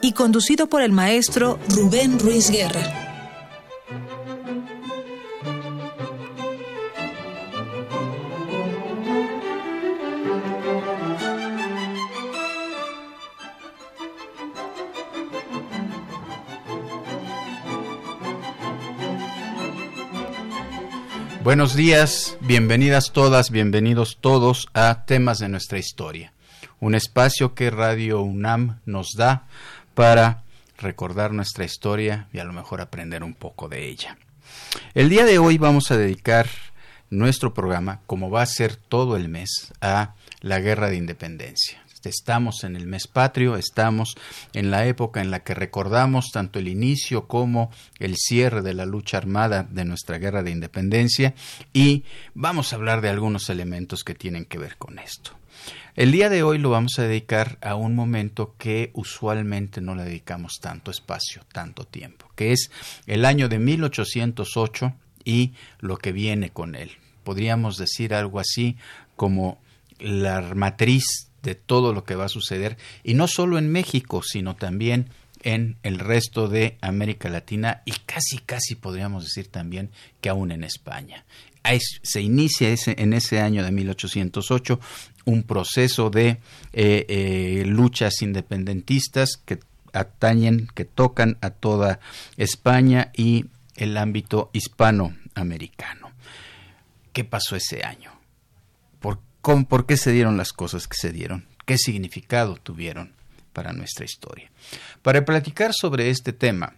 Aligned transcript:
y 0.00 0.12
conducido 0.12 0.68
por 0.68 0.82
el 0.82 0.92
maestro 0.92 1.58
Rubén 1.74 2.18
Ruiz 2.18 2.50
Guerra. 2.50 3.08
Buenos 21.48 21.74
días, 21.74 22.36
bienvenidas 22.42 23.10
todas, 23.10 23.50
bienvenidos 23.50 24.18
todos 24.20 24.68
a 24.74 25.06
Temas 25.06 25.38
de 25.38 25.48
nuestra 25.48 25.78
historia, 25.78 26.34
un 26.78 26.94
espacio 26.94 27.54
que 27.54 27.70
Radio 27.70 28.20
UNAM 28.20 28.80
nos 28.84 29.14
da 29.16 29.46
para 29.98 30.44
recordar 30.76 31.32
nuestra 31.32 31.64
historia 31.64 32.28
y 32.32 32.38
a 32.38 32.44
lo 32.44 32.52
mejor 32.52 32.80
aprender 32.80 33.24
un 33.24 33.34
poco 33.34 33.68
de 33.68 33.88
ella. 33.88 34.16
El 34.94 35.08
día 35.08 35.24
de 35.24 35.40
hoy 35.40 35.58
vamos 35.58 35.90
a 35.90 35.96
dedicar 35.96 36.46
nuestro 37.10 37.52
programa, 37.52 38.02
como 38.06 38.30
va 38.30 38.42
a 38.42 38.46
ser 38.46 38.76
todo 38.76 39.16
el 39.16 39.28
mes, 39.28 39.72
a 39.80 40.14
la 40.40 40.60
guerra 40.60 40.88
de 40.88 40.98
independencia. 40.98 41.82
Estamos 42.04 42.62
en 42.62 42.76
el 42.76 42.86
mes 42.86 43.08
patrio, 43.08 43.56
estamos 43.56 44.14
en 44.52 44.70
la 44.70 44.86
época 44.86 45.20
en 45.20 45.32
la 45.32 45.40
que 45.40 45.54
recordamos 45.54 46.30
tanto 46.32 46.60
el 46.60 46.68
inicio 46.68 47.26
como 47.26 47.72
el 47.98 48.14
cierre 48.16 48.62
de 48.62 48.74
la 48.74 48.86
lucha 48.86 49.16
armada 49.16 49.64
de 49.64 49.84
nuestra 49.84 50.18
guerra 50.18 50.44
de 50.44 50.52
independencia 50.52 51.34
y 51.72 52.04
vamos 52.34 52.72
a 52.72 52.76
hablar 52.76 53.00
de 53.00 53.08
algunos 53.08 53.50
elementos 53.50 54.04
que 54.04 54.14
tienen 54.14 54.44
que 54.44 54.58
ver 54.58 54.76
con 54.76 55.00
esto. 55.00 55.37
El 55.94 56.12
día 56.12 56.28
de 56.28 56.42
hoy 56.42 56.58
lo 56.58 56.70
vamos 56.70 56.98
a 56.98 57.02
dedicar 57.02 57.58
a 57.60 57.74
un 57.74 57.94
momento 57.94 58.54
que 58.58 58.90
usualmente 58.94 59.80
no 59.80 59.94
le 59.94 60.04
dedicamos 60.04 60.58
tanto 60.60 60.90
espacio, 60.90 61.42
tanto 61.52 61.84
tiempo, 61.84 62.30
que 62.36 62.52
es 62.52 62.70
el 63.06 63.24
año 63.24 63.48
de 63.48 63.58
1808 63.58 64.94
y 65.24 65.54
lo 65.80 65.96
que 65.96 66.12
viene 66.12 66.50
con 66.50 66.74
él. 66.74 66.92
Podríamos 67.24 67.76
decir 67.76 68.14
algo 68.14 68.38
así 68.38 68.76
como 69.16 69.58
la 69.98 70.40
matriz 70.54 71.28
de 71.42 71.54
todo 71.54 71.92
lo 71.92 72.04
que 72.04 72.14
va 72.14 72.26
a 72.26 72.28
suceder, 72.28 72.76
y 73.04 73.14
no 73.14 73.28
solo 73.28 73.58
en 73.58 73.70
México, 73.70 74.22
sino 74.22 74.56
también 74.56 75.08
en 75.42 75.76
el 75.82 75.98
resto 75.98 76.48
de 76.48 76.78
América 76.80 77.28
Latina 77.28 77.82
y 77.84 77.92
casi, 77.92 78.38
casi 78.38 78.74
podríamos 78.74 79.24
decir 79.24 79.48
también 79.48 79.90
que 80.20 80.28
aún 80.28 80.50
en 80.50 80.64
España. 80.64 81.24
Se 82.02 82.22
inicia 82.22 82.74
en 82.86 83.12
ese 83.12 83.40
año 83.40 83.62
de 83.62 83.70
1808 83.70 84.80
un 85.26 85.42
proceso 85.42 86.08
de 86.08 86.38
eh, 86.72 87.04
eh, 87.08 87.64
luchas 87.66 88.22
independentistas 88.22 89.36
que 89.44 89.58
atañen, 89.92 90.68
que 90.74 90.86
tocan 90.86 91.36
a 91.42 91.50
toda 91.50 92.00
España 92.38 93.10
y 93.14 93.46
el 93.76 93.96
ámbito 93.98 94.50
hispanoamericano. 94.54 96.12
¿Qué 97.12 97.24
pasó 97.24 97.56
ese 97.56 97.84
año? 97.84 98.12
¿Por, 99.00 99.20
¿Por 99.66 99.86
qué 99.86 99.96
se 99.96 100.12
dieron 100.12 100.36
las 100.38 100.52
cosas 100.52 100.88
que 100.88 100.96
se 100.96 101.12
dieron? 101.12 101.46
¿Qué 101.66 101.76
significado 101.76 102.56
tuvieron 102.56 103.17
para 103.58 103.72
nuestra 103.72 104.04
historia? 104.04 104.52
Para 105.02 105.24
platicar 105.24 105.72
sobre 105.74 106.10
este 106.10 106.32
tema, 106.32 106.76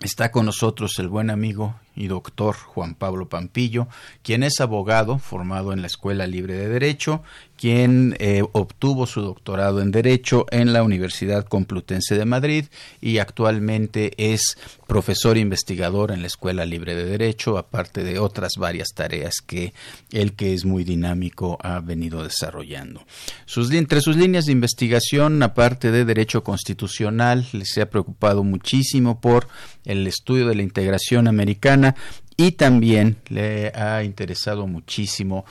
Está 0.00 0.30
con 0.30 0.44
nosotros 0.44 0.98
el 0.98 1.08
buen 1.08 1.30
amigo 1.30 1.80
y 1.96 2.08
doctor 2.08 2.56
Juan 2.56 2.94
Pablo 2.94 3.28
Pampillo, 3.28 3.88
quien 4.22 4.42
es 4.42 4.60
abogado 4.60 5.18
formado 5.18 5.72
en 5.72 5.80
la 5.80 5.86
Escuela 5.86 6.26
Libre 6.26 6.54
de 6.54 6.68
Derecho, 6.68 7.22
quien 7.56 8.16
eh, 8.18 8.42
obtuvo 8.52 9.06
su 9.06 9.20
doctorado 9.20 9.80
en 9.80 9.90
Derecho 9.90 10.46
en 10.50 10.72
la 10.72 10.82
Universidad 10.82 11.46
Complutense 11.46 12.16
de 12.16 12.24
Madrid 12.24 12.66
y 13.00 13.18
actualmente 13.18 14.12
es 14.16 14.58
profesor 14.86 15.36
investigador 15.38 16.10
en 16.10 16.20
la 16.20 16.26
Escuela 16.26 16.64
Libre 16.64 16.94
de 16.94 17.04
Derecho, 17.04 17.58
aparte 17.58 18.02
de 18.02 18.18
otras 18.18 18.52
varias 18.58 18.88
tareas 18.94 19.36
que 19.46 19.72
él, 20.10 20.34
que 20.34 20.54
es 20.54 20.64
muy 20.64 20.84
dinámico, 20.84 21.58
ha 21.62 21.80
venido 21.80 22.22
desarrollando. 22.22 23.04
Sus, 23.46 23.70
entre 23.72 24.00
sus 24.00 24.16
líneas 24.16 24.46
de 24.46 24.52
investigación, 24.52 25.42
aparte 25.42 25.90
de 25.90 26.04
Derecho 26.04 26.44
Constitucional, 26.44 27.46
se 27.64 27.82
ha 27.82 27.90
preocupado 27.90 28.42
muchísimo 28.42 29.20
por 29.20 29.48
el 29.84 30.06
estudio 30.06 30.46
de 30.46 30.54
la 30.54 30.62
integración 30.62 31.28
americana 31.28 31.83
y 32.36 32.52
también 32.52 33.16
le 33.28 33.68
ha 33.74 34.02
interesado 34.02 34.66
muchísimo 34.66 35.44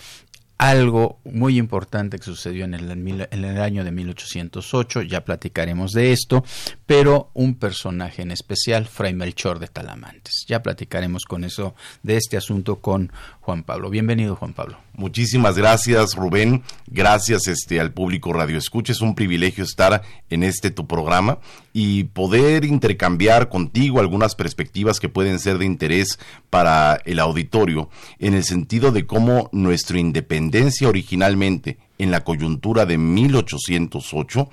algo 0.64 1.20
muy 1.26 1.58
importante 1.58 2.18
que 2.18 2.24
sucedió 2.24 2.64
en 2.64 2.74
el, 2.74 2.90
en 2.90 3.44
el, 3.44 3.62
año 3.62 3.84
de 3.84 3.92
1808, 3.92 5.02
ya 5.02 5.26
platicaremos 5.26 5.92
de 5.92 6.14
esto, 6.14 6.46
pero 6.86 7.32
un 7.34 7.56
personaje 7.56 8.22
en 8.22 8.32
especial, 8.32 8.86
Fray 8.86 9.14
Melchor 9.14 9.60
de 9.60 9.68
Talamantes. 9.68 10.46
Ya 10.48 10.64
platicaremos 10.64 11.26
con 11.26 11.44
eso 11.44 11.76
de 12.02 12.16
este 12.16 12.38
asunto 12.38 12.80
con 12.80 13.12
Juan 13.42 13.64
Pablo. 13.64 13.90
Bienvenido, 13.90 14.38
Juan 14.38 14.54
Pablo. 14.54 14.78
Muchísimas 14.96 15.58
gracias, 15.58 16.14
Rubén. 16.14 16.62
Gracias 16.86 17.48
este 17.48 17.80
al 17.80 17.94
público 17.94 18.32
Radio 18.32 18.60
Escucha. 18.60 18.92
Es 18.92 19.02
un 19.02 19.16
privilegio 19.16 19.64
estar 19.64 20.04
en 20.30 20.44
este 20.44 20.70
tu 20.70 20.86
programa 20.86 21.40
y 21.74 22.04
poder 22.04 22.64
intercambiar 22.64 23.50
contigo 23.50 24.00
algunas 24.00 24.36
perspectivas 24.36 25.00
que 25.00 25.10
pueden 25.10 25.40
ser 25.40 25.58
de 25.58 25.66
interés 25.66 26.20
para 26.52 27.02
el 27.06 27.18
auditorio 27.18 27.90
en 28.20 28.36
el 28.36 28.44
sentido 28.44 28.92
de 28.92 29.08
cómo 29.08 29.50
nuestra 29.52 29.98
independencia 29.98 30.88
originalmente 30.88 31.80
en 31.98 32.12
la 32.12 32.24
coyuntura 32.24 32.86
de 32.86 33.00
1808 33.00 34.50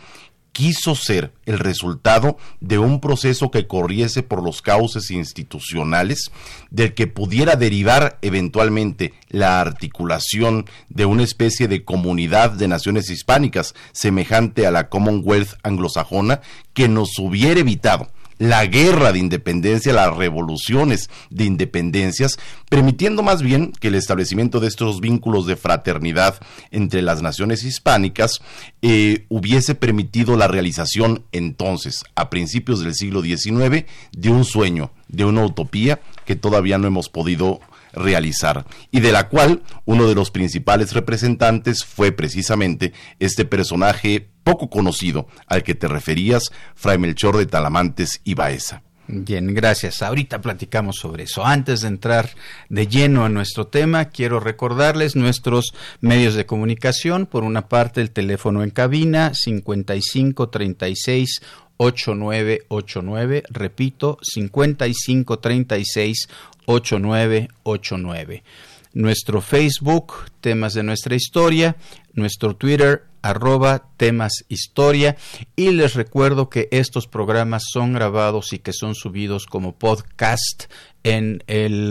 quiso 0.53 0.95
ser 0.95 1.33
el 1.47 1.59
resultado 1.59 2.37
de 2.61 2.79
un 2.79 3.01
proceso 3.01 3.51
que 3.51 3.67
corriese 3.67 4.23
por 4.23 4.43
los 4.43 4.63
cauces 4.63 5.11
institucionales, 5.11 6.31
del 6.71 6.95
que 6.95 7.07
pudiera 7.07 7.57
derivar 7.57 8.19
eventualmente 8.23 9.15
la 9.29 9.61
articulación 9.61 10.67
de 10.89 11.07
una 11.07 11.23
especie 11.23 11.69
de 11.69 11.85
comunidad 11.85 12.51
de 12.51 12.69
naciones 12.69 13.11
hispánicas 13.11 13.75
semejante 13.93 14.67
a 14.67 14.71
la 14.71 14.89
Commonwealth 14.89 15.55
anglosajona 15.63 16.41
que 16.75 16.89
nos 16.89 17.19
hubiera 17.19 17.61
evitado 17.61 18.09
la 18.41 18.65
guerra 18.65 19.13
de 19.13 19.19
independencia, 19.19 19.93
las 19.93 20.17
revoluciones 20.17 21.11
de 21.29 21.45
independencias, 21.45 22.39
permitiendo 22.71 23.23
más 23.23 23.43
bien 23.43 23.71
que 23.79 23.89
el 23.89 23.95
establecimiento 23.95 24.61
de 24.61 24.69
estos 24.69 25.03
vínculos 25.03 25.47
de 25.47 25.57
fraternidad 25.57 26.41
entre 26.71 27.03
las 27.03 27.21
naciones 27.21 27.65
hispánicas 27.65 28.41
eh, 28.81 29.27
hubiese 29.29 29.75
permitido 29.75 30.39
la 30.39 30.49
realización 30.49 31.23
entonces, 31.33 32.03
a 32.15 32.31
principios 32.31 32.81
del 32.81 32.95
siglo 32.95 33.21
XIX, 33.21 33.85
de 34.13 34.31
un 34.31 34.47
sueño, 34.47 34.91
de 35.09 35.27
una 35.27 35.45
utopía 35.45 36.01
que 36.25 36.35
todavía 36.35 36.79
no 36.79 36.87
hemos 36.87 37.11
podido 37.11 37.61
realizar 37.93 38.65
y 38.91 39.01
de 39.01 39.13
la 39.13 39.29
cual 39.29 39.63
uno 39.85 40.09
de 40.09 40.15
los 40.15 40.31
principales 40.31 40.95
representantes 40.95 41.85
fue 41.85 42.13
precisamente 42.13 42.95
este 43.19 43.45
personaje 43.45 44.30
poco 44.43 44.71
conocido 44.71 45.27
al 45.47 45.63
que 45.63 45.75
te 45.75 45.89
referías, 45.89 46.51
Fray 46.75 46.99
Melchor 46.99 47.37
de 47.37 47.47
Talamantes 47.47 48.21
y 48.25 48.35
Baeza. 48.35 48.83
Bien, 49.13 49.53
gracias. 49.55 50.03
Ahorita 50.03 50.41
platicamos 50.41 50.95
sobre 50.97 51.25
eso. 51.25 51.45
Antes 51.45 51.81
de 51.81 51.89
entrar 51.89 52.31
de 52.69 52.87
lleno 52.87 53.25
a 53.25 53.29
nuestro 53.29 53.67
tema, 53.67 54.05
quiero 54.05 54.39
recordarles 54.39 55.17
nuestros 55.17 55.75
medios 56.01 56.35
de 56.35 56.47
comunicación. 56.47 57.27
Por 57.27 57.43
una 57.43 57.69
parte, 57.69 58.03
el 58.03 58.13
teléfono 58.13 58.63
en 58.63 58.71
cabina 58.71 59.33
5536 59.35 61.43
8989, 61.79 63.43
repito, 63.51 64.19
5536 64.23 66.29
8989. 66.67 68.45
Nuestro 68.93 69.41
Facebook, 69.41 70.15
temas 70.41 70.75
de 70.75 70.85
nuestra 70.85 71.17
historia, 71.17 71.75
nuestro 72.13 72.55
Twitter, 72.55 73.10
arroba 73.23 73.91
temas 73.97 74.45
historia 74.49 75.17
y 75.57 75.71
les 75.71 75.95
recuerdo 75.95 76.49
que 76.49 76.69
estos 76.71 77.07
programas 77.07 77.65
son 77.71 77.93
grabados 77.93 78.53
y 78.53 78.59
que 78.59 78.73
son 78.73 78.95
subidos 78.95 79.47
como 79.47 79.77
podcast 79.79 80.65
en 81.03 81.43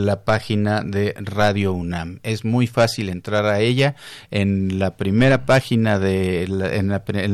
la 0.06 0.24
página 0.24 0.82
de 0.84 1.16
Radio 1.18 1.74
UNAM. 1.74 2.20
Es 2.24 2.46
muy 2.46 2.68
fácil 2.68 3.10
entrar 3.10 3.46
a 3.46 3.60
ella 3.60 3.96
en 4.30 4.80
la 4.80 4.98
primera 4.98 5.46
página 5.46 6.00
de 6.00 6.44
en, 6.44 6.88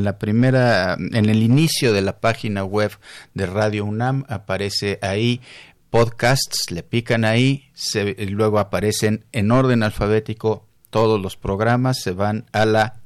la, 0.04 0.20
primera 0.20 0.94
en 0.94 1.30
el 1.30 1.44
inicio 1.44 1.92
de 1.94 2.02
la 2.02 2.20
página 2.20 2.64
web 2.64 2.92
de 3.34 3.46
Radio 3.46 3.86
UNAM 3.86 4.26
aparece 4.30 5.00
ahí 5.02 5.42
podcasts, 5.90 6.72
le 6.72 6.84
pican 6.84 7.24
ahí, 7.24 7.70
luego 8.30 8.60
aparecen 8.60 9.26
en 9.32 9.52
orden 9.52 9.84
alfabético 9.84 10.66
todos 10.90 11.22
los 11.22 11.38
programas, 11.38 12.02
se 12.02 12.12
van 12.12 12.46
a 12.52 12.66
la 12.66 13.05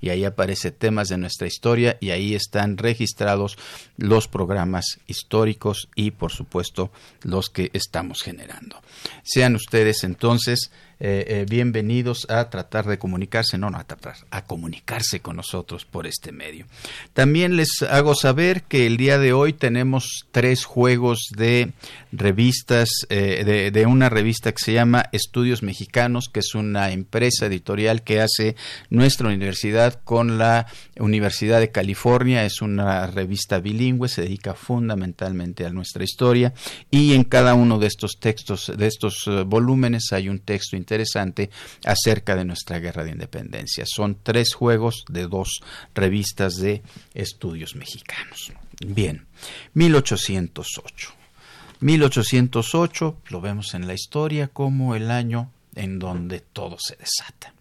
y 0.00 0.08
ahí 0.10 0.24
aparece 0.24 0.70
temas 0.70 1.08
de 1.08 1.18
nuestra 1.18 1.46
historia 1.46 1.96
y 2.00 2.10
ahí 2.10 2.34
están 2.34 2.76
registrados 2.76 3.58
los 3.96 4.28
programas 4.28 5.00
históricos 5.06 5.88
y 5.96 6.12
por 6.12 6.30
supuesto 6.30 6.92
los 7.22 7.50
que 7.50 7.70
estamos 7.72 8.22
generando. 8.22 8.80
Sean 9.22 9.54
ustedes 9.56 10.04
entonces 10.04 10.70
eh, 11.04 11.40
eh, 11.40 11.46
bienvenidos 11.50 12.30
a 12.30 12.48
tratar 12.48 12.86
de 12.86 12.96
comunicarse, 12.96 13.58
no, 13.58 13.70
no 13.70 13.78
a 13.78 13.82
tratar, 13.82 14.14
a 14.30 14.44
comunicarse 14.44 15.18
con 15.18 15.34
nosotros 15.34 15.84
por 15.84 16.06
este 16.06 16.30
medio. 16.30 16.66
También 17.12 17.56
les 17.56 17.82
hago 17.82 18.14
saber 18.14 18.62
que 18.62 18.86
el 18.86 18.98
día 18.98 19.18
de 19.18 19.32
hoy 19.32 19.52
tenemos 19.52 20.28
tres 20.30 20.64
juegos 20.64 21.26
de 21.36 21.72
revistas, 22.12 22.88
eh, 23.08 23.70
de, 23.72 23.86
una 23.86 24.10
revista 24.10 24.52
que 24.52 24.62
se 24.62 24.74
llama 24.74 25.06
Estudios 25.10 25.64
Mexicanos, 25.64 26.28
que 26.28 26.38
es 26.38 26.54
una 26.54 26.92
empresa 26.92 27.46
editorial 27.46 28.02
que 28.02 28.20
hace 28.20 28.54
nuestra 28.88 29.26
universidad 29.26 30.00
con 30.04 30.38
la 30.38 30.68
Universidad 31.00 31.58
de 31.58 31.72
California. 31.72 32.44
Es 32.44 32.62
una 32.62 33.08
revista 33.08 33.58
bilingüe, 33.58 34.08
se 34.08 34.22
dedica 34.22 34.54
fundamentalmente 34.54 35.66
a 35.66 35.70
nuestra 35.70 36.04
historia 36.04 36.54
y 36.92 37.14
en 37.14 37.24
cada 37.24 37.54
uno 37.54 37.80
de 37.80 37.88
estos 37.88 38.20
textos, 38.20 38.70
de 38.82 38.88
estos 38.88 39.24
volúmenes 39.46 40.12
hay 40.12 40.28
un 40.28 40.38
texto 40.38 40.76
interesante 40.76 40.92
interesante 40.92 41.50
acerca 41.84 42.36
de 42.36 42.44
nuestra 42.44 42.78
guerra 42.78 43.04
de 43.04 43.12
independencia. 43.12 43.84
Son 43.86 44.18
tres 44.22 44.54
juegos 44.54 45.04
de 45.08 45.26
dos 45.26 45.60
revistas 45.94 46.56
de 46.56 46.82
estudios 47.14 47.74
mexicanos. 47.74 48.52
Bien, 48.84 49.26
1808. 49.74 51.14
1808 51.80 53.16
lo 53.28 53.40
vemos 53.40 53.74
en 53.74 53.86
la 53.86 53.94
historia 53.94 54.48
como 54.48 54.94
el 54.94 55.10
año 55.10 55.50
en 55.74 55.98
donde 55.98 56.40
todo 56.40 56.76
se 56.78 56.96
desata. 56.96 57.54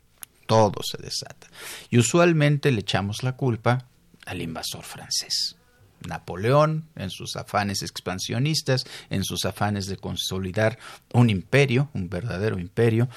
Todo 0.45 0.81
se 0.83 0.97
desata. 1.01 1.47
Y 1.89 1.97
usualmente 1.97 2.71
le 2.71 2.81
echamos 2.81 3.23
la 3.23 3.37
culpa 3.37 3.85
al 4.25 4.41
invasor 4.41 4.83
francés. 4.83 5.55
Napoleón, 6.07 6.85
en 6.95 7.09
sus 7.09 7.35
afanes 7.35 7.81
expansionistas, 7.81 8.85
en 9.09 9.23
sus 9.23 9.45
afanes 9.45 9.87
de 9.87 9.97
consolidar 9.97 10.79
un 11.13 11.29
imperio, 11.29 11.89
un 11.93 12.09
verdadero 12.09 12.59
imperio, 12.59 13.09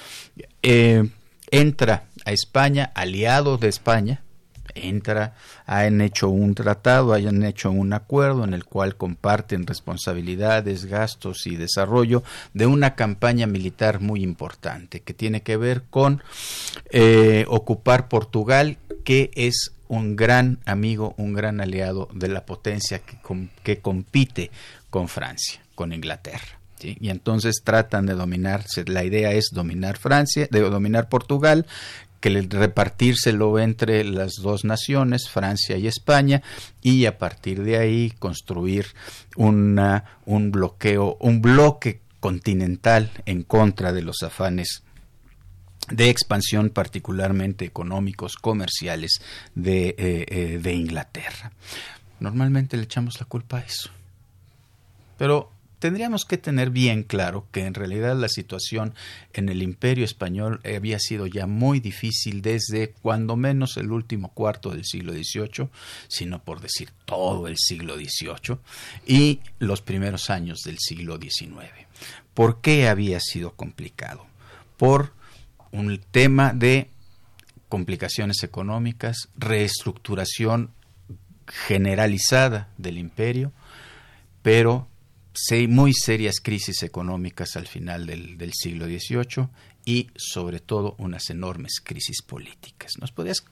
eh, 0.61 1.09
entra 1.51 2.05
a 2.25 2.31
España, 2.31 2.91
aliado 2.95 3.57
de 3.57 3.69
España, 3.69 4.21
entra, 4.75 5.35
han 5.65 6.01
hecho 6.01 6.29
un 6.29 6.53
tratado, 6.53 7.13
hayan 7.13 7.43
hecho 7.43 7.71
un 7.71 7.93
acuerdo 7.93 8.43
en 8.43 8.53
el 8.53 8.65
cual 8.65 8.95
comparten 8.95 9.65
responsabilidades, 9.65 10.85
gastos 10.85 11.47
y 11.47 11.55
desarrollo 11.55 12.23
de 12.53 12.65
una 12.65 12.95
campaña 12.95 13.47
militar 13.47 14.01
muy 14.01 14.21
importante 14.21 15.01
que 15.01 15.13
tiene 15.13 15.41
que 15.41 15.57
ver 15.57 15.83
con 15.89 16.21
eh, 16.91 17.45
ocupar 17.47 18.07
Portugal, 18.09 18.77
que 19.03 19.31
es 19.35 19.71
un 19.87 20.15
gran 20.15 20.59
amigo, 20.65 21.13
un 21.17 21.33
gran 21.33 21.61
aliado 21.61 22.09
de 22.13 22.27
la 22.27 22.45
potencia 22.45 22.99
que, 22.99 23.17
que 23.63 23.79
compite 23.79 24.51
con 24.89 25.07
Francia, 25.07 25.61
con 25.75 25.93
Inglaterra. 25.93 26.59
Y 26.81 27.09
entonces 27.09 27.61
tratan 27.63 28.05
de 28.05 28.13
dominar, 28.13 28.63
la 28.85 29.03
idea 29.03 29.31
es 29.31 29.49
dominar 29.51 29.97
Francia, 29.97 30.47
de 30.51 30.59
dominar 30.59 31.09
Portugal, 31.09 31.65
que 32.19 32.29
repartírselo 32.29 33.59
entre 33.59 34.03
las 34.03 34.35
dos 34.41 34.65
naciones, 34.65 35.29
Francia 35.29 35.77
y 35.77 35.87
España, 35.87 36.41
y 36.81 37.05
a 37.05 37.17
partir 37.17 37.63
de 37.63 37.77
ahí 37.77 38.13
construir 38.19 38.87
un 39.35 40.51
bloqueo, 40.51 41.17
un 41.19 41.41
bloque 41.41 42.01
continental 42.19 43.11
en 43.25 43.43
contra 43.43 43.93
de 43.93 44.01
los 44.01 44.23
afanes 44.23 44.84
de 45.89 46.09
expansión 46.09 46.69
particularmente 46.69 47.65
económicos, 47.65 48.35
comerciales 48.35 49.21
de, 49.53 49.89
eh, 49.89 49.95
eh, 49.97 50.59
de 50.61 50.73
Inglaterra. 50.73 51.51
Normalmente 52.19 52.77
le 52.77 52.83
echamos 52.83 53.19
la 53.19 53.25
culpa 53.25 53.57
a 53.57 53.61
eso. 53.61 53.89
Pero 55.17 55.51
tendríamos 55.79 56.25
que 56.25 56.37
tener 56.37 56.71
bien 56.71 57.03
claro 57.03 57.45
que 57.51 57.65
en 57.65 57.73
realidad 57.73 58.15
la 58.17 58.29
situación 58.29 58.95
en 59.33 59.49
el 59.49 59.61
imperio 59.61 60.03
español 60.03 60.59
había 60.65 60.97
sido 60.99 61.27
ya 61.27 61.45
muy 61.45 61.79
difícil 61.79 62.41
desde 62.41 62.93
cuando 63.01 63.35
menos 63.35 63.77
el 63.77 63.91
último 63.91 64.31
cuarto 64.33 64.71
del 64.71 64.85
siglo 64.85 65.13
XVIII, 65.13 65.69
sino 66.07 66.43
por 66.43 66.61
decir 66.61 66.89
todo 67.05 67.47
el 67.47 67.57
siglo 67.57 67.95
XVIII, 67.95 68.57
y 69.05 69.41
los 69.59 69.81
primeros 69.81 70.29
años 70.29 70.61
del 70.65 70.77
siglo 70.79 71.19
XIX. 71.19 71.69
¿Por 72.33 72.61
qué 72.61 72.87
había 72.87 73.19
sido 73.19 73.51
complicado? 73.51 74.25
Por 74.77 75.13
un 75.75 75.99
tema 76.11 76.53
de 76.53 76.89
complicaciones 77.69 78.43
económicas, 78.43 79.29
reestructuración 79.35 80.71
generalizada 81.47 82.69
del 82.77 82.97
imperio, 82.97 83.51
pero 84.41 84.87
muy 85.67 85.93
serias 85.93 86.39
crisis 86.41 86.83
económicas 86.83 87.55
al 87.57 87.67
final 87.67 88.05
del, 88.05 88.37
del 88.37 88.53
siglo 88.53 88.85
XVIII 88.85 89.47
y 89.83 90.09
sobre 90.15 90.59
todo 90.59 90.95
unas 90.97 91.29
enormes 91.29 91.81
crisis 91.83 92.21
políticas. 92.21 92.93
¿Nos 92.99 93.11
podrías 93.11 93.43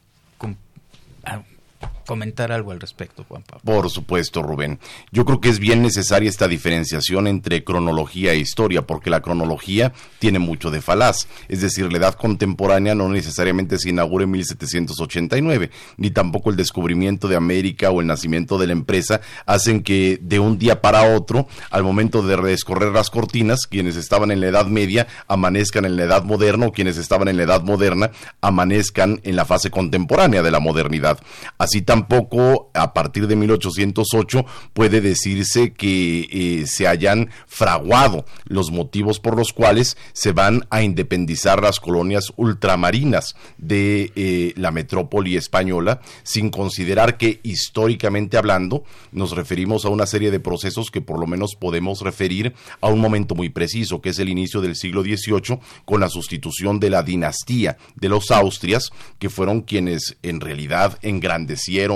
comentar 2.05 2.51
algo 2.51 2.71
al 2.71 2.79
respecto, 2.79 3.25
Juan 3.27 3.43
Pablo. 3.43 3.61
Por 3.63 3.89
supuesto, 3.89 4.41
Rubén. 4.41 4.79
Yo 5.11 5.25
creo 5.25 5.39
que 5.39 5.49
es 5.49 5.59
bien 5.59 5.81
necesaria 5.81 6.29
esta 6.29 6.47
diferenciación 6.47 7.27
entre 7.27 7.63
cronología 7.63 8.33
e 8.33 8.37
historia, 8.37 8.85
porque 8.85 9.09
la 9.09 9.21
cronología 9.21 9.93
tiene 10.19 10.39
mucho 10.39 10.71
de 10.71 10.81
falaz. 10.81 11.27
Es 11.47 11.61
decir, 11.61 11.91
la 11.91 11.97
edad 11.97 12.15
contemporánea 12.15 12.95
no 12.95 13.09
necesariamente 13.09 13.77
se 13.77 13.89
inaugura 13.89 14.23
en 14.25 14.31
1789, 14.31 15.71
ni 15.97 16.11
tampoco 16.11 16.49
el 16.49 16.55
descubrimiento 16.55 17.27
de 17.27 17.35
América 17.35 17.91
o 17.91 18.01
el 18.01 18.07
nacimiento 18.07 18.57
de 18.57 18.67
la 18.67 18.73
empresa 18.73 19.21
hacen 19.45 19.81
que 19.81 20.19
de 20.21 20.39
un 20.39 20.57
día 20.57 20.81
para 20.81 21.15
otro, 21.15 21.47
al 21.69 21.83
momento 21.83 22.21
de 22.21 22.35
redescorrer 22.35 22.91
las 22.91 23.09
cortinas, 23.09 23.67
quienes 23.67 23.95
estaban 23.95 24.31
en 24.31 24.41
la 24.41 24.47
Edad 24.47 24.67
Media 24.67 25.07
amanezcan 25.27 25.85
en 25.85 25.95
la 25.95 26.03
Edad 26.03 26.23
Moderna 26.23 26.67
o 26.67 26.71
quienes 26.71 26.97
estaban 26.97 27.27
en 27.27 27.37
la 27.37 27.43
Edad 27.43 27.63
Moderna 27.63 28.11
amanezcan 28.41 29.21
en 29.23 29.35
la 29.35 29.45
fase 29.45 29.71
contemporánea 29.71 30.43
de 30.43 30.51
la 30.51 30.59
modernidad. 30.59 31.19
Así 31.57 31.72
tampoco 31.81 32.69
a 32.73 32.93
partir 32.93 33.27
de 33.27 33.35
1808 33.35 34.45
puede 34.73 35.01
decirse 35.01 35.73
que 35.73 36.27
eh, 36.31 36.67
se 36.67 36.87
hayan 36.87 37.29
fraguado 37.47 38.25
los 38.45 38.71
motivos 38.71 39.19
por 39.19 39.37
los 39.37 39.53
cuales 39.53 39.97
se 40.13 40.31
van 40.31 40.65
a 40.69 40.81
independizar 40.83 41.61
las 41.61 41.79
colonias 41.79 42.33
ultramarinas 42.35 43.35
de 43.57 44.11
eh, 44.15 44.53
la 44.55 44.71
metrópoli 44.71 45.37
española, 45.37 46.01
sin 46.23 46.49
considerar 46.49 47.17
que 47.17 47.39
históricamente 47.43 48.37
hablando 48.37 48.83
nos 49.11 49.31
referimos 49.31 49.85
a 49.85 49.89
una 49.89 50.05
serie 50.05 50.31
de 50.31 50.39
procesos 50.39 50.91
que 50.91 51.01
por 51.01 51.19
lo 51.19 51.27
menos 51.27 51.55
podemos 51.59 52.01
referir 52.01 52.53
a 52.81 52.87
un 52.87 52.99
momento 52.99 53.35
muy 53.35 53.49
preciso, 53.49 54.01
que 54.01 54.09
es 54.09 54.19
el 54.19 54.29
inicio 54.29 54.61
del 54.61 54.75
siglo 54.75 55.03
XVIII, 55.03 55.59
con 55.85 55.99
la 55.99 56.09
sustitución 56.09 56.79
de 56.79 56.89
la 56.89 57.03
dinastía 57.03 57.77
de 57.95 58.09
los 58.09 58.31
Austrias, 58.31 58.91
que 59.19 59.29
fueron 59.29 59.61
quienes 59.61 60.17
en 60.23 60.39
realidad 60.39 60.97
engrandecieron 61.01 61.52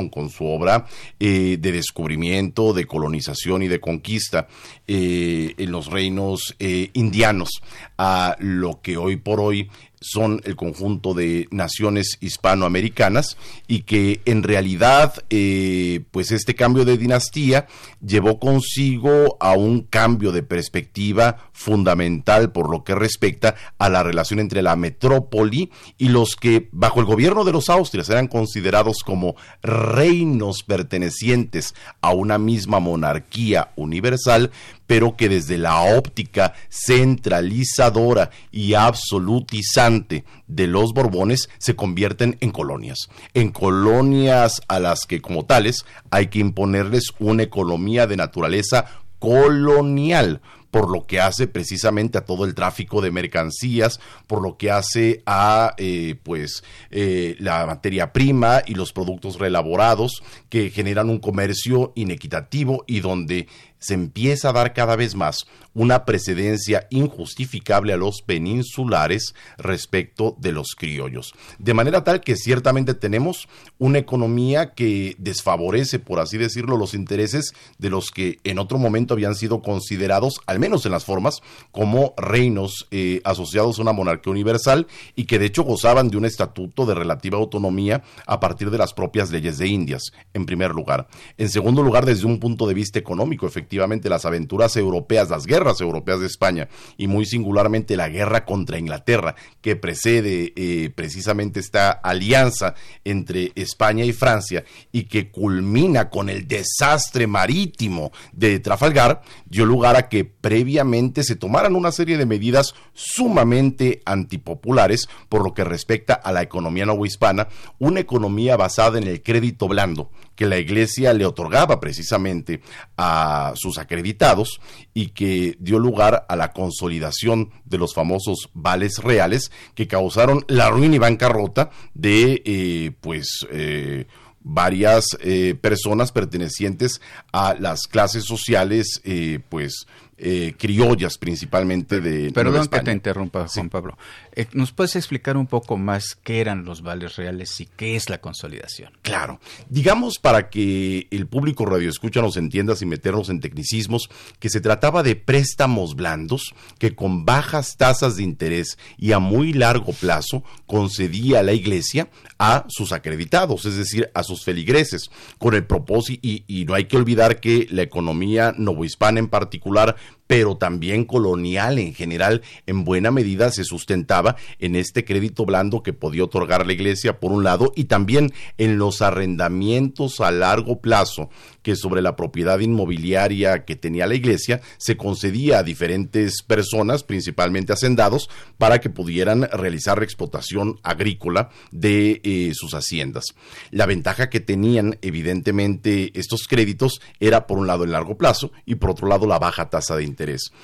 con 0.09 0.29
su 0.29 0.45
obra 0.45 0.85
eh, 1.19 1.57
de 1.59 1.71
descubrimiento, 1.71 2.73
de 2.73 2.85
colonización 2.85 3.63
y 3.63 3.67
de 3.67 3.79
conquista 3.79 4.47
eh, 4.87 5.53
en 5.57 5.71
los 5.71 5.87
reinos 5.87 6.55
eh, 6.59 6.89
indianos. 6.93 7.49
A 7.97 8.35
lo 8.39 8.81
que 8.81 8.97
hoy 8.97 9.15
por 9.17 9.39
hoy 9.39 9.69
son 9.99 10.41
el 10.45 10.55
conjunto 10.55 11.13
de 11.13 11.47
naciones 11.51 12.17
hispanoamericanas 12.21 13.37
y 13.67 13.81
que 13.81 14.21
en 14.25 14.43
realidad 14.43 15.13
eh, 15.29 16.01
pues 16.11 16.31
este 16.31 16.55
cambio 16.55 16.85
de 16.85 16.97
dinastía 16.97 17.67
llevó 18.05 18.39
consigo 18.39 19.37
a 19.39 19.53
un 19.53 19.81
cambio 19.81 20.31
de 20.31 20.43
perspectiva 20.43 21.49
fundamental 21.51 22.51
por 22.51 22.69
lo 22.69 22.83
que 22.83 22.95
respecta 22.95 23.55
a 23.77 23.89
la 23.89 24.03
relación 24.03 24.39
entre 24.39 24.61
la 24.61 24.75
metrópoli 24.75 25.71
y 25.97 26.09
los 26.09 26.35
que 26.35 26.69
bajo 26.71 26.99
el 26.99 27.05
gobierno 27.05 27.43
de 27.43 27.51
los 27.51 27.69
Austrias 27.69 28.09
eran 28.09 28.27
considerados 28.27 28.99
como 29.03 29.35
reinos 29.63 30.63
pertenecientes 30.63 31.73
a 32.01 32.13
una 32.13 32.37
misma 32.37 32.79
monarquía 32.79 33.71
universal 33.75 34.51
pero 34.87 35.15
que 35.15 35.29
desde 35.29 35.57
la 35.57 35.81
óptica 35.81 36.53
centralizadora 36.69 38.31
y 38.51 38.73
absolutizante 38.73 40.23
de 40.47 40.67
los 40.67 40.93
Borbones 40.93 41.49
se 41.59 41.75
convierten 41.75 42.37
en 42.39 42.51
colonias. 42.51 43.09
En 43.33 43.51
colonias 43.51 44.61
a 44.67 44.79
las 44.79 45.05
que 45.05 45.21
como 45.21 45.45
tales 45.45 45.85
hay 46.09 46.27
que 46.27 46.39
imponerles 46.39 47.11
una 47.19 47.43
economía 47.43 48.07
de 48.07 48.17
naturaleza 48.17 48.85
colonial 49.19 50.41
por 50.71 50.91
lo 50.91 51.05
que 51.05 51.19
hace 51.19 51.47
precisamente 51.47 52.17
a 52.17 52.25
todo 52.25 52.45
el 52.45 52.53
tráfico 52.53 53.01
de 53.01 53.11
mercancías, 53.11 53.99
por 54.27 54.41
lo 54.41 54.57
que 54.57 54.69
hace 54.71 55.23
a 55.25 55.73
eh, 55.77 56.15
pues 56.21 56.63
eh, 56.91 57.35
la 57.39 57.65
materia 57.65 58.13
prima 58.13 58.61
y 58.65 58.75
los 58.75 58.93
productos 58.93 59.39
reelaborados 59.39 60.23
que 60.49 60.69
generan 60.69 61.09
un 61.09 61.19
comercio 61.19 61.93
inequitativo 61.95 62.83
y 62.85 62.99
donde 62.99 63.47
se 63.79 63.93
empieza 63.93 64.49
a 64.49 64.53
dar 64.53 64.73
cada 64.73 64.95
vez 64.95 65.15
más 65.15 65.45
una 65.77 66.05
precedencia 66.05 66.87
injustificable 66.89 67.93
a 67.93 67.97
los 67.97 68.23
peninsulares 68.23 69.35
respecto 69.59 70.35
de 70.39 70.51
los 70.51 70.69
criollos. 70.75 71.35
De 71.59 71.75
manera 71.75 72.03
tal 72.03 72.21
que 72.21 72.35
ciertamente 72.35 72.95
tenemos 72.95 73.47
una 73.77 73.99
economía 73.99 74.73
que 74.73 75.15
desfavorece, 75.19 75.99
por 75.99 76.19
así 76.19 76.39
decirlo, 76.39 76.77
los 76.77 76.95
intereses 76.95 77.53
de 77.77 77.91
los 77.91 78.09
que 78.09 78.39
en 78.43 78.57
otro 78.57 78.79
momento 78.79 79.13
habían 79.13 79.35
sido 79.35 79.61
considerados, 79.61 80.41
al 80.47 80.59
menos 80.59 80.83
en 80.87 80.93
las 80.93 81.05
formas, 81.05 81.41
como 81.71 82.15
reinos 82.17 82.87
eh, 82.89 83.21
asociados 83.23 83.77
a 83.77 83.83
una 83.83 83.93
monarquía 83.93 84.31
universal 84.31 84.87
y 85.15 85.25
que 85.25 85.37
de 85.37 85.45
hecho 85.45 85.61
gozaban 85.61 86.09
de 86.09 86.17
un 86.17 86.25
estatuto 86.25 86.87
de 86.87 86.95
relativa 86.95 87.37
autonomía 87.37 88.01
a 88.25 88.39
partir 88.39 88.71
de 88.71 88.79
las 88.79 88.93
propias 88.93 89.29
leyes 89.29 89.59
de 89.59 89.67
Indias, 89.67 90.11
en 90.33 90.47
primer 90.47 90.71
lugar. 90.71 91.07
En 91.37 91.49
segundo 91.49 91.83
lugar, 91.83 92.07
desde 92.07 92.25
un 92.25 92.39
punto 92.39 92.65
de 92.65 92.73
vista 92.73 92.97
económico, 92.97 93.45
efectivamente, 93.45 93.66
las 94.09 94.25
aventuras 94.25 94.75
europeas, 94.77 95.29
las 95.29 95.45
guerras, 95.45 95.81
europeas 95.81 96.19
de 96.19 96.27
España 96.27 96.69
y 96.97 97.07
muy 97.07 97.25
singularmente 97.25 97.97
la 97.97 98.09
guerra 98.09 98.45
contra 98.45 98.77
Inglaterra 98.77 99.35
que 99.61 99.75
precede 99.75 100.53
eh, 100.55 100.89
precisamente 100.95 101.59
esta 101.59 101.91
alianza 101.91 102.75
entre 103.03 103.51
España 103.55 104.03
y 104.05 104.13
Francia 104.13 104.63
y 104.91 105.03
que 105.03 105.31
culmina 105.31 106.09
con 106.09 106.29
el 106.29 106.47
desastre 106.47 107.27
marítimo 107.27 108.11
de 108.31 108.59
Trafalgar, 108.59 109.21
dio 109.45 109.65
lugar 109.65 109.95
a 109.95 110.09
que 110.09 110.25
previamente 110.25 111.23
se 111.23 111.35
tomaran 111.35 111.75
una 111.75 111.91
serie 111.91 112.17
de 112.17 112.25
medidas 112.25 112.73
sumamente 112.93 114.01
antipopulares 114.05 115.07
por 115.29 115.43
lo 115.43 115.53
que 115.53 115.63
respecta 115.63 116.13
a 116.13 116.31
la 116.31 116.41
economía 116.41 116.85
novohispana, 116.85 117.47
una 117.79 117.99
economía 117.99 118.57
basada 118.57 118.97
en 118.97 119.07
el 119.07 119.21
crédito 119.21 119.67
blando 119.67 120.09
que 120.37 120.45
la 120.45 120.59
Iglesia 120.59 121.13
le 121.13 121.25
otorgaba 121.25 121.79
precisamente 121.79 122.61
a 122.95 123.53
sus 123.57 123.77
acreditados 123.77 124.61
y 124.93 125.07
que 125.07 125.57
dio 125.59 125.79
lugar 125.79 126.25
a 126.29 126.35
la 126.35 126.53
consolidación 126.53 127.51
de 127.65 127.77
los 127.77 127.93
famosos 127.93 128.49
vales 128.53 128.99
reales 128.99 129.51
que 129.75 129.87
causaron 129.87 130.45
la 130.47 130.69
ruina 130.69 130.95
y 130.95 130.99
bancarrota 130.99 131.71
de 131.93 132.41
eh, 132.45 132.91
pues 133.01 133.45
eh, 133.51 134.05
varias 134.41 135.17
eh, 135.21 135.55
personas 135.59 136.11
pertenecientes 136.11 137.01
a 137.33 137.53
las 137.55 137.81
clases 137.87 138.23
sociales 138.23 139.01
pues 139.49 139.87
eh, 140.17 140.55
criollas 140.57 141.17
principalmente 141.17 142.01
de 142.01 142.31
Perdón 142.31 142.67
que 142.67 142.79
te 142.79 142.91
interrumpa, 142.91 143.47
Juan 143.47 143.69
Pablo. 143.69 143.97
Eh, 144.33 144.47
¿Nos 144.53 144.71
puedes 144.71 144.95
explicar 144.95 145.37
un 145.37 145.47
poco 145.47 145.77
más 145.77 146.15
qué 146.23 146.41
eran 146.41 146.65
los 146.65 146.81
vales 146.81 147.15
reales 147.17 147.59
y 147.61 147.67
qué 147.67 147.95
es 147.95 148.09
la 148.09 148.19
consolidación? 148.19 148.93
Claro. 149.03 149.39
Digamos 149.69 150.17
para 150.19 150.49
que 150.49 151.07
el 151.11 151.27
público 151.27 151.65
radio 151.65 151.89
escucha 151.89 152.21
nos 152.21 152.37
entienda 152.37 152.75
sin 152.75 152.89
meternos 152.89 153.29
en 153.29 153.39
tecnicismos, 153.39 154.09
que 154.39 154.49
se 154.49 154.61
trataba 154.61 155.03
de 155.03 155.15
préstamos 155.15 155.95
blandos 155.95 156.55
que 156.79 156.95
con 156.95 157.25
bajas 157.25 157.77
tasas 157.77 158.17
de 158.17 158.23
interés 158.23 158.77
y 158.97 159.11
a 159.11 159.19
muy 159.19 159.53
largo 159.53 159.93
plazo 159.93 160.43
concedía 160.65 161.43
la 161.43 161.53
iglesia 161.53 162.09
a 162.39 162.65
sus 162.67 162.91
acreditados, 162.91 163.65
es 163.65 163.75
decir, 163.77 164.09
a 164.13 164.23
sus 164.23 164.43
feligreses, 164.43 165.09
con 165.37 165.53
el 165.55 165.65
propósito, 165.65 166.19
y, 166.21 166.43
y 166.47 166.65
no 166.65 166.73
hay 166.73 166.85
que 166.85 166.97
olvidar 166.97 167.39
que 167.39 167.67
la 167.71 167.81
economía 167.81 168.53
novohispana 168.57 169.19
en 169.19 169.27
particular 169.27 169.95
pero 170.27 170.57
también 170.57 171.05
colonial 171.05 171.79
en 171.79 171.93
general, 171.93 172.41
en 172.65 172.83
buena 172.83 173.11
medida 173.11 173.51
se 173.51 173.63
sustentaba 173.63 174.35
en 174.59 174.75
este 174.75 175.05
crédito 175.05 175.45
blando 175.45 175.83
que 175.83 175.93
podía 175.93 176.25
otorgar 176.25 176.67
la 176.67 176.73
Iglesia, 176.73 177.19
por 177.19 177.31
un 177.31 177.43
lado, 177.43 177.71
y 177.75 177.85
también 177.85 178.33
en 178.57 178.77
los 178.77 179.01
arrendamientos 179.01 180.19
a 180.21 180.31
largo 180.31 180.81
plazo 180.81 181.29
que 181.67 181.75
sobre 181.75 182.01
la 182.01 182.15
propiedad 182.15 182.59
inmobiliaria 182.59 183.65
que 183.65 183.75
tenía 183.75 184.07
la 184.07 184.15
iglesia 184.15 184.61
se 184.77 184.95
concedía 184.95 185.59
a 185.59 185.63
diferentes 185.63 186.41
personas, 186.41 187.03
principalmente 187.03 187.73
hacendados, 187.73 188.29
para 188.57 188.79
que 188.79 188.89
pudieran 188.89 189.49
realizar 189.51 189.97
la 189.97 190.05
explotación 190.05 190.79
agrícola 190.81 191.49
de 191.71 192.21
eh, 192.23 192.51
sus 192.53 192.73
haciendas. 192.73 193.35
La 193.71 193.85
ventaja 193.85 194.29
que 194.29 194.39
tenían, 194.39 194.97
evidentemente, 195.01 196.17
estos 196.17 196.47
créditos 196.47 197.01
era, 197.19 197.47
por 197.47 197.57
un 197.57 197.67
lado, 197.67 197.83
el 197.83 197.91
largo 197.91 198.17
plazo 198.17 198.51
y, 198.65 198.75
por 198.75 198.91
otro 198.91 199.07
lado, 199.07 199.27
la 199.27 199.39
baja 199.39 199.69
tasa 199.69 199.97
de 199.97 200.03
interés. 200.03 200.16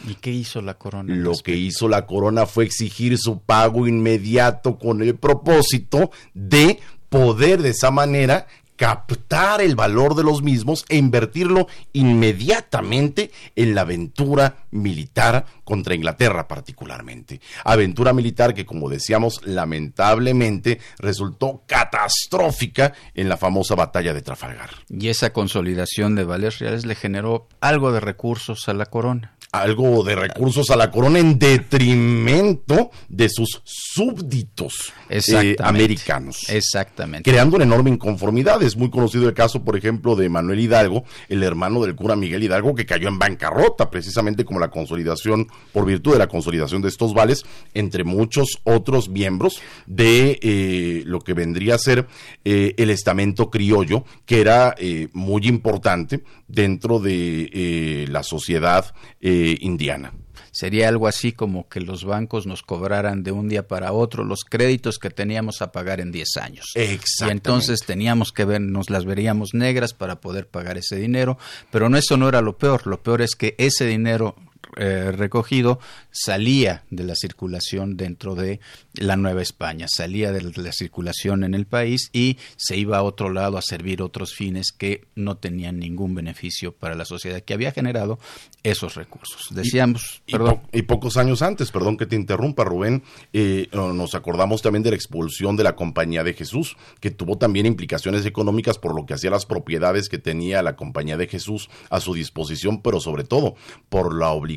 ¿Y 0.07 0.15
qué 0.15 0.31
hizo 0.31 0.61
la 0.61 0.77
corona? 0.77 1.15
Lo 1.15 1.33
que 1.33 1.55
hizo 1.55 1.87
la 1.87 2.05
corona 2.05 2.45
fue 2.45 2.65
exigir 2.65 3.17
su 3.17 3.41
pago 3.41 3.87
inmediato 3.87 4.77
con 4.77 5.01
el 5.01 5.15
propósito 5.15 6.11
de 6.33 6.79
poder 7.09 7.61
de 7.61 7.69
esa 7.69 7.91
manera 7.91 8.47
captar 8.83 9.61
el 9.61 9.77
valor 9.77 10.13
de 10.13 10.25
los 10.25 10.41
mismos 10.41 10.83
e 10.89 10.97
invertirlo 10.97 11.67
inmediatamente 11.93 13.31
en 13.55 13.75
la 13.75 13.81
aventura 13.81 14.65
militar 14.71 15.45
contra 15.63 15.95
Inglaterra 15.95 16.49
particularmente. 16.49 17.39
Aventura 17.63 18.11
militar 18.11 18.53
que, 18.53 18.65
como 18.65 18.89
decíamos, 18.89 19.39
lamentablemente 19.45 20.81
resultó 20.99 21.63
catastrófica 21.65 22.91
en 23.13 23.29
la 23.29 23.37
famosa 23.37 23.75
batalla 23.75 24.13
de 24.13 24.21
Trafalgar. 24.21 24.71
Y 24.89 25.07
esa 25.07 25.31
consolidación 25.31 26.15
de 26.15 26.25
vales 26.25 26.59
reales 26.59 26.85
le 26.85 26.95
generó 26.95 27.47
algo 27.61 27.93
de 27.93 28.01
recursos 28.01 28.67
a 28.67 28.73
la 28.73 28.87
corona 28.87 29.37
algo 29.53 30.03
de 30.03 30.15
recursos 30.15 30.71
a 30.71 30.75
la 30.75 30.89
corona 30.89 31.19
en 31.19 31.37
detrimento 31.37 32.89
de 33.07 33.29
sus 33.29 33.61
súbditos 33.63 34.91
eh, 35.09 35.55
americanos. 35.59 36.49
Exactamente. 36.49 37.29
Creando 37.29 37.55
una 37.57 37.65
enorme 37.65 37.91
inconformidad. 37.91 38.61
Es 38.73 38.79
muy 38.79 38.89
conocido 38.89 39.27
el 39.27 39.35
caso, 39.35 39.63
por 39.63 39.77
ejemplo, 39.77 40.15
de 40.15 40.29
Manuel 40.29 40.59
Hidalgo, 40.59 41.03
el 41.29 41.43
hermano 41.43 41.83
del 41.83 41.93
cura 41.95 42.15
Miguel 42.15 42.41
Hidalgo, 42.41 42.73
que 42.73 42.87
cayó 42.87 43.07
en 43.07 43.19
bancarrota 43.19 43.91
precisamente 43.91 44.45
como 44.45 44.59
la 44.59 44.71
consolidación, 44.71 45.47
por 45.71 45.85
virtud 45.85 46.13
de 46.13 46.17
la 46.17 46.27
consolidación 46.27 46.81
de 46.81 46.87
estos 46.87 47.13
vales, 47.13 47.43
entre 47.75 48.03
muchos 48.03 48.61
otros 48.63 49.09
miembros 49.09 49.61
de 49.85 50.39
eh, 50.41 51.03
lo 51.05 51.19
que 51.19 51.35
vendría 51.35 51.75
a 51.75 51.77
ser 51.77 52.07
eh, 52.45 52.73
el 52.77 52.89
estamento 52.89 53.51
criollo, 53.51 54.05
que 54.25 54.41
era 54.41 54.73
muy 55.11 55.45
importante 55.45 56.23
dentro 56.47 56.97
de 56.97 58.07
la 58.09 58.23
sociedad 58.23 58.91
indiana. 59.21 60.13
Sería 60.53 60.87
algo 60.87 61.07
así 61.07 61.31
como 61.31 61.67
que 61.67 61.81
los 61.81 62.05
bancos 62.05 62.45
nos 62.45 62.61
cobraran 62.61 63.23
de 63.23 63.31
un 63.31 63.49
día 63.49 63.67
para 63.67 63.91
otro 63.91 64.23
los 64.23 64.43
créditos 64.43 64.99
que 64.99 65.09
teníamos 65.09 65.63
a 65.63 65.71
pagar 65.71 65.99
en 65.99 66.11
10 66.11 66.37
años. 66.37 66.71
Y 66.75 67.31
entonces 67.31 67.79
teníamos 67.79 68.31
que 68.31 68.45
ver, 68.45 68.61
nos 68.61 68.91
las 68.91 69.03
veríamos 69.03 69.55
negras 69.55 69.95
para 69.95 70.21
poder 70.21 70.47
pagar 70.47 70.77
ese 70.77 70.95
dinero, 70.95 71.39
pero 71.71 71.89
no 71.89 71.97
eso 71.97 72.17
no 72.17 72.29
era 72.29 72.41
lo 72.41 72.55
peor, 72.55 72.85
lo 72.85 73.01
peor 73.01 73.23
es 73.23 73.35
que 73.35 73.55
ese 73.57 73.87
dinero 73.87 74.35
eh, 74.77 75.11
recogido 75.11 75.79
salía 76.09 76.83
de 76.89 77.03
la 77.03 77.15
circulación 77.15 77.95
dentro 77.97 78.33
de 78.33 78.59
la 78.95 79.17
Nueva 79.17 79.41
España, 79.41 79.87
salía 79.89 80.31
de 80.31 80.41
la 80.41 80.71
circulación 80.71 81.43
en 81.43 81.53
el 81.53 81.65
país 81.65 82.09
y 82.13 82.37
se 82.55 82.77
iba 82.77 82.97
a 82.97 83.03
otro 83.03 83.29
lado 83.29 83.57
a 83.57 83.61
servir 83.61 84.01
otros 84.01 84.33
fines 84.33 84.71
que 84.71 85.05
no 85.15 85.37
tenían 85.37 85.79
ningún 85.79 86.15
beneficio 86.15 86.71
para 86.71 86.95
la 86.95 87.05
sociedad 87.05 87.41
que 87.41 87.53
había 87.53 87.71
generado 87.71 88.19
esos 88.63 88.95
recursos. 88.95 89.47
Decíamos, 89.51 90.21
y, 90.25 90.31
perdón. 90.31 90.61
Y, 90.71 90.83
pocos 90.83 91.17
años 91.17 91.41
antes, 91.41 91.71
perdón 91.71 91.97
que 91.97 92.05
te 92.05 92.15
interrumpa, 92.15 92.63
Rubén, 92.63 93.03
eh, 93.33 93.67
nos 93.73 94.15
acordamos 94.15 94.61
también 94.61 94.83
de 94.83 94.91
la 94.91 94.95
expulsión 94.95 95.55
de 95.55 95.63
la 95.63 95.75
Compañía 95.75 96.23
de 96.23 96.33
Jesús, 96.33 96.77
que 96.99 97.11
tuvo 97.11 97.37
también 97.37 97.65
implicaciones 97.65 98.25
económicas 98.25 98.79
por 98.79 98.95
lo 98.95 99.05
que 99.05 99.13
hacía 99.13 99.29
las 99.29 99.45
propiedades 99.45 100.09
que 100.09 100.17
tenía 100.17 100.63
la 100.63 100.75
Compañía 100.75 101.17
de 101.17 101.27
Jesús 101.27 101.69
a 101.89 101.99
su 101.99 102.13
disposición, 102.13 102.81
pero 102.81 102.99
sobre 102.99 103.23
todo 103.23 103.55
por 103.89 104.15
la 104.15 104.29
obligación 104.29 104.52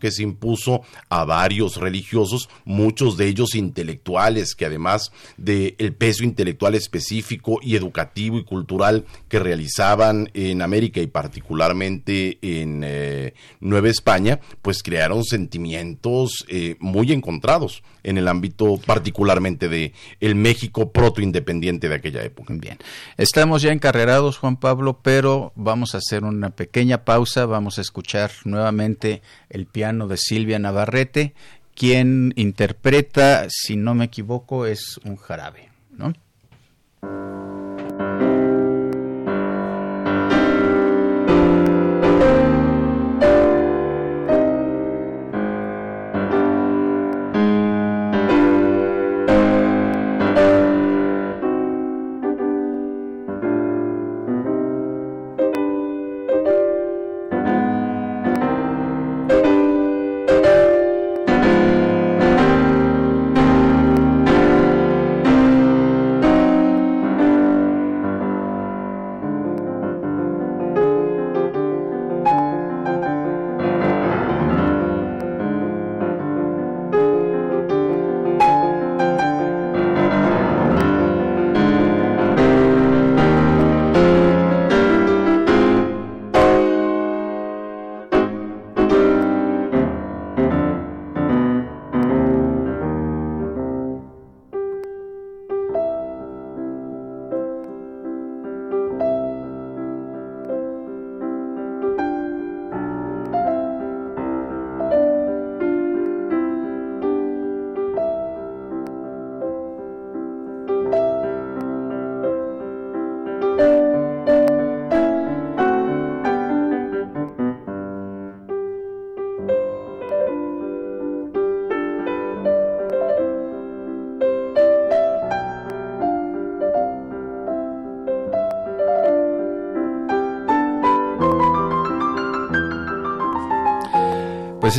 que 0.00 0.10
se 0.10 0.22
impuso 0.22 0.82
a 1.08 1.24
varios 1.24 1.76
religiosos, 1.76 2.48
muchos 2.64 3.16
de 3.16 3.28
ellos 3.28 3.54
intelectuales, 3.54 4.54
que 4.54 4.66
además 4.66 5.12
del 5.36 5.74
el 5.78 5.94
peso 5.94 6.24
intelectual 6.24 6.74
específico 6.74 7.58
y 7.62 7.76
educativo 7.76 8.38
y 8.38 8.44
cultural 8.44 9.04
que 9.28 9.38
realizaban 9.38 10.30
en 10.34 10.62
América 10.62 11.00
y 11.00 11.06
particularmente 11.06 12.38
en 12.42 12.82
eh, 12.84 13.34
Nueva 13.60 13.88
España, 13.88 14.40
pues 14.62 14.82
crearon 14.82 15.24
sentimientos 15.24 16.44
eh, 16.48 16.76
muy 16.80 17.12
encontrados 17.12 17.82
en 18.08 18.16
el 18.16 18.26
ámbito 18.26 18.78
particularmente 18.84 19.68
de 19.68 19.92
el 20.20 20.34
México 20.34 20.92
protoindependiente 20.92 21.88
de 21.88 21.94
aquella 21.94 22.22
época. 22.22 22.54
Bien, 22.56 22.78
estamos 23.16 23.62
ya 23.62 23.70
encarrerados, 23.70 24.38
Juan 24.38 24.56
Pablo, 24.56 25.00
pero 25.02 25.52
vamos 25.56 25.94
a 25.94 25.98
hacer 25.98 26.24
una 26.24 26.50
pequeña 26.50 27.04
pausa, 27.04 27.44
vamos 27.44 27.78
a 27.78 27.82
escuchar 27.82 28.30
nuevamente 28.44 29.22
el 29.50 29.66
piano 29.66 30.08
de 30.08 30.16
Silvia 30.16 30.58
Navarrete, 30.58 31.34
quien 31.74 32.32
interpreta, 32.36 33.46
si 33.48 33.76
no 33.76 33.94
me 33.94 34.06
equivoco, 34.06 34.66
es 34.66 34.98
un 35.04 35.16
jarabe, 35.16 35.68
¿no? 35.90 36.12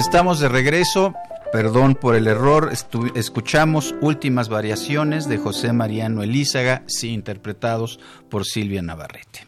Estamos 0.10 0.39
de 0.39 0.50
regreso. 0.50 1.13
Perdón 1.51 1.94
por 1.94 2.16
el 2.16 2.25
error. 2.25 2.72
escuchamos 3.13 3.94
últimas 4.01 4.50
variaciones 4.50 5.30
de 5.30 5.38
José 5.38 5.72
Mariano 5.72 6.24
Elízaga, 6.24 6.82
sí 6.88 7.10
interpretados 7.13 8.00
por 8.28 8.44
Silvia 8.44 8.82
Navarrete. 8.82 9.46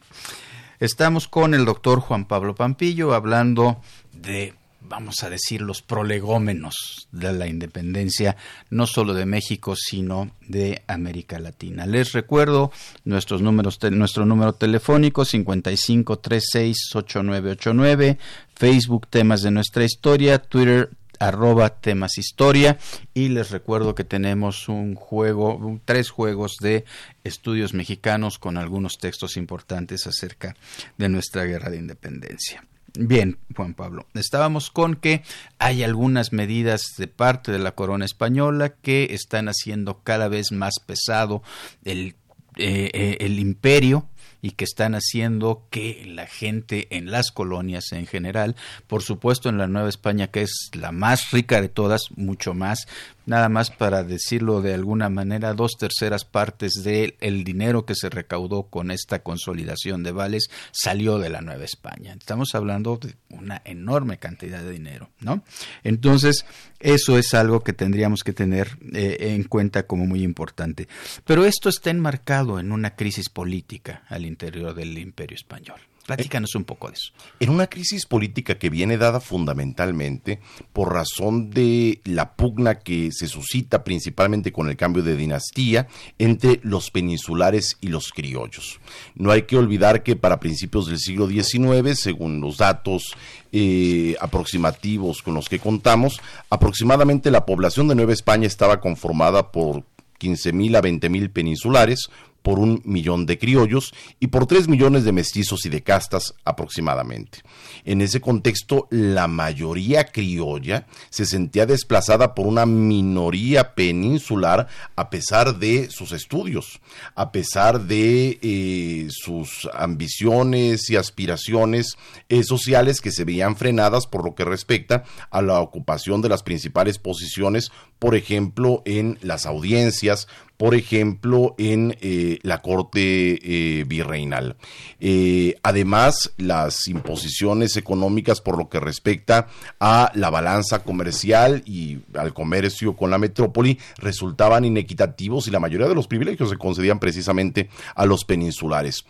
Estamos 0.79 1.27
con 1.27 1.55
el 1.55 1.65
doctor 1.65 1.99
Juan 1.99 2.25
Pablo 2.25 2.53
Pampillo 2.53 3.15
hablando 3.15 3.81
de 4.13 4.53
vamos 4.81 5.23
a 5.23 5.29
decir, 5.29 5.61
los 5.61 5.81
prolegómenos 5.81 7.07
de 7.11 7.33
la 7.33 7.47
independencia, 7.47 8.37
no 8.69 8.85
solo 8.87 9.13
de 9.13 9.25
México, 9.25 9.75
sino 9.75 10.31
de 10.47 10.83
América 10.87 11.37
Latina. 11.39 11.85
Les 11.85 12.13
recuerdo 12.13 12.71
nuestros 13.05 13.41
números, 13.41 13.79
nuestro 13.91 14.25
número 14.25 14.53
telefónico 14.53 15.23
55368989, 15.23 18.17
Facebook 18.55 19.07
Temas 19.07 19.41
de 19.41 19.51
Nuestra 19.51 19.85
Historia, 19.85 20.39
Twitter 20.39 20.89
arroba 21.21 21.69
temas 21.69 22.17
historia 22.17 22.79
y 23.13 23.29
les 23.29 23.51
recuerdo 23.51 23.93
que 23.93 24.03
tenemos 24.03 24.67
un 24.67 24.95
juego, 24.95 25.79
tres 25.85 26.09
juegos 26.09 26.55
de 26.59 26.83
estudios 27.23 27.75
mexicanos 27.75 28.39
con 28.39 28.57
algunos 28.57 28.97
textos 28.97 29.37
importantes 29.37 30.07
acerca 30.07 30.55
de 30.97 31.09
nuestra 31.09 31.43
guerra 31.43 31.69
de 31.69 31.77
independencia. 31.77 32.65
Bien, 32.99 33.37
Juan 33.55 33.73
Pablo, 33.73 34.05
estábamos 34.13 34.69
con 34.69 34.95
que 34.95 35.23
hay 35.59 35.83
algunas 35.83 36.33
medidas 36.33 36.81
de 36.97 37.07
parte 37.07 37.53
de 37.53 37.59
la 37.59 37.71
corona 37.73 38.03
española 38.03 38.75
que 38.81 39.13
están 39.13 39.47
haciendo 39.47 40.01
cada 40.03 40.27
vez 40.27 40.51
más 40.51 40.73
pesado 40.85 41.41
el, 41.85 42.15
eh, 42.57 42.91
eh, 42.93 43.17
el 43.21 43.39
imperio 43.39 44.07
y 44.41 44.51
que 44.51 44.65
están 44.65 44.93
haciendo 44.95 45.67
que 45.69 46.03
la 46.05 46.27
gente 46.27 46.87
en 46.89 47.11
las 47.11 47.31
colonias 47.31 47.93
en 47.93 48.07
general, 48.07 48.57
por 48.87 49.03
supuesto 49.03 49.47
en 49.47 49.57
la 49.57 49.67
Nueva 49.67 49.87
España 49.87 50.27
que 50.27 50.41
es 50.41 50.69
la 50.73 50.91
más 50.91 51.31
rica 51.31 51.61
de 51.61 51.69
todas, 51.69 52.01
mucho 52.17 52.53
más, 52.53 52.87
nada 53.25 53.49
más 53.49 53.71
para 53.71 54.03
decirlo 54.03 54.61
de 54.61 54.73
alguna 54.73 55.09
manera, 55.09 55.53
dos 55.53 55.73
terceras 55.77 56.25
partes 56.25 56.83
del 56.83 57.43
dinero 57.43 57.85
que 57.85 57.95
se 57.95 58.09
recaudó 58.09 58.63
con 58.63 58.91
esta 58.91 59.19
consolidación 59.19 60.03
de 60.03 60.11
vales 60.11 60.49
salió 60.71 61.19
de 61.19 61.29
la 61.29 61.41
Nueva 61.41 61.63
España. 61.63 62.13
Estamos 62.13 62.55
hablando 62.55 62.97
de 62.97 63.15
una 63.29 63.61
enorme 63.65 64.17
cantidad 64.17 64.61
de 64.61 64.71
dinero, 64.71 65.09
¿no? 65.19 65.43
Entonces, 65.83 66.45
eso 66.79 67.17
es 67.17 67.33
algo 67.33 67.61
que 67.61 67.73
tendríamos 67.73 68.23
que 68.23 68.33
tener 68.33 68.77
eh, 68.93 69.17
en 69.35 69.43
cuenta 69.43 69.83
como 69.83 70.05
muy 70.05 70.23
importante. 70.23 70.87
Pero 71.25 71.45
esto 71.45 71.69
está 71.69 71.89
enmarcado 71.89 72.59
en 72.59 72.71
una 72.71 72.95
crisis 72.95 73.29
política 73.29 74.03
al 74.09 74.25
interior 74.25 74.73
del 74.73 74.97
imperio 74.97 75.35
español. 75.35 75.79
Platícanos 76.15 76.55
un 76.55 76.63
poco 76.63 76.87
de 76.87 76.93
eso. 76.95 77.11
En 77.39 77.49
una 77.49 77.67
crisis 77.67 78.05
política 78.05 78.57
que 78.57 78.69
viene 78.69 78.97
dada 78.97 79.19
fundamentalmente 79.19 80.39
por 80.73 80.93
razón 80.93 81.49
de 81.49 82.01
la 82.03 82.33
pugna 82.33 82.79
que 82.79 83.09
se 83.11 83.27
suscita 83.27 83.83
principalmente 83.83 84.51
con 84.51 84.69
el 84.69 84.77
cambio 84.77 85.03
de 85.03 85.15
dinastía 85.15 85.87
entre 86.19 86.59
los 86.63 86.91
peninsulares 86.91 87.77
y 87.81 87.87
los 87.87 88.11
criollos. 88.11 88.79
No 89.15 89.31
hay 89.31 89.43
que 89.43 89.57
olvidar 89.57 90.03
que 90.03 90.15
para 90.15 90.39
principios 90.39 90.87
del 90.87 90.99
siglo 90.99 91.27
XIX, 91.27 91.99
según 91.99 92.41
los 92.41 92.57
datos 92.57 93.15
eh, 93.51 94.15
aproximativos 94.19 95.21
con 95.21 95.33
los 95.33 95.49
que 95.49 95.59
contamos, 95.59 96.21
aproximadamente 96.49 97.31
la 97.31 97.45
población 97.45 97.87
de 97.87 97.95
Nueva 97.95 98.13
España 98.13 98.47
estaba 98.47 98.79
conformada 98.79 99.51
por 99.51 99.83
15.000 100.21 100.77
a 100.77 100.81
20.000 100.81 101.31
peninsulares, 101.31 102.09
por 102.41 102.59
un 102.59 102.81
millón 102.85 103.25
de 103.25 103.37
criollos 103.37 103.93
y 104.19 104.27
por 104.27 104.47
tres 104.47 104.67
millones 104.67 105.03
de 105.03 105.11
mestizos 105.11 105.65
y 105.65 105.69
de 105.69 105.83
castas 105.83 106.33
aproximadamente. 106.45 107.39
En 107.85 108.01
ese 108.01 108.21
contexto, 108.21 108.87
la 108.89 109.27
mayoría 109.27 110.05
criolla 110.05 110.87
se 111.09 111.25
sentía 111.25 111.65
desplazada 111.65 112.33
por 112.33 112.47
una 112.47 112.65
minoría 112.65 113.75
peninsular 113.75 114.67
a 114.95 115.09
pesar 115.09 115.57
de 115.59 115.89
sus 115.89 116.11
estudios, 116.11 116.81
a 117.15 117.31
pesar 117.31 117.81
de 117.81 118.39
eh, 118.41 119.07
sus 119.09 119.69
ambiciones 119.73 120.89
y 120.89 120.95
aspiraciones 120.95 121.97
sociales 122.43 123.01
que 123.01 123.11
se 123.11 123.25
veían 123.25 123.55
frenadas 123.55 124.07
por 124.07 124.23
lo 124.23 124.35
que 124.35 124.45
respecta 124.45 125.03
a 125.29 125.41
la 125.41 125.59
ocupación 125.59 126.21
de 126.21 126.29
las 126.29 126.43
principales 126.43 126.97
posiciones, 126.97 127.71
por 127.99 128.15
ejemplo, 128.15 128.81
en 128.85 129.17
las 129.21 129.45
audiencias, 129.45 130.27
por 130.61 130.75
ejemplo, 130.75 131.55
en 131.57 131.97
eh, 132.01 132.37
la 132.43 132.61
corte 132.61 132.99
eh, 132.99 133.83
virreinal. 133.85 134.57
Eh, 134.99 135.55
además, 135.63 136.33
las 136.37 136.87
imposiciones 136.87 137.77
económicas 137.77 138.41
por 138.41 138.59
lo 138.59 138.69
que 138.69 138.79
respecta 138.79 139.47
a 139.79 140.11
la 140.13 140.29
balanza 140.29 140.83
comercial 140.83 141.63
y 141.65 141.97
al 142.13 142.35
comercio 142.35 142.95
con 142.95 143.09
la 143.09 143.17
metrópoli 143.17 143.79
resultaban 143.97 144.63
inequitativos 144.63 145.47
y 145.47 145.49
la 145.49 145.59
mayoría 145.59 145.87
de 145.87 145.95
los 145.95 146.05
privilegios 146.05 146.51
se 146.51 146.57
concedían 146.57 146.99
precisamente 146.99 147.67
a 147.95 148.05
los 148.05 148.23
peninsulares 148.23 149.03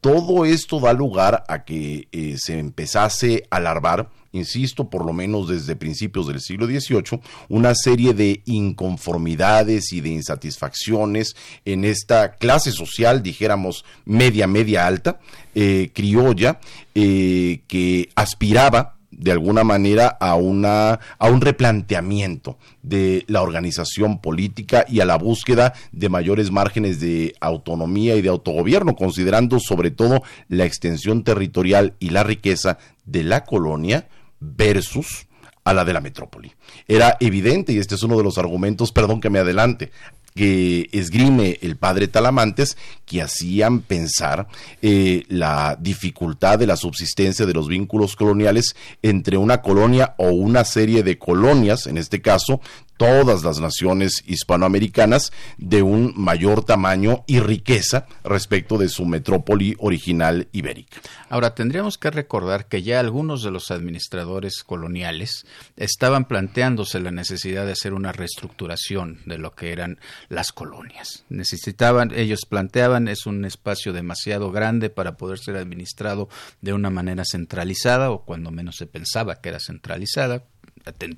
todo 0.00 0.44
esto 0.44 0.78
da 0.78 0.92
lugar 0.92 1.44
a 1.48 1.64
que 1.64 2.06
se 2.38 2.58
empezase 2.58 3.44
a 3.50 3.56
alarvar 3.56 4.08
insisto, 4.36 4.88
por 4.88 5.04
lo 5.04 5.12
menos 5.12 5.48
desde 5.48 5.76
principios 5.76 6.26
del 6.28 6.40
siglo 6.40 6.66
XVIII, 6.66 7.20
una 7.48 7.74
serie 7.74 8.14
de 8.14 8.42
inconformidades 8.44 9.92
y 9.92 10.00
de 10.00 10.10
insatisfacciones 10.10 11.34
en 11.64 11.84
esta 11.84 12.36
clase 12.36 12.72
social, 12.72 13.22
dijéramos, 13.22 13.84
media, 14.04 14.46
media 14.46 14.86
alta, 14.86 15.20
eh, 15.54 15.90
criolla, 15.92 16.60
eh, 16.94 17.62
que 17.66 18.10
aspiraba 18.14 18.96
de 19.16 19.32
alguna 19.32 19.64
manera 19.64 20.08
a 20.08 20.34
una 20.34 21.00
a 21.18 21.28
un 21.28 21.40
replanteamiento 21.40 22.58
de 22.82 23.24
la 23.28 23.42
organización 23.42 24.20
política 24.20 24.84
y 24.88 25.00
a 25.00 25.06
la 25.06 25.16
búsqueda 25.16 25.72
de 25.92 26.08
mayores 26.08 26.50
márgenes 26.50 27.00
de 27.00 27.34
autonomía 27.40 28.16
y 28.16 28.22
de 28.22 28.28
autogobierno, 28.28 28.94
considerando 28.94 29.58
sobre 29.58 29.90
todo 29.90 30.22
la 30.48 30.64
extensión 30.64 31.24
territorial 31.24 31.94
y 31.98 32.10
la 32.10 32.24
riqueza 32.24 32.78
de 33.04 33.24
la 33.24 33.44
colonia 33.44 34.08
versus 34.40 35.26
a 35.64 35.74
la 35.74 35.84
de 35.84 35.92
la 35.92 36.00
metrópoli. 36.00 36.52
Era 36.86 37.16
evidente, 37.18 37.72
y 37.72 37.78
este 37.78 37.96
es 37.96 38.02
uno 38.02 38.16
de 38.16 38.22
los 38.22 38.38
argumentos, 38.38 38.92
perdón 38.92 39.20
que 39.20 39.30
me 39.30 39.40
adelante, 39.40 39.90
que 40.36 40.88
esgrime 40.92 41.58
el 41.62 41.76
padre 41.76 42.06
Talamantes, 42.06 42.76
que 43.04 43.22
hacían 43.22 43.80
pensar 43.80 44.46
eh, 44.82 45.24
la 45.28 45.76
dificultad 45.80 46.58
de 46.58 46.66
la 46.66 46.76
subsistencia 46.76 47.46
de 47.46 47.54
los 47.54 47.66
vínculos 47.66 48.14
coloniales 48.14 48.76
entre 49.02 49.38
una 49.38 49.62
colonia 49.62 50.14
o 50.18 50.28
una 50.28 50.64
serie 50.64 51.02
de 51.02 51.18
colonias, 51.18 51.86
en 51.86 51.96
este 51.98 52.20
caso, 52.20 52.60
todas 52.96 53.44
las 53.44 53.60
naciones 53.60 54.22
hispanoamericanas 54.26 55.32
de 55.58 55.82
un 55.82 56.14
mayor 56.16 56.64
tamaño 56.64 57.24
y 57.26 57.40
riqueza 57.40 58.06
respecto 58.24 58.78
de 58.78 58.88
su 58.88 59.04
metrópoli 59.04 59.76
original 59.78 60.48
ibérica. 60.52 61.00
Ahora, 61.28 61.54
tendríamos 61.54 61.98
que 61.98 62.10
recordar 62.10 62.66
que 62.66 62.82
ya 62.82 63.00
algunos 63.00 63.42
de 63.42 63.50
los 63.50 63.70
administradores 63.70 64.62
coloniales 64.64 65.46
estaban 65.76 66.26
planteándose 66.26 67.00
la 67.00 67.10
necesidad 67.10 67.66
de 67.66 67.72
hacer 67.72 67.94
una 67.94 68.12
reestructuración 68.12 69.20
de 69.26 69.38
lo 69.38 69.54
que 69.54 69.72
eran 69.72 69.98
las 70.28 70.52
colonias. 70.52 71.24
Necesitaban, 71.28 72.12
ellos 72.14 72.46
planteaban, 72.48 73.08
es 73.08 73.26
un 73.26 73.44
espacio 73.44 73.92
demasiado 73.92 74.50
grande 74.52 74.90
para 74.90 75.16
poder 75.16 75.38
ser 75.38 75.56
administrado 75.56 76.28
de 76.60 76.72
una 76.72 76.90
manera 76.90 77.24
centralizada, 77.24 78.10
o 78.10 78.24
cuando 78.24 78.50
menos 78.50 78.76
se 78.76 78.86
pensaba 78.86 79.40
que 79.40 79.48
era 79.48 79.58
centralizada, 79.60 80.44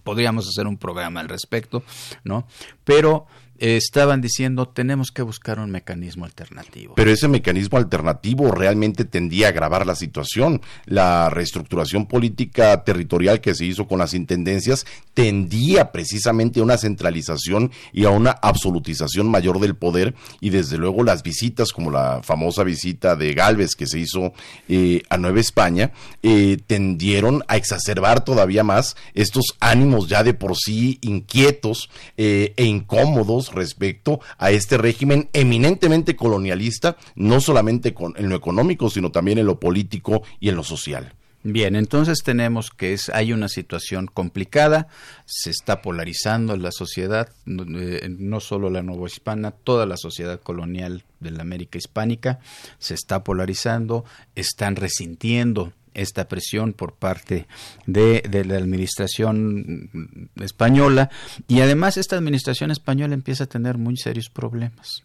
podríamos 0.02 0.48
hacer 0.48 0.66
un 0.66 0.76
programa 0.76 1.20
al 1.20 1.28
respecto, 1.28 1.82
¿no? 2.24 2.46
Pero 2.84 3.26
estaban 3.58 4.20
diciendo 4.20 4.68
tenemos 4.68 5.10
que 5.10 5.22
buscar 5.22 5.58
un 5.58 5.70
mecanismo 5.70 6.24
alternativo. 6.24 6.94
Pero 6.96 7.10
ese 7.10 7.28
mecanismo 7.28 7.78
alternativo 7.78 8.50
realmente 8.50 9.04
tendía 9.04 9.46
a 9.46 9.50
agravar 9.50 9.86
la 9.86 9.94
situación. 9.94 10.60
La 10.86 11.30
reestructuración 11.30 12.06
política 12.06 12.84
territorial 12.84 13.40
que 13.40 13.54
se 13.54 13.64
hizo 13.64 13.86
con 13.86 13.98
las 13.98 14.14
intendencias 14.14 14.86
tendía 15.14 15.92
precisamente 15.92 16.60
a 16.60 16.62
una 16.62 16.78
centralización 16.78 17.72
y 17.92 18.04
a 18.04 18.10
una 18.10 18.30
absolutización 18.30 19.28
mayor 19.28 19.60
del 19.60 19.76
poder 19.76 20.14
y 20.40 20.50
desde 20.50 20.78
luego 20.78 21.02
las 21.02 21.22
visitas 21.22 21.72
como 21.72 21.90
la 21.90 22.20
famosa 22.22 22.64
visita 22.64 23.16
de 23.16 23.34
Galvez 23.34 23.74
que 23.74 23.86
se 23.86 23.98
hizo 23.98 24.32
eh, 24.68 25.02
a 25.08 25.16
Nueva 25.16 25.40
España 25.40 25.92
eh, 26.22 26.58
tendieron 26.66 27.42
a 27.48 27.56
exacerbar 27.56 28.24
todavía 28.24 28.64
más 28.64 28.96
estos 29.14 29.56
ánimos 29.60 30.08
ya 30.08 30.22
de 30.22 30.34
por 30.34 30.56
sí 30.56 30.98
inquietos 31.00 31.90
eh, 32.16 32.52
e 32.56 32.64
incómodos 32.64 33.47
respecto 33.52 34.20
a 34.38 34.50
este 34.50 34.78
régimen 34.78 35.28
eminentemente 35.32 36.16
colonialista, 36.16 36.96
no 37.14 37.40
solamente 37.40 37.94
en 38.16 38.28
lo 38.28 38.36
económico, 38.36 38.90
sino 38.90 39.10
también 39.10 39.38
en 39.38 39.46
lo 39.46 39.60
político 39.60 40.22
y 40.40 40.48
en 40.48 40.56
lo 40.56 40.64
social. 40.64 41.14
Bien, 41.44 41.76
entonces 41.76 42.24
tenemos 42.24 42.70
que 42.70 42.92
es, 42.92 43.10
hay 43.10 43.32
una 43.32 43.48
situación 43.48 44.06
complicada, 44.12 44.88
se 45.24 45.50
está 45.50 45.82
polarizando 45.82 46.56
la 46.56 46.72
sociedad, 46.72 47.28
eh, 47.46 48.08
no 48.18 48.40
solo 48.40 48.70
la 48.70 48.84
hispana, 49.06 49.52
toda 49.52 49.86
la 49.86 49.96
sociedad 49.96 50.40
colonial 50.40 51.04
de 51.20 51.30
la 51.30 51.42
América 51.42 51.78
hispánica 51.78 52.40
se 52.78 52.94
está 52.94 53.22
polarizando, 53.22 54.04
están 54.34 54.74
resintiendo 54.74 55.72
esta 55.98 56.28
presión 56.28 56.72
por 56.72 56.94
parte 56.94 57.46
de, 57.86 58.22
la 58.46 58.56
administración 58.56 60.30
española. 60.40 61.10
Y 61.46 61.60
además 61.60 61.96
esta 61.96 62.16
administración 62.16 62.70
española 62.70 63.14
empieza 63.14 63.44
a 63.44 63.48
tener 63.48 63.78
muy 63.78 63.96
serios 63.96 64.30
problemas 64.30 65.04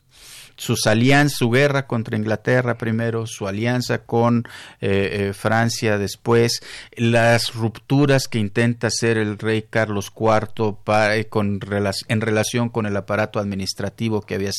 sus 0.55 0.87
alianzas, 0.87 1.37
su 1.37 1.49
guerra 1.49 1.87
contra 1.87 2.17
Inglaterra 2.17 2.77
primero, 2.77 3.27
su 3.27 3.47
alianza 3.47 4.05
con 4.05 4.43
eh, 4.81 5.29
eh, 5.29 5.33
Francia 5.33 5.97
después, 5.97 6.61
las 6.95 7.53
rupturas 7.53 8.27
que 8.27 8.39
intenta 8.39 8.87
hacer 8.87 9.17
el 9.17 9.37
rey 9.37 9.63
Carlos 9.69 10.11
IV 10.15 10.77
eh, 10.87 11.25
con, 11.25 11.59
en 12.07 12.21
relación 12.21 12.69
con 12.69 12.85
el 12.85 12.97
aparato 12.97 13.39
administrativo 13.39 14.21
que 14.21 14.35
había, 14.35 14.51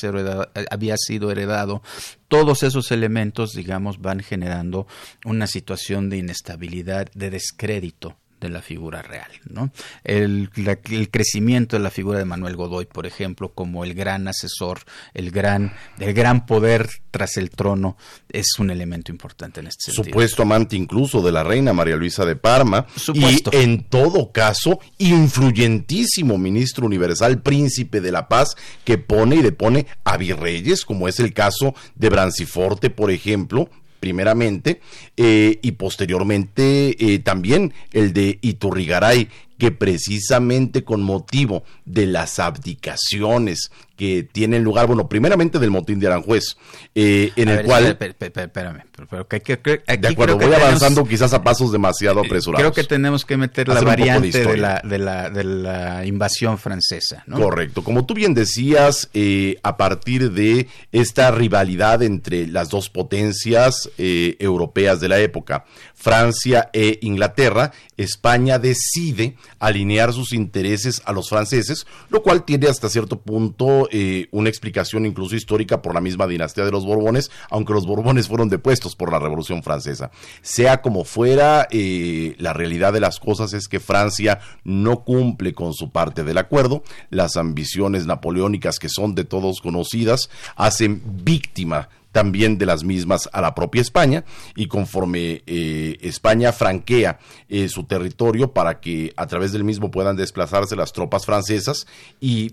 había 0.70 0.96
sido 0.96 1.30
heredado, 1.30 1.82
todos 2.28 2.62
esos 2.62 2.90
elementos, 2.90 3.52
digamos, 3.52 4.00
van 4.00 4.20
generando 4.20 4.86
una 5.24 5.46
situación 5.46 6.10
de 6.10 6.18
inestabilidad, 6.18 7.08
de 7.14 7.30
descrédito 7.30 8.16
de 8.44 8.50
la 8.50 8.62
figura 8.62 9.02
real. 9.02 9.30
¿no? 9.48 9.70
El, 10.04 10.50
el, 10.90 11.10
crecimiento 11.10 11.76
de 11.76 11.82
la 11.82 11.90
figura 11.90 12.18
de 12.18 12.24
Manuel 12.24 12.56
Godoy, 12.56 12.86
por 12.86 13.06
ejemplo, 13.06 13.52
como 13.52 13.84
el 13.84 13.94
gran 13.94 14.28
asesor, 14.28 14.80
el 15.14 15.30
gran, 15.30 15.72
el 15.98 16.14
gran 16.14 16.46
poder 16.46 16.88
tras 17.10 17.36
el 17.36 17.50
trono, 17.50 17.96
es 18.28 18.58
un 18.58 18.70
elemento 18.70 19.10
importante 19.10 19.60
en 19.60 19.68
este 19.68 19.92
sentido. 19.92 20.04
Supuesto 20.04 20.42
amante 20.42 20.76
incluso 20.76 21.22
de 21.22 21.32
la 21.32 21.42
reina 21.42 21.72
María 21.72 21.96
Luisa 21.96 22.24
de 22.24 22.36
Parma. 22.36 22.86
Y 23.12 23.42
en 23.52 23.84
todo 23.84 24.32
caso, 24.32 24.80
influyentísimo 24.98 26.38
ministro 26.38 26.86
universal, 26.86 27.40
príncipe 27.42 28.00
de 28.00 28.12
la 28.12 28.28
paz, 28.28 28.56
que 28.84 28.98
pone 28.98 29.36
y 29.36 29.42
depone 29.42 29.86
a 30.04 30.16
virreyes, 30.16 30.84
como 30.84 31.08
es 31.08 31.20
el 31.20 31.32
caso 31.32 31.74
de 31.94 32.10
Branciforte, 32.10 32.90
por 32.90 33.10
ejemplo, 33.10 33.70
primeramente, 34.04 34.82
eh, 35.16 35.60
y 35.62 35.72
posteriormente 35.72 36.94
eh, 36.98 37.20
también 37.20 37.72
el 37.94 38.12
de 38.12 38.38
Iturrigaray, 38.42 39.30
que 39.56 39.70
precisamente 39.70 40.84
con 40.84 41.02
motivo 41.02 41.64
de 41.86 42.04
las 42.04 42.38
abdicaciones 42.38 43.70
que 43.96 44.24
tienen 44.24 44.64
lugar, 44.64 44.86
bueno, 44.86 45.08
primeramente 45.08 45.58
del 45.58 45.70
motín 45.70 46.00
de 46.00 46.08
Aranjuez, 46.08 46.56
eh, 46.94 47.32
en 47.36 47.48
el 47.48 47.64
cual... 47.64 47.86
Espérame, 47.86 48.82
pero 49.08 49.28
que, 49.28 49.40
que, 49.40 49.82
de 49.96 50.08
acuerdo, 50.08 50.36
voy 50.36 50.52
avanzando 50.52 51.04
quizás 51.04 51.32
a 51.32 51.42
pasos 51.42 51.70
demasiado 51.72 52.22
eh, 52.22 52.26
apresurados. 52.26 52.60
Creo 52.60 52.72
que 52.72 52.88
tenemos 52.88 53.24
que 53.24 53.36
meter 53.36 53.68
la 53.68 53.80
variante 53.80 54.44
de, 54.44 54.56
la, 54.56 54.80
de, 54.82 54.98
la, 54.98 55.30
de 55.30 55.44
la 55.44 56.06
invasión 56.06 56.58
francesa, 56.58 57.22
¿no? 57.26 57.38
Correcto, 57.38 57.84
como 57.84 58.04
tú 58.04 58.14
bien 58.14 58.34
decías, 58.34 59.10
eh, 59.14 59.58
a 59.62 59.76
partir 59.76 60.32
de 60.32 60.68
esta 60.92 61.30
rivalidad 61.30 62.02
entre 62.02 62.46
las 62.46 62.70
dos 62.70 62.90
potencias 62.90 63.90
europeas 63.96 65.00
de 65.00 65.08
la 65.08 65.18
época, 65.18 65.64
Francia 65.94 66.68
e 66.72 66.98
Inglaterra, 67.02 67.72
España 67.96 68.58
decide 68.58 69.36
alinear 69.58 70.12
sus 70.12 70.32
intereses 70.32 71.00
a 71.04 71.12
los 71.12 71.28
franceses, 71.28 71.86
lo 72.10 72.22
cual 72.22 72.44
tiene 72.44 72.68
hasta 72.68 72.88
cierto 72.88 73.20
punto 73.20 73.83
una 74.30 74.48
explicación 74.48 75.06
incluso 75.06 75.36
histórica 75.36 75.82
por 75.82 75.94
la 75.94 76.00
misma 76.00 76.26
dinastía 76.26 76.64
de 76.64 76.70
los 76.70 76.84
Borbones, 76.84 77.30
aunque 77.50 77.72
los 77.72 77.86
Borbones 77.86 78.28
fueron 78.28 78.48
depuestos 78.48 78.96
por 78.96 79.10
la 79.12 79.18
Revolución 79.18 79.62
Francesa. 79.62 80.10
Sea 80.42 80.80
como 80.82 81.04
fuera, 81.04 81.68
eh, 81.70 82.34
la 82.38 82.52
realidad 82.52 82.92
de 82.92 83.00
las 83.00 83.20
cosas 83.20 83.52
es 83.52 83.68
que 83.68 83.80
Francia 83.80 84.40
no 84.64 85.04
cumple 85.04 85.54
con 85.54 85.72
su 85.74 85.90
parte 85.90 86.24
del 86.24 86.38
acuerdo, 86.38 86.82
las 87.10 87.36
ambiciones 87.36 88.06
napoleónicas 88.06 88.78
que 88.78 88.88
son 88.88 89.14
de 89.14 89.24
todos 89.24 89.60
conocidas 89.60 90.30
hacen 90.56 91.02
víctima 91.24 91.88
también 92.12 92.58
de 92.58 92.66
las 92.66 92.84
mismas 92.84 93.28
a 93.32 93.40
la 93.40 93.56
propia 93.56 93.82
España 93.82 94.24
y 94.54 94.68
conforme 94.68 95.42
eh, 95.46 95.98
España 96.00 96.52
franquea 96.52 97.18
eh, 97.48 97.68
su 97.68 97.84
territorio 97.84 98.52
para 98.52 98.78
que 98.78 99.12
a 99.16 99.26
través 99.26 99.50
del 99.50 99.64
mismo 99.64 99.90
puedan 99.90 100.14
desplazarse 100.14 100.76
las 100.76 100.92
tropas 100.92 101.26
francesas 101.26 101.88
y 102.20 102.52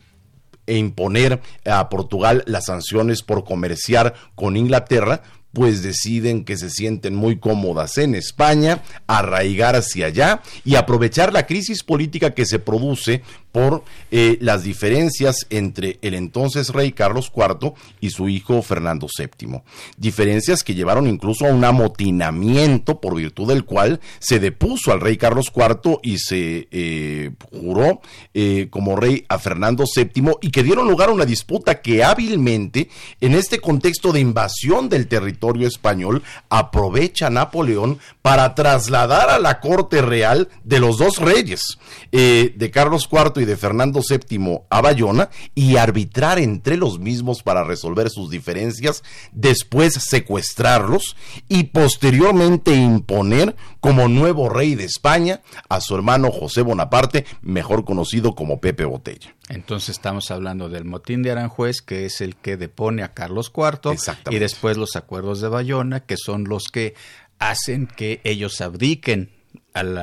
e 0.66 0.78
imponer 0.78 1.42
a 1.66 1.90
Portugal 1.90 2.44
las 2.46 2.66
sanciones 2.66 3.24
por 3.24 3.44
comerciar 3.44 4.14
con 4.36 4.58
Inglaterra, 4.58 5.24
pues 5.54 5.84
deciden 5.84 6.46
que 6.46 6.58
se 6.58 6.70
sienten 6.70 7.16
muy 7.16 7.38
cómodas 7.38 7.98
en 7.98 8.16
España, 8.16 8.84
arraigar 9.08 9.76
hacia 9.76 10.08
allá 10.08 10.42
y 10.64 10.76
aprovechar 10.76 11.34
la 11.34 11.46
crisis 11.46 11.84
política 11.84 12.34
que 12.34 12.46
se 12.46 12.60
produce 12.60 13.22
por 13.52 13.84
eh, 14.12 14.38
las 14.40 14.64
diferencias 14.64 15.46
entre 15.50 16.00
el 16.02 16.14
entonces 16.14 16.70
rey 16.70 16.94
Carlos 16.94 17.32
IV 17.36 17.74
y 18.00 18.12
su 18.12 18.30
hijo 18.30 18.62
Fernando 18.62 19.08
VII. 19.18 19.62
Diferencias 19.98 20.64
que 20.64 20.74
llevaron 20.74 21.06
incluso 21.06 21.46
a 21.46 21.54
un 21.54 21.66
amotinamiento 21.66 23.02
por 23.02 23.16
virtud 23.16 23.50
del 23.50 23.66
cual 23.66 24.00
se 24.20 24.40
depuso 24.40 24.94
al 24.94 25.02
rey 25.02 25.18
Carlos 25.18 25.52
IV 25.54 26.00
y 26.02 26.18
se 26.20 26.70
eh, 26.72 27.32
juró 27.52 28.00
eh, 28.34 28.68
como 28.70 28.96
rey 28.96 29.26
a 29.28 29.38
Fernando 29.38 29.84
VII 29.94 30.32
y 30.42 30.52
que 30.52 30.64
dieron 30.64 30.88
lugar 30.88 31.10
a 31.10 31.14
una 31.14 31.26
disputa 31.26 31.82
que 31.82 32.06
hábilmente 32.06 32.90
en 33.20 33.34
este 33.36 33.60
contexto 33.60 34.14
de 34.14 34.22
invasión 34.22 34.88
del 34.88 35.08
territorio 35.08 35.41
territorio 35.42 35.68
español, 35.68 36.24
aprovecha 36.50 37.30
Napoleón 37.30 38.00
para 38.22 38.54
trasladar 38.54 39.30
a 39.30 39.40
la 39.40 39.60
corte 39.60 40.02
real 40.02 40.50
de 40.64 40.80
los 40.80 41.00
dos 41.00 41.18
reyes, 41.18 41.80
eh, 42.12 42.54
de 42.56 42.72
Carlos 42.72 43.10
IV 43.12 43.42
y 43.42 43.46
de 43.46 43.58
Fernando 43.58 44.02
VII 44.08 44.60
a 44.70 44.82
Bayona, 44.82 45.30
y 45.56 45.78
arbitrar 45.78 46.38
entre 46.38 46.78
los 46.78 47.00
mismos 47.00 47.42
para 47.42 47.64
resolver 47.64 48.10
sus 48.10 48.30
diferencias, 48.30 49.04
después 49.32 49.94
secuestrarlos 49.94 51.16
y 51.50 51.64
posteriormente 51.66 52.76
imponer 52.76 53.56
como 53.80 54.08
nuevo 54.08 54.48
rey 54.48 54.76
de 54.76 54.86
España 54.86 55.42
a 55.70 55.82
su 55.82 55.96
hermano 55.96 56.32
José 56.32 56.62
Bonaparte, 56.62 57.26
mejor 57.42 57.84
conocido 57.84 58.36
como 58.36 58.62
Pepe 58.62 58.86
Botella. 58.86 59.34
Entonces 59.54 59.90
estamos 59.90 60.32
hablando 60.32 60.70
del 60.70 60.86
motín 60.86 61.24
de 61.24 61.32
Aranjuez, 61.32 61.82
que 61.82 62.06
es 62.06 62.22
el 62.22 62.36
que 62.36 62.58
depone 62.58 63.04
a 63.04 63.14
Carlos 63.14 63.52
IV, 63.56 63.98
y 64.30 64.40
después 64.40 64.78
los 64.78 64.96
acuerdos 64.96 65.42
de 65.42 65.50
Bayona, 65.50 66.02
que 66.02 66.16
son 66.18 66.46
los 66.46 66.70
que 66.72 66.96
hacen 67.38 67.88
que 67.88 68.22
ellos 68.24 68.62
abdiquen 68.62 69.30
al, 69.74 69.98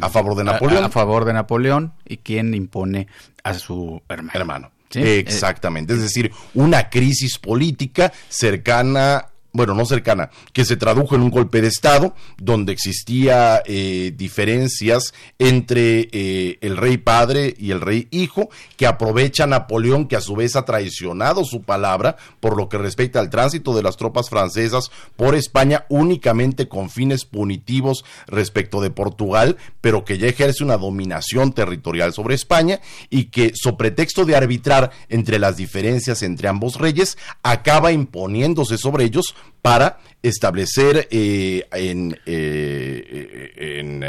a 0.00 0.08
favor 0.10 0.34
de 0.36 0.44
Napoleón. 0.44 0.84
A, 0.84 0.88
favor 0.88 1.24
de 1.24 1.32
Napoleón 1.32 1.94
y 2.04 2.18
quien 2.18 2.54
impone 2.54 3.06
a 3.42 3.54
su 3.54 4.02
hermano. 4.08 4.32
hermano. 4.34 4.70
Exactamente, 4.90 5.92
es 5.94 6.02
decir, 6.02 6.30
una 6.54 6.88
crisis 6.88 7.38
política 7.38 8.12
cercana 8.28 9.26
bueno, 9.54 9.72
no 9.74 9.86
cercana, 9.86 10.30
que 10.52 10.64
se 10.64 10.76
tradujo 10.76 11.14
en 11.14 11.22
un 11.22 11.30
golpe 11.30 11.62
de 11.62 11.68
Estado, 11.68 12.12
donde 12.38 12.72
existía 12.72 13.62
eh, 13.64 14.12
diferencias 14.14 15.14
entre 15.38 16.08
eh, 16.10 16.58
el 16.60 16.76
rey 16.76 16.98
padre 16.98 17.54
y 17.56 17.70
el 17.70 17.80
rey 17.80 18.08
hijo, 18.10 18.50
que 18.76 18.88
aprovecha 18.88 19.46
Napoleón, 19.46 20.08
que 20.08 20.16
a 20.16 20.20
su 20.20 20.34
vez 20.34 20.56
ha 20.56 20.64
traicionado 20.64 21.44
su 21.44 21.62
palabra 21.62 22.16
por 22.40 22.56
lo 22.56 22.68
que 22.68 22.78
respecta 22.78 23.20
al 23.20 23.30
tránsito 23.30 23.76
de 23.76 23.84
las 23.84 23.96
tropas 23.96 24.28
francesas 24.28 24.90
por 25.14 25.36
España 25.36 25.86
únicamente 25.88 26.66
con 26.66 26.90
fines 26.90 27.24
punitivos 27.24 28.04
respecto 28.26 28.80
de 28.80 28.90
Portugal, 28.90 29.56
pero 29.80 30.04
que 30.04 30.18
ya 30.18 30.26
ejerce 30.26 30.64
una 30.64 30.78
dominación 30.78 31.52
territorial 31.52 32.12
sobre 32.12 32.34
España 32.34 32.80
y 33.08 33.26
que, 33.26 33.52
so 33.54 33.76
pretexto 33.76 34.24
de 34.24 34.34
arbitrar 34.34 34.90
entre 35.08 35.38
las 35.38 35.56
diferencias 35.56 36.24
entre 36.24 36.48
ambos 36.48 36.80
reyes, 36.80 37.16
acaba 37.44 37.92
imponiéndose 37.92 38.78
sobre 38.78 39.04
ellos 39.04 39.36
para 39.62 39.98
establecer 40.22 41.08
eh, 41.10 41.66
en, 41.72 42.18
eh, 42.26 43.52
en, 43.56 44.02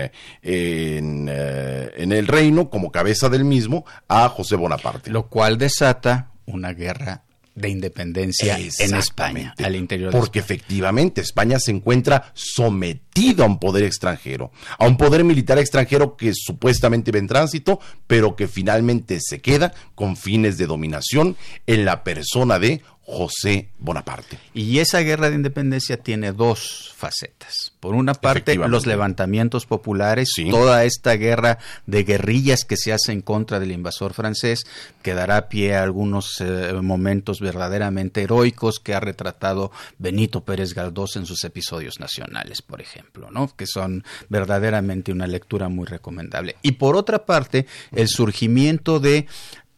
eh, 0.43 1.91
en, 1.97 2.11
el 2.11 2.27
reino 2.27 2.69
como 2.69 2.91
cabeza 2.91 3.29
del 3.29 3.45
mismo 3.45 3.85
a 4.07 4.27
José 4.29 4.55
Bonaparte. 4.55 5.11
Lo 5.11 5.27
cual 5.27 5.57
desata 5.57 6.31
una 6.45 6.73
guerra 6.73 7.25
de 7.55 7.69
independencia 7.69 8.57
en 8.57 8.95
España, 8.95 9.55
al 9.63 9.77
interior 9.77 10.11
Porque 10.11 10.39
efectivamente 10.39 11.21
España 11.21 11.57
se 11.57 11.71
encuentra 11.71 12.31
sometido 12.33 13.45
a 13.45 13.47
un 13.47 13.59
poder 13.59 13.85
extranjero, 13.85 14.51
a 14.77 14.85
un 14.85 14.97
poder 14.97 15.23
militar 15.23 15.57
extranjero 15.57 16.17
que 16.17 16.33
supuestamente 16.35 17.11
ve 17.11 17.19
en 17.19 17.27
tránsito, 17.27 17.79
pero 18.07 18.35
que 18.35 18.49
finalmente 18.49 19.19
se 19.21 19.39
queda 19.39 19.73
con 19.95 20.17
fines 20.17 20.57
de 20.57 20.67
dominación 20.67 21.37
en 21.65 21.85
la 21.85 22.03
persona 22.03 22.59
de 22.59 22.81
José 23.05 23.69
Bonaparte. 23.77 24.39
Y 24.53 24.79
esa 24.79 24.99
guerra 25.01 25.29
de 25.29 25.35
independencia 25.35 25.97
tiene 25.97 26.31
dos 26.31 26.91
facetas. 26.95 27.71
Por 27.79 27.93
una 27.93 28.15
parte, 28.15 28.55
los 28.55 28.87
levantamientos 28.87 29.67
populares, 29.67 30.29
toda 30.49 30.85
esta 30.85 31.13
guerra 31.13 31.59
de 31.85 32.03
guerrillas 32.03 32.65
que 32.65 32.77
se 32.77 32.93
hace 32.93 33.11
en 33.11 33.21
contra 33.21 33.59
del 33.59 33.71
invasor 33.71 34.13
francés, 34.13 34.63
que 35.03 35.13
dará 35.13 35.49
pie 35.49 35.75
a 35.75 35.83
algunos 35.83 36.41
eh, 36.41 36.73
momentos 36.81 37.41
verdaderamente 37.41 38.23
heroicos 38.23 38.79
que 38.79 38.95
ha 38.95 38.99
retratado 38.99 39.71
Benito 39.99 40.43
Pérez 40.43 40.73
Galdós 40.73 41.15
en 41.15 41.27
sus 41.27 41.43
episodios 41.43 41.99
nacionales, 41.99 42.63
por 42.63 42.81
ejemplo, 42.81 43.29
¿no? 43.29 43.55
que 43.55 43.67
son 43.67 44.03
verdaderamente 44.29 45.11
una 45.11 45.27
lectura 45.27 45.69
muy 45.69 45.85
recomendable. 45.85 46.55
Y 46.63 46.73
por 46.73 46.95
otra 46.95 47.25
parte, 47.25 47.67
el 47.91 48.07
surgimiento 48.07 48.99
de 48.99 49.27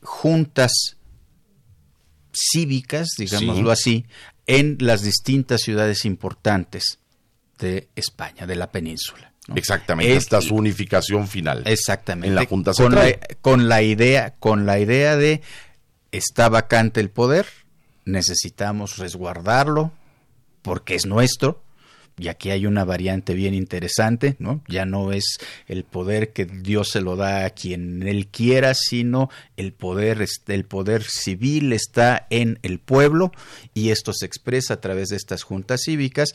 juntas 0.02 0.97
cívicas, 2.52 3.10
digámoslo 3.18 3.72
así, 3.72 4.06
en 4.46 4.78
las 4.80 5.02
distintas 5.02 5.62
ciudades 5.62 6.06
importantes 6.06 7.00
de 7.60 7.88
España, 7.96 8.46
de 8.46 8.56
la 8.56 8.72
península. 8.72 9.34
Exactamente, 9.56 10.16
esta 10.16 10.42
su 10.42 10.56
unificación 10.56 11.28
final. 11.28 11.64
Exactamente. 11.66 12.28
En 12.28 12.36
la 12.36 12.46
Junta 12.46 12.74
Central. 12.74 13.20
con 13.42 13.70
la 13.70 13.82
idea, 13.82 14.36
con 14.40 14.66
la 14.66 14.80
idea 14.80 15.16
de 15.16 15.42
está 16.12 16.50
vacante 16.50 17.00
el 17.00 17.10
poder, 17.10 17.48
necesitamos 18.06 18.98
resguardarlo 18.98 19.92
porque 20.62 20.96
es 20.96 21.06
nuestro, 21.06 21.64
y 22.18 22.30
aquí 22.30 22.50
hay 22.50 22.66
una 22.66 22.84
variante 22.84 23.34
bien 23.36 23.54
interesante, 23.54 24.36
¿no? 24.40 24.62
Ya 24.68 24.86
no 24.86 25.12
es 25.12 25.38
el 25.68 25.84
poder 25.84 26.34
que 26.34 26.46
Dios 26.46 26.90
se 26.90 27.02
lo 27.02 27.16
da 27.16 27.46
a 27.46 27.52
quien 27.52 28.08
él 28.08 28.28
quiera, 28.28 28.74
sino 28.74 29.30
el 29.56 29.72
poder, 29.72 30.26
el 30.48 30.66
poder 30.66 31.04
civil 31.04 31.74
está 31.74 32.26
en 32.32 32.58
el 32.64 32.80
pueblo 32.80 33.32
y 33.76 33.90
esto 33.90 34.14
se 34.14 34.26
expresa 34.26 34.76
a 34.76 34.82
través 34.82 35.10
de 35.10 35.16
estas 35.16 35.44
juntas 35.44 35.82
cívicas 35.86 36.34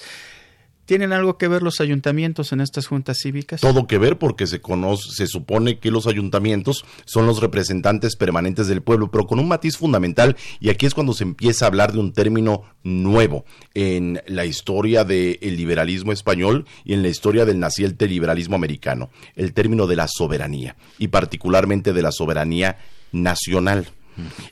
¿Tienen 0.93 1.15
algo 1.15 1.39
que 1.39 1.49
ver 1.49 1.63
los 1.63 1.81
ayuntamientos 1.81 2.53
en 2.53 2.61
estas 2.61 2.87
juntas 2.87 3.17
cívicas? 3.23 3.63
Todo 3.63 3.87
que 3.87 3.97
ver 3.97 4.19
porque 4.19 4.47
se 4.47 4.61
conoce, 4.61 5.09
se 5.11 5.27
supone 5.27 5.79
que 5.79 5.91
los 5.91 6.07
ayuntamientos 6.07 6.85
son 7.07 7.25
los 7.25 7.41
representantes 7.41 8.15
permanentes 8.15 8.67
del 8.67 8.83
pueblo, 8.83 9.11
pero 9.11 9.27
con 9.27 9.39
un 9.39 9.49
matiz 9.49 9.79
fundamental 9.79 10.37
y 10.61 10.69
aquí 10.69 10.85
es 10.85 10.93
cuando 10.93 11.15
se 11.15 11.25
empieza 11.25 11.65
a 11.65 11.69
hablar 11.69 11.95
de 11.95 11.99
un 12.01 12.13
término 12.13 12.65
nuevo 12.83 13.47
en 13.73 14.21
la 14.27 14.45
historia 14.45 15.05
del 15.05 15.39
liberalismo 15.41 16.13
español 16.13 16.67
y 16.85 16.93
en 16.93 17.01
la 17.01 17.09
historia 17.09 17.47
del 17.47 17.59
naciente 17.59 18.07
liberalismo 18.07 18.55
americano, 18.55 19.09
el 19.35 19.55
término 19.55 19.87
de 19.87 19.97
la 19.97 20.09
soberanía 20.09 20.77
y 20.99 21.09
particularmente 21.09 21.95
de 21.95 22.03
la 22.03 22.13
soberanía 22.13 22.77
nacional. 23.13 23.87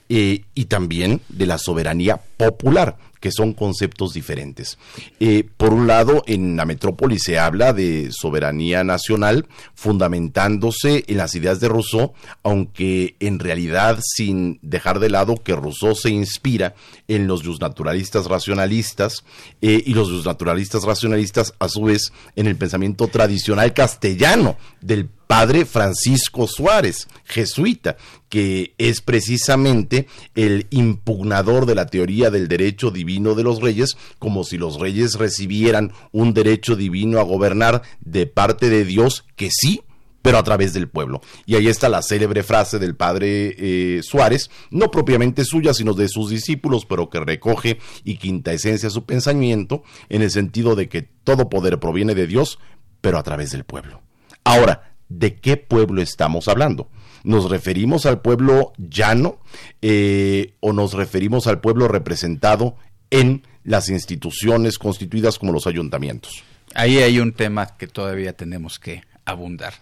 Eh, 0.08 0.44
y 0.54 0.64
también 0.64 1.20
de 1.28 1.44
la 1.44 1.58
soberanía 1.58 2.18
popular 2.38 2.96
que 3.20 3.30
son 3.30 3.52
conceptos 3.52 4.14
diferentes. 4.14 4.78
Eh, 5.20 5.44
por 5.56 5.72
un 5.72 5.86
lado, 5.86 6.22
en 6.26 6.56
la 6.56 6.64
metrópoli 6.64 7.18
se 7.18 7.38
habla 7.38 7.72
de 7.72 8.10
soberanía 8.12 8.82
nacional 8.82 9.46
fundamentándose 9.74 11.04
en 11.06 11.18
las 11.18 11.34
ideas 11.34 11.60
de 11.60 11.68
Rousseau, 11.68 12.14
aunque 12.42 13.16
en 13.20 13.38
realidad 13.38 14.00
sin 14.02 14.58
dejar 14.62 14.98
de 14.98 15.10
lado 15.10 15.36
que 15.36 15.54
Rousseau 15.54 15.94
se 15.94 16.10
inspira 16.10 16.74
en 17.08 17.26
los 17.26 17.44
naturalistas 17.60 18.26
racionalistas 18.26 19.24
eh, 19.60 19.82
y 19.84 19.94
los 19.94 20.24
naturalistas 20.24 20.84
racionalistas 20.84 21.54
a 21.58 21.68
su 21.68 21.82
vez 21.82 22.12
en 22.36 22.46
el 22.46 22.56
pensamiento 22.56 23.08
tradicional 23.08 23.74
castellano 23.74 24.56
del 24.80 25.08
padre 25.30 25.64
Francisco 25.64 26.48
Suárez, 26.48 27.06
jesuita, 27.24 27.96
que 28.28 28.74
es 28.78 29.00
precisamente 29.00 30.08
el 30.34 30.66
impugnador 30.70 31.66
de 31.66 31.76
la 31.76 31.86
teoría 31.86 32.30
del 32.30 32.48
derecho 32.48 32.90
divino 33.10 33.34
de 33.34 33.42
los 33.42 33.60
reyes, 33.60 33.96
como 34.18 34.44
si 34.44 34.56
los 34.56 34.78
reyes 34.78 35.14
recibieran 35.14 35.92
un 36.12 36.32
derecho 36.32 36.76
divino 36.76 37.18
a 37.18 37.24
gobernar 37.24 37.82
de 38.00 38.26
parte 38.26 38.70
de 38.70 38.84
Dios, 38.84 39.24
que 39.34 39.50
sí, 39.50 39.82
pero 40.22 40.38
a 40.38 40.44
través 40.44 40.72
del 40.72 40.88
pueblo. 40.88 41.20
Y 41.46 41.56
ahí 41.56 41.68
está 41.68 41.88
la 41.88 42.02
célebre 42.02 42.42
frase 42.42 42.78
del 42.78 42.94
padre 42.94 43.54
eh, 43.58 44.02
Suárez, 44.02 44.50
no 44.70 44.90
propiamente 44.90 45.44
suya, 45.44 45.74
sino 45.74 45.94
de 45.94 46.08
sus 46.08 46.30
discípulos, 46.30 46.86
pero 46.86 47.10
que 47.10 47.20
recoge 47.20 47.78
y 48.04 48.16
quinta 48.16 48.52
esencia 48.52 48.90
su 48.90 49.04
pensamiento, 49.04 49.82
en 50.08 50.22
el 50.22 50.30
sentido 50.30 50.76
de 50.76 50.88
que 50.88 51.02
todo 51.02 51.48
poder 51.48 51.80
proviene 51.80 52.14
de 52.14 52.26
Dios, 52.26 52.58
pero 53.00 53.18
a 53.18 53.22
través 53.22 53.50
del 53.50 53.64
pueblo. 53.64 54.02
Ahora, 54.44 54.94
de 55.08 55.40
qué 55.40 55.56
pueblo 55.56 56.00
estamos 56.00 56.48
hablando. 56.48 56.88
¿Nos 57.22 57.50
referimos 57.50 58.06
al 58.06 58.22
pueblo 58.22 58.72
llano 58.78 59.40
eh, 59.82 60.54
o 60.60 60.72
nos 60.72 60.94
referimos 60.94 61.46
al 61.46 61.60
pueblo 61.60 61.86
representado 61.88 62.76
en 63.10 63.42
las 63.64 63.88
instituciones 63.88 64.78
constituidas 64.78 65.38
como 65.38 65.52
los 65.52 65.66
ayuntamientos? 65.66 66.42
Ahí 66.74 66.98
hay 66.98 67.18
un 67.18 67.32
tema 67.32 67.76
que 67.76 67.86
todavía 67.86 68.32
tenemos 68.32 68.78
que 68.78 69.02
abundar. 69.24 69.74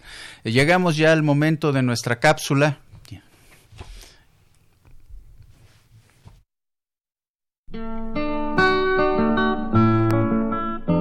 Llegamos 0.43 0.97
ya 0.97 1.11
al 1.11 1.23
momento 1.23 1.71
de 1.71 1.83
nuestra 1.83 2.19
cápsula. 2.19 2.79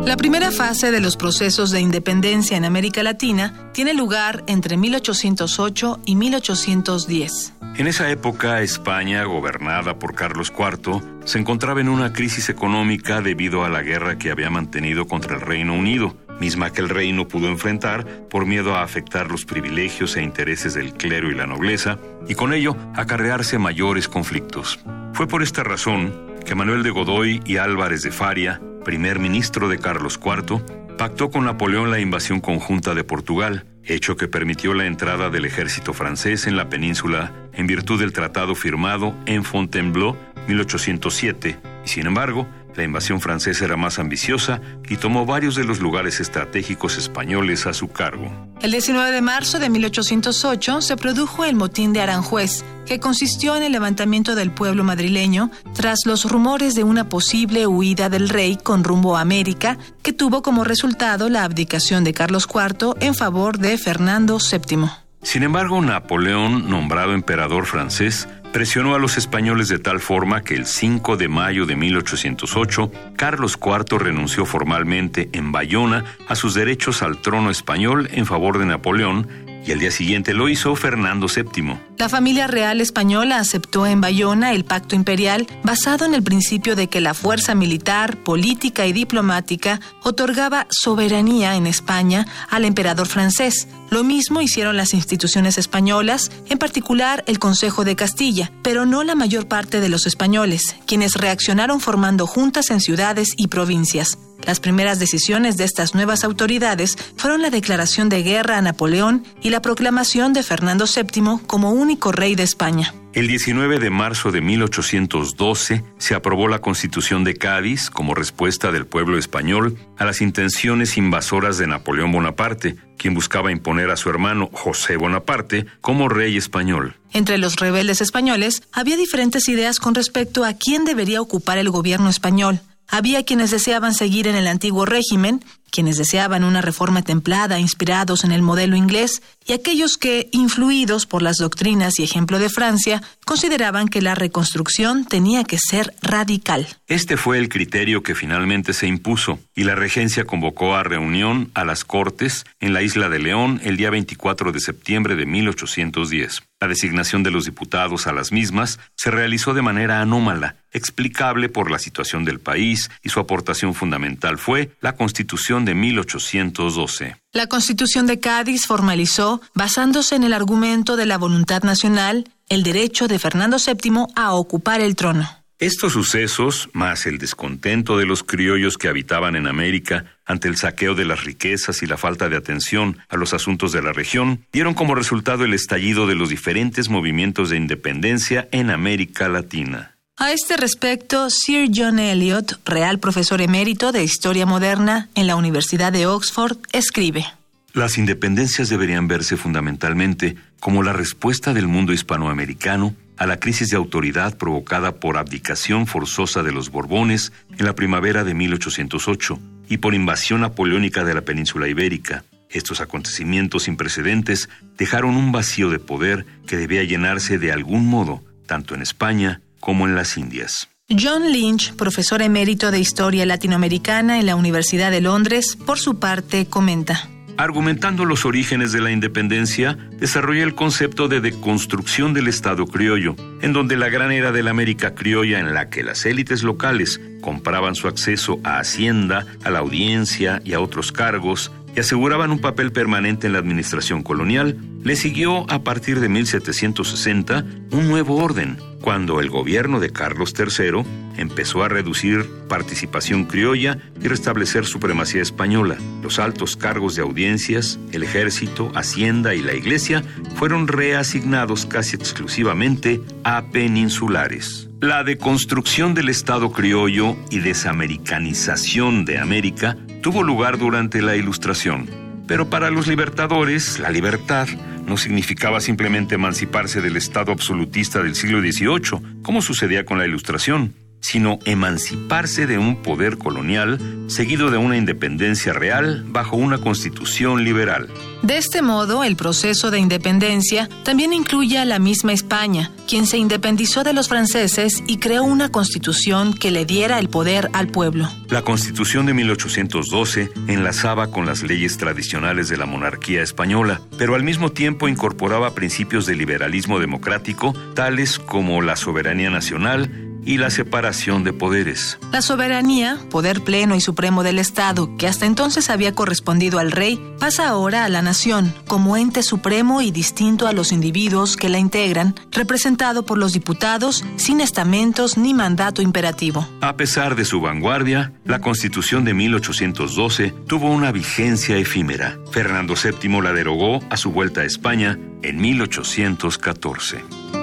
La 0.09 0.17
primera 0.17 0.51
fase 0.51 0.91
de 0.91 1.03
los 1.03 1.19
procesos 1.19 1.71
de 1.71 1.83
independencia 1.83 2.57
en 2.57 2.65
América 2.65 3.03
Latina 3.03 3.53
tiene 3.75 3.93
lugar 3.93 4.43
entre 4.47 4.79
1808 4.79 6.01
y 6.07 6.17
1810. 6.17 7.53
En 7.77 7.87
esa 7.87 8.11
época, 8.11 8.63
España, 8.63 9.25
gobernada 9.25 9.99
por 9.99 10.15
Carlos 10.15 10.51
IV, 10.59 11.03
se 11.27 11.39
encontraba 11.39 11.83
en 11.83 11.91
una 11.91 12.15
crisis 12.15 12.49
económica 12.49 13.21
debido 13.21 13.67
a 13.67 13.69
la 13.69 13.83
guerra 13.83 14.17
que 14.17 14.31
había 14.31 14.49
mantenido 14.49 15.07
contra 15.07 15.35
el 15.35 15.43
Reino 15.43 15.75
Unido, 15.75 16.17
misma 16.41 16.73
que 16.73 16.81
el 16.81 16.89
reino 16.89 17.29
pudo 17.29 17.49
enfrentar 17.49 18.07
por 18.31 18.47
miedo 18.47 18.77
a 18.77 18.85
afectar 18.85 19.31
los 19.31 19.45
privilegios 19.45 20.17
e 20.17 20.23
intereses 20.23 20.73
del 20.73 20.95
clero 20.95 21.31
y 21.31 21.35
la 21.35 21.47
nobleza, 21.47 21.99
y 22.27 22.35
con 22.35 22.55
ello 22.55 22.79
acarrearse 22.95 23.59
mayores 23.59 24.09
conflictos. 24.09 24.79
Fue 25.13 25.29
por 25.29 25.43
esta 25.43 25.65
razón 25.65 26.28
que 26.49 26.55
Manuel 26.55 26.83
de 26.83 26.89
Godoy 26.89 27.43
y 27.45 27.59
Álvarez 27.59 28.03
de 28.03 28.11
Faria 28.11 28.59
primer 28.83 29.19
ministro 29.19 29.69
de 29.69 29.79
Carlos 29.79 30.19
IV, 30.25 30.63
pactó 30.97 31.31
con 31.31 31.45
Napoleón 31.45 31.91
la 31.91 32.01
invasión 32.01 32.41
conjunta 32.41 32.95
de 32.95 33.05
Portugal, 33.05 33.67
hecho 33.85 34.17
que 34.17 34.29
permitió 34.29 34.73
la 34.73 34.87
entrada 34.87 35.29
del 35.29 35.45
ejército 35.45 35.93
francés 35.93 36.47
en 36.47 36.57
la 36.57 36.71
península 36.71 37.35
en 37.53 37.67
virtud 37.67 38.01
del 38.01 38.15
tratado 38.15 38.55
firmado 38.55 39.15
en 39.27 39.45
Fontainebleau 39.45 40.17
1807, 40.47 41.59
y 41.85 41.89
sin 41.89 42.07
embargo, 42.07 42.47
la 42.79 42.85
invasión 42.85 43.21
francesa 43.21 43.65
era 43.65 43.77
más 43.77 43.99
ambiciosa 43.99 44.61
y 44.89 44.97
tomó 44.97 45.27
varios 45.27 45.57
de 45.57 45.65
los 45.65 45.81
lugares 45.81 46.21
estratégicos 46.21 46.97
españoles 46.97 47.67
a 47.67 47.75
su 47.75 47.89
cargo. 47.89 48.31
El 48.63 48.71
19 48.71 49.11
de 49.11 49.21
marzo 49.21 49.59
de 49.59 49.69
1808 49.69 50.81
se 50.81 50.97
produjo 50.97 51.45
el 51.45 51.57
motín 51.57 51.93
de 51.93 52.01
Aranjuez, 52.01 52.65
que 52.87 53.01
consistió 53.01 53.57
en 53.57 53.65
el 53.65 53.73
levantamiento 53.73 54.37
del 54.37 54.53
pueblo 54.53 54.85
madrileño 54.85 55.51
tras 55.75 56.07
los 56.07 56.31
rumores 56.31 56.77
de 56.77 56.85
una 56.85 57.09
posible 57.09 57.67
huida 57.67 58.09
del 58.09 58.29
rey 58.29 58.57
con 58.57 58.85
rumbo 58.85 59.17
a 59.17 59.23
América, 59.23 59.77
que 60.03 60.13
tuvo 60.13 60.43
como 60.43 60.63
resultado 60.63 61.29
la 61.29 61.43
abdicación 61.43 62.05
de 62.05 62.15
Carlos 62.15 62.47
IV 62.49 62.95
en 63.01 63.15
favor 63.15 63.59
de 63.59 63.77
Fernando 63.77 64.39
VII. 64.39 64.89
Sin 65.23 65.43
embargo, 65.43 65.83
Napoleón, 65.83 66.71
nombrado 66.71 67.13
emperador 67.13 67.67
francés, 67.67 68.29
presionó 68.53 68.95
a 68.95 68.99
los 68.99 69.17
españoles 69.17 69.69
de 69.69 69.79
tal 69.79 70.01
forma 70.01 70.43
que 70.43 70.55
el 70.55 70.67
5 70.67 71.17
de 71.17 71.29
mayo 71.29 71.67
de 71.67 71.77
1808, 71.77 72.91
Carlos 73.17 73.59
IV 73.63 73.99
renunció 73.99 74.47
formalmente 74.47 75.29
en 75.33 75.53
Bayona 75.53 76.05
a 76.27 76.35
sus 76.35 76.55
derechos 76.55 77.03
al 77.03 77.21
trono 77.21 77.51
español 77.51 78.09
en 78.13 78.27
favor 78.27 78.59
de 78.59 78.67
Napoleón 78.67 79.29
y 79.67 79.73
al 79.73 79.79
día 79.79 79.91
siguiente 79.91 80.35
lo 80.35 80.49
hizo 80.49 80.75
Fernando 80.77 81.27
VII. 81.27 81.79
La 81.99 82.09
familia 82.09 82.47
real 82.47 82.81
española 82.81 83.39
aceptó 83.39 83.87
en 83.87 84.01
Bayona 84.01 84.53
el 84.53 84.65
pacto 84.65 84.95
imperial 84.95 85.47
basado 85.63 86.05
en 86.05 86.15
el 86.15 86.23
principio 86.23 86.77
de 86.77 86.89
que 86.89 87.01
la 87.01 87.15
fuerza 87.15 87.55
militar, 87.55 88.17
política 88.19 88.87
y 88.87 88.93
diplomática 88.93 89.81
otorgaba 90.03 90.67
soberanía 90.71 91.57
en 91.57 91.67
España 91.67 92.27
al 92.51 92.65
emperador 92.65 93.09
francés. 93.09 93.69
Lo 93.91 94.05
mismo 94.05 94.41
hicieron 94.41 94.77
las 94.77 94.95
instituciones 94.95 95.59
españolas, 95.59 96.31
en 96.49 96.59
particular 96.59 97.25
el 97.27 97.39
Consejo 97.39 97.85
de 97.85 97.97
Castilla, 97.97 98.53
pero 98.63 98.87
no 98.87 99.03
la 99.03 99.15
mayor 99.15 99.49
parte 99.49 99.81
de 99.81 99.89
los 99.89 100.07
españoles, 100.07 100.77
quienes 100.87 101.15
reaccionaron 101.15 101.81
formando 101.81 102.27
juntas 102.27 102.71
en 102.71 102.81
ciudades 102.81 103.35
y 103.37 103.49
provincias. 103.49 104.19
Las 104.49 104.61
primeras 104.61 104.99
decisiones 104.99 105.59
de 105.59 105.65
estas 105.65 105.95
nuevas 105.95 106.25
autoridades 106.25 106.97
fueron 107.19 107.43
la 107.43 107.51
declaración 107.51 108.09
de 108.09 108.23
guerra 108.23 108.57
a 108.57 108.63
Napoleón 108.63 109.23
y 109.43 109.51
la 109.51 109.61
proclamación 109.61 110.33
de 110.33 110.43
Fernando 110.43 110.87
VII 110.87 111.47
como 111.47 111.73
único 111.73 112.13
rey 112.13 112.35
de 112.35 112.45
España. 112.45 112.95
El 113.13 113.29
19 113.29 113.79
de 113.79 113.91
marzo 113.91 114.33
de 114.33 114.41
1812 114.41 115.85
se 115.99 116.15
aprobó 116.15 116.49
la 116.49 116.61
Constitución 116.61 117.25
de 117.25 117.35
Cádiz 117.35 117.91
como 117.91 118.15
respuesta 118.15 118.73
del 118.73 118.87
pueblo 118.87 119.19
español 119.19 119.77
a 119.99 120.07
las 120.07 120.23
intenciones 120.23 120.97
invasoras 120.97 121.59
de 121.59 121.67
Napoleón 121.67 122.11
Bonaparte, 122.11 122.77
quien 122.97 123.13
buscaba 123.13 123.53
imponer 123.53 123.91
a 123.91 123.97
su 123.97 124.09
hermano 124.09 124.49
José 124.51 124.97
Bonaparte 124.97 125.67
como 125.83 126.09
rey 126.09 126.39
español. 126.39 126.97
Entre 127.13 127.37
los 127.37 127.57
rebeldes 127.57 128.01
españoles 128.01 128.63
había 128.73 128.97
diferentes 128.97 129.47
ideas 129.47 129.79
con 129.79 129.95
respecto 129.95 130.47
a 130.47 130.55
quién 130.55 130.87
debería 130.87 131.21
ocupar 131.21 131.59
el 131.59 131.69
gobierno 131.69 132.09
español. 132.09 132.63
Había 132.89 133.25
quienes 133.25 133.51
deseaban 133.51 133.95
seguir 133.95 134.27
en 134.27 134.35
el 134.35 134.47
antiguo 134.47 134.87
régimen, 134.87 135.45
quienes 135.71 135.97
deseaban 135.97 136.45
una 136.45 136.61
reforma 136.61 137.03
templada 137.03 137.59
inspirados 137.59 138.25
en 138.25 138.33
el 138.33 138.43
modelo 138.43 138.77
inglés, 138.77 139.23
y 139.47 139.53
aquellos 139.53 139.97
que, 139.97 140.29
influidos 140.33 141.07
por 141.07 141.23
las 141.23 141.37
doctrinas 141.37 141.99
y 141.99 142.05
ejemplo 142.05 142.39
de 142.39 142.49
Francia, 142.49 143.03
consideraban 143.25 143.89
que 143.89 144.03
la 144.03 144.15
reconstrucción 144.15 145.05
tenía 145.05 145.45
que 145.45 145.59
ser 145.59 145.95
radical. 146.03 146.67
Este 146.87 147.17
fue 147.17 147.39
el 147.39 147.49
criterio 147.49 148.03
que 148.03 148.15
finalmente 148.15 148.73
se 148.73 148.87
impuso, 148.87 149.39
y 149.55 149.65
la 149.65 149.75
regencia 149.75 150.25
convocó 150.25 150.75
a 150.75 150.83
reunión 150.83 151.51
a 151.55 151.65
las 151.65 151.85
Cortes 151.85 152.45
en 152.61 152.73
la 152.73 152.83
isla 152.83 153.09
de 153.09 153.19
León 153.19 153.61
el 153.65 153.77
día 153.77 153.91
24 153.91 154.53
de 154.53 154.61
septiembre 154.61 155.17
de 155.17 155.27
1810. 155.27 156.43
La 156.61 156.67
designación 156.67 157.23
de 157.23 157.31
los 157.31 157.45
diputados 157.45 158.07
a 158.07 158.13
las 158.13 158.33
mismas 158.33 158.81
se 158.97 159.13
realizó 159.13 159.55
de 159.55 159.63
manera 159.63 160.01
anómala, 160.01 160.57
explicable 160.73 161.49
por 161.49 161.71
la 161.71 161.79
situación 161.79 162.25
del 162.25 162.41
país, 162.41 162.91
y 163.03 163.11
su 163.11 163.21
aportación 163.21 163.75
fundamental 163.75 164.39
fue 164.39 164.73
la 164.81 164.97
Constitución 164.97 165.58
de 165.65 165.75
1812. 165.75 167.17
La 167.33 167.47
Constitución 167.47 168.07
de 168.07 168.21
Cádiz 168.21 168.67
formalizó, 168.67 169.41
basándose 169.55 170.17
en 170.17 170.25
el 170.25 170.33
argumento 170.33 170.97
de 170.97 171.07
la 171.07 171.19
voluntad 171.19 171.63
nacional, 171.63 172.31
el 172.49 172.63
derecho 172.63 173.09
de 173.09 173.19
Fernando 173.19 173.57
VII 173.59 174.07
a 174.15 174.33
ocupar 174.33 174.81
el 174.81 174.97
trono. 174.97 175.29
Estos 175.61 175.95
sucesos, 175.95 176.69
más 176.73 177.05
el 177.07 177.19
descontento 177.19 177.99
de 177.99 178.07
los 178.07 178.23
criollos 178.23 178.79
que 178.79 178.87
habitaban 178.87 179.35
en 179.35 179.49
América 179.49 180.05
ante 180.25 180.47
el 180.47 180.57
saqueo 180.57 180.95
de 180.95 181.05
las 181.05 181.25
riquezas 181.25 181.83
y 181.83 181.87
la 181.87 181.97
falta 181.97 182.29
de 182.29 182.37
atención 182.37 182.99
a 183.09 183.17
los 183.17 183.35
asuntos 183.35 183.73
de 183.73 183.83
la 183.83 183.93
región, 183.93 184.45
dieron 184.53 184.75
como 184.75 184.95
resultado 184.95 185.45
el 185.45 185.55
estallido 185.55 186.07
de 186.07 186.15
los 186.15 186.29
diferentes 186.29 186.89
movimientos 186.89 187.51
de 187.51 187.57
independencia 187.57 188.49
en 188.53 188.71
América 188.71 189.29
Latina. 189.29 189.98
A 190.21 190.33
este 190.33 190.57
respecto, 190.57 191.31
Sir 191.31 191.71
John 191.73 192.01
Eliot, 192.01 192.59
real 192.65 192.99
profesor 192.99 193.41
emérito 193.41 193.93
de 193.93 194.03
Historia 194.03 194.47
Moderna 194.47 195.09
en 195.15 195.29
la 195.29 195.37
Universidad 195.37 195.93
de 195.93 196.07
Oxford, 196.07 196.59
escribe. 196.73 197.25
Las 197.73 197.99
independencias 197.99 198.69
deberían 198.69 199.07
verse 199.07 199.37
fundamentalmente 199.37 200.35
como 200.59 200.83
la 200.83 200.93
respuesta 200.93 201.55
del 201.55 201.69
mundo 201.69 201.93
hispanoamericano 201.93 202.97
a 203.17 203.29
la 203.29 203.39
crisis 203.39 203.69
de 203.69 203.77
autoridad 203.77 204.37
provocada 204.37 204.97
por 204.97 205.19
abdicación 205.19 205.87
forzosa 205.87 206.43
de 206.43 206.51
los 206.51 206.71
Borbones 206.71 207.33
en 207.57 207.65
la 207.65 207.77
primavera 207.77 208.25
de 208.25 208.35
1808 208.35 209.39
y 209.69 209.77
por 209.77 209.95
invasión 209.95 210.41
napoleónica 210.41 211.05
de 211.05 211.15
la 211.15 211.21
península 211.21 211.69
ibérica. 211.69 212.25
Estos 212.51 212.81
acontecimientos 212.81 213.65
sin 213.65 213.77
precedentes 213.77 214.49
dejaron 214.77 215.15
un 215.15 215.31
vacío 215.31 215.71
de 215.71 215.79
poder 215.79 216.27
que 216.49 216.57
debía 216.57 216.83
llenarse 216.83 217.39
de 217.39 217.53
algún 217.53 217.87
modo, 217.87 218.25
tanto 218.47 218.75
en 218.75 218.83
España 218.83 219.43
como 219.61 219.87
en 219.87 219.95
las 219.95 220.17
Indias. 220.17 220.69
John 220.91 221.33
Lynch, 221.33 221.75
profesor 221.75 222.23
emérito 222.23 222.71
de 222.71 222.79
Historia 222.79 223.27
Latinoamericana 223.27 224.19
en 224.19 224.27
la 224.27 224.37
Universidad 224.37 224.91
de 224.91 225.03
Londres, 225.03 225.57
por 225.67 225.79
su 225.79 225.99
parte 225.99 226.47
comenta. 226.47 227.09
Argumentando 227.37 228.05
los 228.05 228.25
orígenes 228.25 228.73
de 228.73 228.81
la 228.81 228.91
independencia, 228.91 229.79
desarrolla 229.99 230.43
el 230.43 230.57
concepto 230.57 231.07
de 231.07 231.21
deconstrucción 231.21 232.13
del 232.13 232.27
Estado 232.27 232.67
criollo, 232.67 233.15
en 233.43 233.53
donde 233.53 233.77
la 233.77 233.91
gran 233.91 234.11
era 234.11 234.33
de 234.33 234.43
la 234.43 234.51
América 234.51 234.95
criolla 234.97 235.39
en 235.39 235.55
la 235.55 235.71
que 235.71 235.85
las 235.85 236.05
élites 236.05 236.43
locales 236.43 237.01
compraban 237.21 237.77
su 237.77 237.87
acceso 237.87 238.41
a 238.43 238.59
Hacienda, 238.59 239.25
a 239.45 239.51
la 239.51 239.61
audiencia 239.61 240.43
y 240.45 240.55
a 240.55 240.61
otros 240.61 240.91
cargos, 240.91 241.53
y 241.77 241.81
aseguraban 241.81 242.33
un 242.33 242.41
papel 242.41 242.73
permanente 242.73 243.29
en 243.29 243.35
la 243.35 243.39
administración 243.39 244.03
colonial, 244.03 244.57
le 244.83 244.97
siguió 244.97 245.49
a 245.49 245.63
partir 245.63 246.01
de 246.01 246.09
1760 246.09 247.45
un 247.71 247.87
nuevo 247.89 248.17
orden, 248.17 248.59
cuando 248.81 249.21
el 249.21 249.31
gobierno 249.31 249.81
de 249.81 249.91
Carlos 249.91 250.35
III 250.39 250.83
empezó 251.17 251.63
a 251.63 251.69
reducir 251.69 252.25
participación 252.49 253.25
criolla 253.25 253.79
y 254.01 254.09
restablecer 254.09 254.65
supremacía 254.67 255.23
española. 255.23 255.77
Los 256.03 256.19
altos 256.19 256.57
cargos 256.57 256.95
de 256.95 257.03
audiencias, 257.03 257.79
el 257.93 258.03
ejército, 258.03 258.71
Hacienda 258.75 259.35
y 259.35 259.43
la 259.43 259.55
Iglesia 259.55 260.03
fueron 260.37 260.69
reasignados 260.69 261.67
casi 261.67 261.97
exclusivamente 261.97 263.01
a 263.25 263.47
peninsulares. 263.51 264.69
La 264.81 265.03
deconstrucción 265.03 265.95
del 265.95 266.09
Estado 266.09 266.53
criollo 266.53 267.17
y 267.31 267.41
desamericanización 267.41 269.05
de 269.05 269.19
América 269.19 269.77
tuvo 270.03 270.23
lugar 270.23 270.57
durante 270.57 271.03
la 271.03 271.17
Ilustración. 271.17 271.89
Pero 272.29 272.49
para 272.49 272.71
los 272.71 272.87
libertadores, 272.87 273.81
la 273.81 273.91
libertad 273.91 274.47
no 274.89 274.97
significaba 274.97 275.61
simplemente 275.61 276.15
emanciparse 276.15 276.81
del 276.81 276.97
Estado 276.97 277.31
absolutista 277.31 278.03
del 278.03 278.15
siglo 278.15 278.41
XVIII, 278.41 279.23
como 279.23 279.43
sucedía 279.43 279.85
con 279.85 279.99
la 279.99 280.07
Ilustración, 280.07 280.75
sino 281.01 281.39
emanciparse 281.45 282.47
de 282.47 282.59
un 282.59 282.83
poder 282.83 283.19
colonial 283.19 283.79
seguido 284.09 284.51
de 284.51 284.59
una 284.59 284.77
independencia 284.77 285.53
real 285.53 286.05
bajo 286.09 286.37
una 286.37 286.59
constitución 286.59 287.45
liberal. 287.45 287.89
De 288.23 288.37
este 288.37 288.63
modo, 288.63 289.05
el 289.05 289.15
proceso 289.15 289.71
de 289.71 289.79
independencia 289.79 290.69
también 290.83 291.13
incluye 291.13 291.59
a 291.59 291.65
la 291.65 291.79
misma 291.79 292.13
España, 292.13 292.73
quien 292.89 293.07
se 293.07 293.17
independizó 293.17 293.85
de 293.85 293.93
los 293.93 294.09
franceses 294.09 294.83
y 294.87 294.97
creó 294.97 295.23
una 295.23 295.51
constitución 295.51 296.35
que 296.35 296.51
le 296.51 296.65
diera 296.65 296.99
el 296.99 297.09
poder 297.09 297.49
al 297.53 297.69
pueblo. 297.69 298.09
La 298.29 298.43
constitución 298.43 299.07
de 299.07 299.15
1812 299.15 300.31
enlazaba 300.49 301.11
con 301.11 301.27
las 301.27 301.43
leyes 301.43 301.79
tradicionales 301.79 302.49
de 302.49 302.57
la 302.57 302.67
monarquía 302.67 303.23
española, 303.23 303.81
pero 303.99 304.17
al 304.17 304.25
mismo 304.25 304.51
tiempo 304.51 304.89
incorporaba 304.89 305.55
principios 305.55 306.07
de 306.07 306.17
liberalismo 306.17 306.81
democrático, 306.81 307.55
tales 307.75 308.19
como 308.19 308.63
la 308.63 308.77
soberanía 308.77 309.31
nacional, 309.31 310.08
y 310.25 310.39
la 310.39 310.51
separación 310.51 311.25
de 311.25 311.33
poderes. 311.33 311.99
La 312.13 312.23
soberanía, 312.23 312.99
poder 313.11 313.43
pleno 313.43 313.75
y 313.75 313.81
supremo 313.81 314.23
del 314.23 314.39
Estado, 314.39 314.97
que 314.97 315.07
hasta 315.07 315.27
entonces 315.27 315.71
había 315.71 315.95
correspondido 315.95 316.59
al 316.59 316.73
rey, 316.73 317.01
pasa 317.19 317.49
ahora 317.49 317.85
a 317.85 317.89
la 317.89 318.03
nación, 318.03 318.55
como 318.67 318.97
ente 318.97 319.23
supremo 319.23 319.83
y 319.83 319.91
distinto 319.91 320.47
a 320.47 320.53
los 320.53 320.73
individuos 320.73 321.37
que 321.37 321.49
la 321.49 321.59
integran, 321.59 322.15
representado 322.31 323.05
por 323.05 323.19
los 323.19 323.33
diputados, 323.33 324.05
sin 324.17 324.41
estamentos 324.41 325.17
ni 325.17 325.35
mandato 325.35 325.83
imperativo. 325.83 326.47
A 326.61 326.77
pesar 326.77 327.17
de 327.17 327.25
su 327.25 327.41
vanguardia, 327.41 328.13
la 328.25 328.41
Constitución 328.41 329.05
de 329.05 329.15
1812 329.15 330.35
tuvo 330.47 330.71
una 330.71 330.93
vigencia 330.93 331.57
efímera. 331.57 332.19
Fernando 332.31 332.75
VII 332.75 333.23
la 333.23 333.33
derogó 333.33 333.81
a 333.91 333.97
su 333.97 334.11
vuelta 334.11 334.43
a 334.43 334.45
España 334.45 334.99
en 335.23 335.41
1814. 335.41 337.38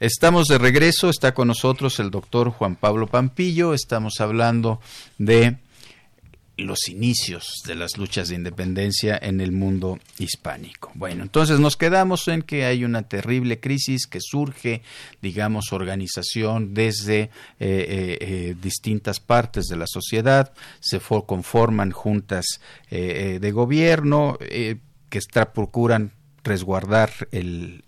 Estamos 0.00 0.46
de 0.46 0.58
regreso, 0.58 1.10
está 1.10 1.34
con 1.34 1.48
nosotros 1.48 1.98
el 1.98 2.12
doctor 2.12 2.50
Juan 2.50 2.76
Pablo 2.76 3.08
Pampillo, 3.08 3.74
estamos 3.74 4.20
hablando 4.20 4.80
de 5.18 5.56
los 6.56 6.88
inicios 6.88 7.62
de 7.66 7.74
las 7.74 7.98
luchas 7.98 8.28
de 8.28 8.36
independencia 8.36 9.18
en 9.20 9.40
el 9.40 9.50
mundo 9.50 9.98
hispánico. 10.20 10.92
Bueno, 10.94 11.24
entonces 11.24 11.58
nos 11.58 11.76
quedamos 11.76 12.28
en 12.28 12.42
que 12.42 12.64
hay 12.64 12.84
una 12.84 13.02
terrible 13.02 13.58
crisis 13.58 14.06
que 14.06 14.20
surge, 14.20 14.82
digamos, 15.20 15.72
organización 15.72 16.74
desde 16.74 17.22
eh, 17.22 17.30
eh, 17.58 18.18
eh, 18.20 18.56
distintas 18.62 19.18
partes 19.18 19.66
de 19.66 19.78
la 19.78 19.86
sociedad, 19.88 20.52
se 20.78 21.00
conforman 21.00 21.90
juntas 21.90 22.46
de 22.88 23.50
gobierno 23.52 24.38
que 24.38 25.20
procuran 25.54 26.12
resguardar 26.44 27.10
el, 27.32 27.82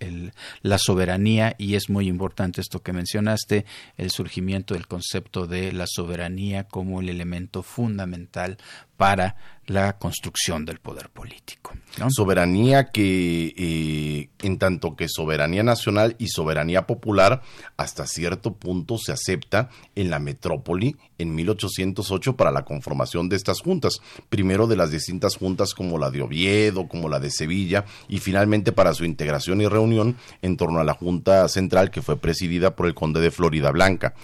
la 0.62 0.78
soberanía 0.78 1.54
y 1.58 1.74
es 1.74 1.88
muy 1.88 2.08
importante 2.08 2.60
esto 2.60 2.82
que 2.82 2.92
mencionaste, 2.92 3.64
el 3.96 4.10
surgimiento 4.10 4.74
del 4.74 4.86
concepto 4.86 5.46
de 5.46 5.72
la 5.72 5.86
soberanía 5.86 6.64
como 6.64 7.00
el 7.00 7.08
elemento 7.08 7.62
fundamental 7.62 8.58
para 9.00 9.34
la 9.64 9.96
construcción 9.96 10.66
del 10.66 10.78
poder 10.78 11.08
político. 11.08 11.72
Soberanía 12.10 12.90
que, 12.90 13.54
eh, 13.56 14.28
en 14.42 14.58
tanto 14.58 14.94
que 14.94 15.08
soberanía 15.08 15.62
nacional 15.62 16.16
y 16.18 16.28
soberanía 16.28 16.86
popular, 16.86 17.40
hasta 17.78 18.06
cierto 18.06 18.52
punto 18.52 18.98
se 18.98 19.12
acepta 19.12 19.70
en 19.94 20.10
la 20.10 20.18
metrópoli 20.18 20.96
en 21.16 21.34
1808 21.34 22.36
para 22.36 22.50
la 22.50 22.66
conformación 22.66 23.30
de 23.30 23.36
estas 23.36 23.62
juntas. 23.62 24.02
Primero 24.28 24.66
de 24.66 24.76
las 24.76 24.90
distintas 24.90 25.36
juntas 25.36 25.72
como 25.72 25.96
la 25.96 26.10
de 26.10 26.20
Oviedo, 26.20 26.86
como 26.86 27.08
la 27.08 27.20
de 27.20 27.30
Sevilla, 27.30 27.86
y 28.06 28.18
finalmente 28.18 28.72
para 28.72 28.92
su 28.92 29.06
integración 29.06 29.62
y 29.62 29.66
reunión 29.66 30.18
en 30.42 30.58
torno 30.58 30.78
a 30.80 30.84
la 30.84 30.92
Junta 30.92 31.48
Central 31.48 31.90
que 31.90 32.02
fue 32.02 32.18
presidida 32.18 32.76
por 32.76 32.86
el 32.86 32.94
conde 32.94 33.20
de 33.20 33.30
Florida 33.30 33.70
Blanca 33.70 34.14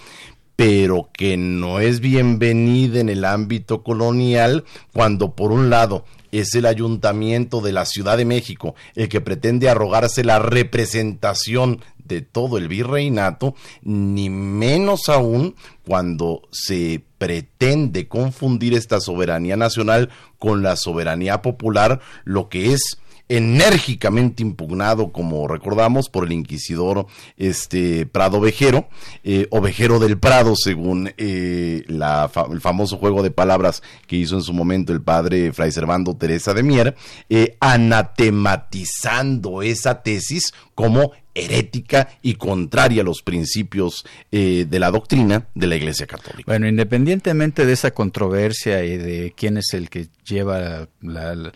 pero 0.57 1.09
que 1.13 1.37
no 1.37 1.79
es 1.79 1.99
bienvenida 1.99 2.99
en 2.99 3.09
el 3.09 3.25
ámbito 3.25 3.83
colonial 3.83 4.65
cuando 4.91 5.35
por 5.35 5.51
un 5.51 5.69
lado 5.69 6.03
es 6.31 6.55
el 6.55 6.65
ayuntamiento 6.65 7.61
de 7.61 7.71
la 7.71 7.85
Ciudad 7.85 8.17
de 8.17 8.25
México 8.25 8.73
el 8.95 9.07
que 9.07 9.21
pretende 9.21 9.69
arrogarse 9.69 10.23
la 10.23 10.39
representación 10.39 11.79
de 12.03 12.21
todo 12.21 12.57
el 12.57 12.67
virreinato, 12.69 13.53
ni 13.83 14.29
menos 14.29 15.09
aún 15.09 15.55
cuando 15.85 16.41
se 16.51 17.03
pretende 17.19 18.07
confundir 18.07 18.73
esta 18.73 18.99
soberanía 18.99 19.57
nacional 19.57 20.09
con 20.39 20.63
la 20.63 20.75
soberanía 20.75 21.41
popular, 21.41 21.99
lo 22.23 22.49
que 22.49 22.73
es 22.73 22.97
enérgicamente 23.29 24.41
impugnado, 24.41 25.11
como 25.11 25.47
recordamos, 25.47 26.09
por 26.09 26.25
el 26.25 26.31
inquisidor 26.31 27.07
este 27.37 28.05
Prado 28.05 28.39
Vejero, 28.39 28.87
eh, 29.23 29.47
o 29.49 29.61
Vejero 29.61 29.99
del 29.99 30.17
Prado, 30.17 30.55
según 30.55 31.11
eh, 31.17 31.83
la, 31.87 32.31
el 32.51 32.61
famoso 32.61 32.97
juego 32.97 33.23
de 33.23 33.31
palabras 33.31 33.83
que 34.07 34.15
hizo 34.15 34.35
en 34.35 34.43
su 34.43 34.53
momento 34.53 34.93
el 34.93 35.01
padre 35.01 35.51
Fray 35.51 35.71
Servando 35.71 36.15
Teresa 36.15 36.53
de 36.53 36.63
Mier, 36.63 36.95
eh, 37.29 37.57
anatematizando 37.59 39.61
esa 39.61 40.03
tesis 40.03 40.53
como 40.73 41.11
herética 41.33 42.09
y 42.21 42.35
contraria 42.35 43.01
a 43.01 43.05
los 43.05 43.21
principios 43.21 44.05
de 44.31 44.79
la 44.79 44.89
doctrina 44.89 45.47
de 45.53 45.67
la 45.67 45.75
Iglesia 45.75 46.07
Católica. 46.07 46.45
Bueno, 46.47 46.67
independientemente 46.67 47.63
de 47.63 47.73
esa 47.73 47.91
controversia 47.91 48.83
y 48.83 48.97
de 48.97 49.33
quién 49.37 49.57
es 49.57 49.71
el 49.73 49.91
que 49.91 50.07
lleva 50.25 50.87
la 50.99 51.51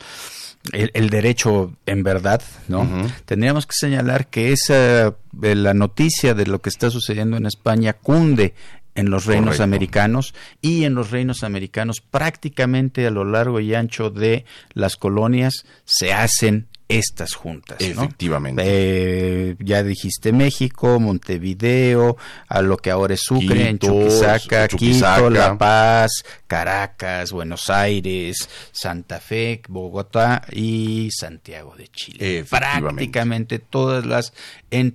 el, 0.71 1.09
derecho 1.09 1.73
en 1.85 2.03
verdad, 2.03 2.41
¿no? 2.67 2.87
Tendríamos 3.25 3.65
que 3.65 3.73
señalar 3.75 4.27
que 4.27 4.51
esa 4.51 5.07
eh, 5.07 5.55
la 5.55 5.73
noticia 5.73 6.33
de 6.33 6.45
lo 6.45 6.61
que 6.61 6.69
está 6.69 6.89
sucediendo 6.89 7.37
en 7.37 7.45
España 7.45 7.93
cunde 7.93 8.53
en 8.93 9.09
los 9.09 9.25
reinos 9.25 9.59
americanos 9.59 10.33
y 10.61 10.83
en 10.83 10.95
los 10.95 11.11
reinos 11.11 11.43
americanos 11.43 12.01
prácticamente 12.01 13.07
a 13.07 13.11
lo 13.11 13.23
largo 13.23 13.59
y 13.59 13.73
ancho 13.73 14.09
de 14.09 14.45
las 14.73 14.97
colonias 14.97 15.65
se 15.85 16.13
hacen 16.13 16.67
estas 16.91 17.33
juntas. 17.33 17.77
Efectivamente. 17.79 18.63
Eh, 18.65 19.55
ya 19.59 19.83
dijiste 19.83 20.31
México, 20.31 20.99
Montevideo, 20.99 22.17
a 22.47 22.61
lo 22.61 22.77
que 22.77 22.91
ahora 22.91 23.13
es 23.13 23.21
Sucre, 23.21 23.69
en 23.69 23.79
Chuquisaca, 23.79 24.67
Quito, 24.67 25.29
La 25.29 25.57
Paz, 25.57 26.11
Caracas, 26.47 27.31
Buenos 27.31 27.69
Aires, 27.69 28.49
Santa 28.71 29.19
Fe, 29.19 29.61
Bogotá 29.67 30.43
y 30.51 31.09
Santiago 31.11 31.75
de 31.75 31.87
Chile. 31.87 32.45
Prácticamente 32.49 33.59
todas 33.59 34.05
las 34.05 34.33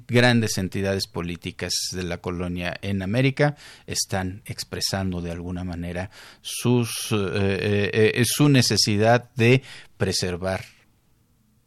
grandes 0.08 0.58
entidades 0.58 1.06
políticas 1.06 1.72
de 1.92 2.02
la 2.02 2.18
colonia 2.18 2.78
en 2.82 3.02
América 3.02 3.56
están 3.86 4.42
expresando 4.44 5.20
de 5.20 5.32
alguna 5.32 5.64
manera 5.64 6.10
sus, 6.40 7.08
eh, 7.12 7.90
eh, 8.14 8.22
su 8.24 8.48
necesidad 8.48 9.30
de 9.34 9.62
preservar 9.96 10.75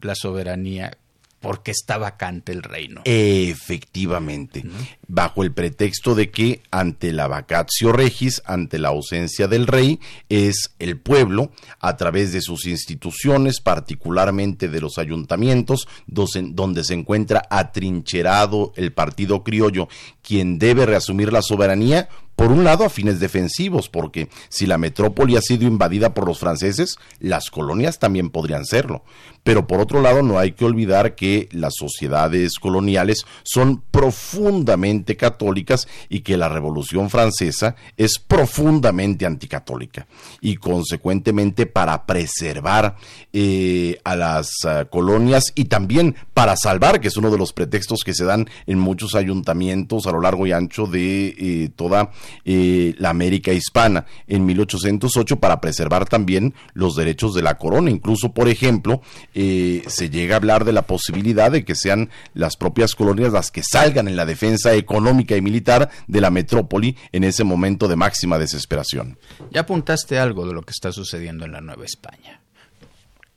la 0.02 0.16
soberanía 0.16 0.97
porque 1.39 1.72
está 1.72 1.97
vacante 1.97 2.52
el 2.52 2.64
reino. 2.64 3.02
Efectivamente, 3.06 4.64
bajo 5.08 5.43
el 5.43 5.54
pretexto 5.54 6.16
de 6.16 6.32
que 6.32 6.62
ante 6.70 7.14
la 7.14 7.28
vacatio 7.28 7.91
regis, 7.91 8.41
ante 8.45 8.78
la 8.78 8.89
ausencia 8.89 9.47
del 9.47 9.68
rey, 9.68 10.00
es 10.28 10.72
el 10.80 10.97
pueblo, 11.00 11.52
a 11.80 11.95
través 11.97 12.34
de 12.34 12.41
sus 12.41 12.66
instituciones, 12.66 13.62
particularmente 13.62 14.68
de 14.68 14.82
los 14.82 14.97
ayuntamientos, 14.97 15.88
donde 16.08 16.84
se 16.84 16.93
encuentra 16.93 17.43
atrincherado 17.50 18.74
el 18.76 18.91
partido 18.91 19.43
criollo, 19.43 19.88
quien 20.22 20.60
debe 20.60 20.86
reasumir 20.86 21.32
la 21.32 21.41
soberanía 21.41 22.10
por 22.39 22.53
un 22.53 22.63
lado 22.63 22.85
a 22.85 22.89
fines 22.89 23.19
defensivos, 23.19 23.89
porque 23.89 24.29
si 24.47 24.65
la 24.65 24.77
metrópoli 24.77 25.35
ha 25.35 25.41
sido 25.41 25.67
invadida 25.67 26.13
por 26.13 26.25
los 26.25 26.39
franceses, 26.39 26.97
las 27.19 27.49
colonias 27.49 27.99
también 27.99 28.29
podrían 28.29 28.63
serlo. 28.63 29.03
Pero 29.43 29.67
por 29.67 29.81
otro 29.81 30.01
lado 30.01 30.21
no 30.21 30.39
hay 30.39 30.53
que 30.53 30.63
olvidar 30.63 31.15
que 31.15 31.49
las 31.51 31.73
sociedades 31.77 32.53
coloniales 32.59 33.25
son 33.43 33.81
profundamente 33.91 35.17
católicas 35.17 35.87
y 36.07 36.21
que 36.21 36.37
la 36.37 36.47
Revolución 36.47 37.09
Francesa 37.09 37.75
es 37.97 38.19
profundamente 38.19 39.25
anticatólica. 39.25 40.07
Y 40.39 40.55
consecuentemente 40.57 41.65
para 41.65 42.05
preservar 42.05 42.95
eh, 43.33 43.99
a 44.05 44.15
las 44.15 44.49
eh, 44.65 44.85
colonias 44.89 45.51
y 45.55 45.65
también 45.65 46.15
para 46.33 46.55
salvar, 46.55 47.01
que 47.01 47.09
es 47.09 47.17
uno 47.17 47.31
de 47.31 47.37
los 47.37 47.51
pretextos 47.51 48.03
que 48.05 48.13
se 48.13 48.23
dan 48.23 48.49
en 48.65 48.79
muchos 48.79 49.15
ayuntamientos 49.15 50.07
a 50.07 50.11
lo 50.11 50.21
largo 50.21 50.47
y 50.47 50.53
ancho 50.53 50.85
de 50.85 51.35
eh, 51.37 51.69
toda 51.75 52.11
eh, 52.45 52.95
la 52.97 53.09
América 53.09 53.51
hispana 53.51 54.05
en 54.27 54.45
1808 54.45 55.39
para 55.39 55.61
preservar 55.61 56.07
también 56.07 56.53
los 56.73 56.95
derechos 56.95 57.34
de 57.34 57.41
la 57.41 57.57
corona. 57.57 57.89
Incluso, 57.89 58.34
por 58.34 58.49
ejemplo, 58.49 59.01
eh, 59.34 59.84
se 59.88 60.09
llega 60.09 60.36
a 60.36 60.38
hablar 60.38 60.65
de 60.65 60.73
la 60.73 60.84
posibilidad 60.84 61.51
de 61.51 61.65
que 61.65 61.75
sean 61.75 62.09
las 62.34 62.57
propias 62.57 62.95
colonias 62.95 63.34
las 63.34 63.51
que 63.51 63.63
salgan 63.63 64.07
en 64.07 64.15
la 64.15 64.25
defensa 64.25 64.73
económica 64.73 65.36
y 65.36 65.41
militar 65.41 65.89
de 66.07 66.21
la 66.21 66.32
metrópoli 66.32 66.97
en 67.11 67.23
ese 67.23 67.43
momento 67.43 67.88
de 67.88 67.95
máxima 67.95 68.38
desesperación. 68.38 69.17
Ya 69.51 69.61
apuntaste 69.61 70.19
algo 70.19 70.45
de 70.45 70.53
lo 70.53 70.63
que 70.63 70.71
está 70.71 70.91
sucediendo 70.91 71.45
en 71.45 71.51
la 71.51 71.61
Nueva 71.61 71.86
España. 71.86 72.41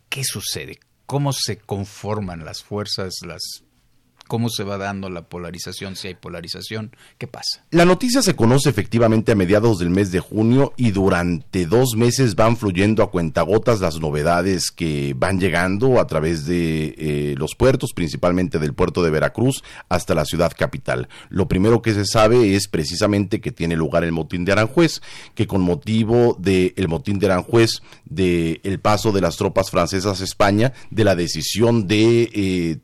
¿Qué 0.09 0.25
sucede? 0.25 0.79
¿Cómo 1.07 1.33
se 1.33 1.59
conforman 1.59 2.45
las 2.45 2.63
fuerzas, 2.63 3.15
las 3.27 3.65
cómo 4.33 4.49
se 4.49 4.65
va 4.65 4.79
dando 4.79 5.11
la 5.11 5.29
polarización, 5.29 5.95
si 5.95 6.09
hay 6.09 6.15
polarización, 6.15 6.97
¿qué 7.19 7.27
pasa? 7.27 7.67
La 7.71 7.85
noticia 7.85 8.23
se 8.23 8.35
conoce 8.35 8.71
efectivamente 8.71 9.31
a 9.31 9.35
mediados 9.35 9.79
del 9.79 9.91
mes 9.91 10.11
de 10.11 10.21
junio 10.21 10.73
y 10.79 10.91
durante 10.91 11.67
dos 11.67 11.97
meses 11.99 12.35
van 12.35 12.57
fluyendo 12.57 13.03
a 13.03 13.11
cuentagotas 13.11 13.81
las 13.81 14.01
novedades 14.01 14.71
que 14.71 15.13
van 15.15 15.39
llegando 15.39 16.01
a 16.01 16.07
través 16.07 16.47
de 16.47 16.95
eh, 16.97 17.35
los 17.37 17.55
puertos, 17.55 17.93
principalmente 17.93 18.59
del 18.59 18.73
puerto 18.73 19.03
de 19.03 19.11
Veracruz 19.11 19.63
hasta 19.91 20.15
la 20.15 20.25
ciudad 20.25 20.51
capital. 20.57 21.11
Lo 21.29 21.47
primero 21.47 21.83
que 21.83 21.93
se 21.93 22.07
sabe 22.07 22.55
es 22.55 22.69
precisamente 22.69 23.43
que 23.43 23.53
tiene 23.53 23.77
lugar 23.77 24.03
el 24.03 24.13
motín 24.13 24.47
de 24.47 24.53
Aranjuez, 24.53 25.03
que 25.35 25.47
con 25.47 25.61
motivo 25.61 26.39
del 26.41 26.89
motín 26.89 27.19
de 27.19 27.27
Aranjuez, 27.27 27.83
del 28.07 28.63
el 28.63 28.81
paso 28.81 29.13
de 29.13 29.21
las 29.21 29.37
tropas 29.37 29.71
francesas 29.71 30.23
a 30.23 30.25
España, 30.25 30.73
de 30.91 31.05
la 31.05 31.17
decisión 31.17 31.87
de, 31.87 32.31
eh, 32.33 32.79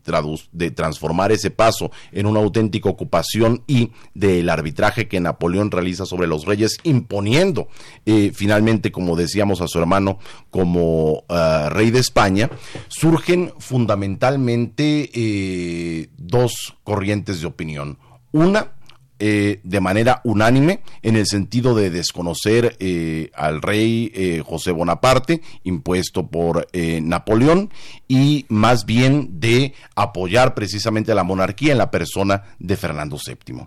de 0.53 0.71
transformar 0.73 1.38
ese 1.39 1.51
paso 1.51 1.91
en 2.13 2.27
una 2.27 2.41
auténtica 2.41 2.89
ocupación 2.89 3.63
y 3.67 3.91
del 4.15 4.49
arbitraje 4.51 5.09
que 5.09 5.21
Napoleón 5.21 5.71
realiza 5.71 6.07
sobre 6.07 6.27
los 6.27 6.45
reyes, 6.45 6.79
imponiendo 6.83 7.69
eh, 8.07 8.33
finalmente, 8.35 8.93
como 8.93 9.17
decíamos, 9.17 9.61
a 9.61 9.69
su 9.69 9.79
hermano 9.79 10.19
como 10.51 11.25
ah, 11.29 11.69
rey 11.71 11.91
de 11.91 12.01
España, 12.01 12.51
surgen 12.89 13.53
fundamentalmente 13.59 15.11
eh, 15.15 16.09
dos 16.17 16.77
corrientes 16.85 17.41
de 17.41 17.47
opinión. 17.47 17.99
Una, 18.33 18.73
eh, 19.21 19.61
de 19.65 19.81
manera 19.81 20.21
unánime 20.23 20.81
en 21.03 21.17
el 21.17 21.27
sentido 21.27 21.75
de 21.75 21.91
desconocer 21.91 22.77
eh, 22.79 23.31
al 23.35 23.63
rey 23.63 24.13
eh, 24.15 24.43
José 24.47 24.71
Bonaparte, 24.71 25.43
impuesto 25.65 26.29
por 26.29 26.69
Napoleón, 26.73 27.71
y 28.07 28.47
más 28.49 28.85
bien 28.87 29.41
de 29.41 29.75
apoyar 29.97 30.55
precisamente 30.55 31.13
a 31.13 31.15
la 31.15 31.25
monarquía 31.25 31.73
en 31.73 31.79
la 31.79 31.91
persona 31.91 32.45
de 32.59 32.77
Fernando 32.77 33.17
VII. 33.17 33.67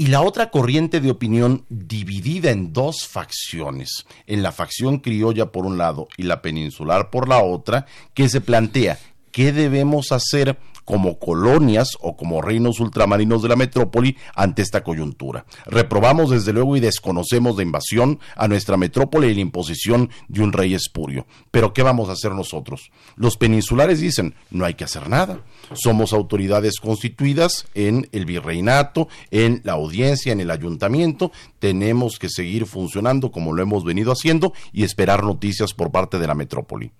Y 0.00 0.06
la 0.06 0.22
otra 0.22 0.50
corriente 0.50 1.02
de 1.02 1.10
opinión 1.10 1.66
dividida 1.68 2.50
en 2.50 2.72
dos 2.72 3.06
facciones, 3.06 4.06
en 4.26 4.42
la 4.42 4.50
facción 4.50 5.00
criolla 5.00 5.52
por 5.52 5.66
un 5.66 5.76
lado 5.76 6.08
y 6.16 6.22
la 6.22 6.40
peninsular 6.40 7.10
por 7.10 7.28
la 7.28 7.42
otra, 7.42 7.84
que 8.14 8.30
se 8.30 8.40
plantea 8.40 8.98
qué 9.30 9.52
debemos 9.52 10.12
hacer 10.12 10.58
como 10.90 11.20
colonias 11.20 11.90
o 12.00 12.16
como 12.16 12.42
reinos 12.42 12.80
ultramarinos 12.80 13.42
de 13.42 13.48
la 13.48 13.54
metrópoli 13.54 14.16
ante 14.34 14.62
esta 14.62 14.82
coyuntura. 14.82 15.46
Reprobamos 15.66 16.30
desde 16.30 16.52
luego 16.52 16.76
y 16.76 16.80
desconocemos 16.80 17.56
de 17.56 17.62
invasión 17.62 18.18
a 18.34 18.48
nuestra 18.48 18.76
metrópoli 18.76 19.28
y 19.28 19.34
la 19.34 19.40
imposición 19.40 20.10
de 20.26 20.42
un 20.42 20.52
rey 20.52 20.74
espurio. 20.74 21.26
Pero 21.52 21.72
¿qué 21.72 21.84
vamos 21.84 22.08
a 22.08 22.12
hacer 22.12 22.32
nosotros? 22.32 22.90
Los 23.14 23.36
peninsulares 23.36 24.00
dicen, 24.00 24.34
no 24.50 24.64
hay 24.64 24.74
que 24.74 24.82
hacer 24.82 25.08
nada. 25.08 25.44
Somos 25.74 26.12
autoridades 26.12 26.80
constituidas 26.80 27.66
en 27.74 28.08
el 28.10 28.24
virreinato, 28.24 29.06
en 29.30 29.60
la 29.62 29.74
audiencia, 29.74 30.32
en 30.32 30.40
el 30.40 30.50
ayuntamiento. 30.50 31.30
Tenemos 31.60 32.18
que 32.18 32.28
seguir 32.28 32.66
funcionando 32.66 33.30
como 33.30 33.52
lo 33.52 33.62
hemos 33.62 33.84
venido 33.84 34.10
haciendo 34.10 34.52
y 34.72 34.82
esperar 34.82 35.22
noticias 35.22 35.72
por 35.72 35.92
parte 35.92 36.18
de 36.18 36.26
la 36.26 36.34
metrópoli 36.34 36.90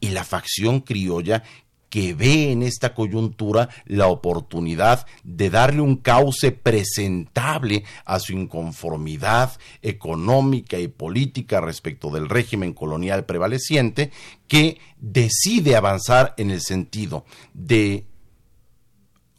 y 0.00 0.10
la 0.10 0.24
facción 0.24 0.80
criolla 0.80 1.42
que 1.90 2.14
ve 2.14 2.52
en 2.52 2.62
esta 2.62 2.94
coyuntura 2.94 3.68
la 3.86 4.08
oportunidad 4.08 5.06
de 5.24 5.50
darle 5.50 5.80
un 5.80 5.96
cauce 5.96 6.52
presentable 6.52 7.84
a 8.04 8.18
su 8.18 8.32
inconformidad 8.32 9.58
económica 9.82 10.78
y 10.78 10.88
política 10.88 11.60
respecto 11.60 12.10
del 12.10 12.28
régimen 12.28 12.74
colonial 12.74 13.24
prevaleciente, 13.24 14.10
que 14.46 14.78
decide 14.98 15.76
avanzar 15.76 16.34
en 16.36 16.50
el 16.50 16.60
sentido 16.60 17.24
de 17.54 18.04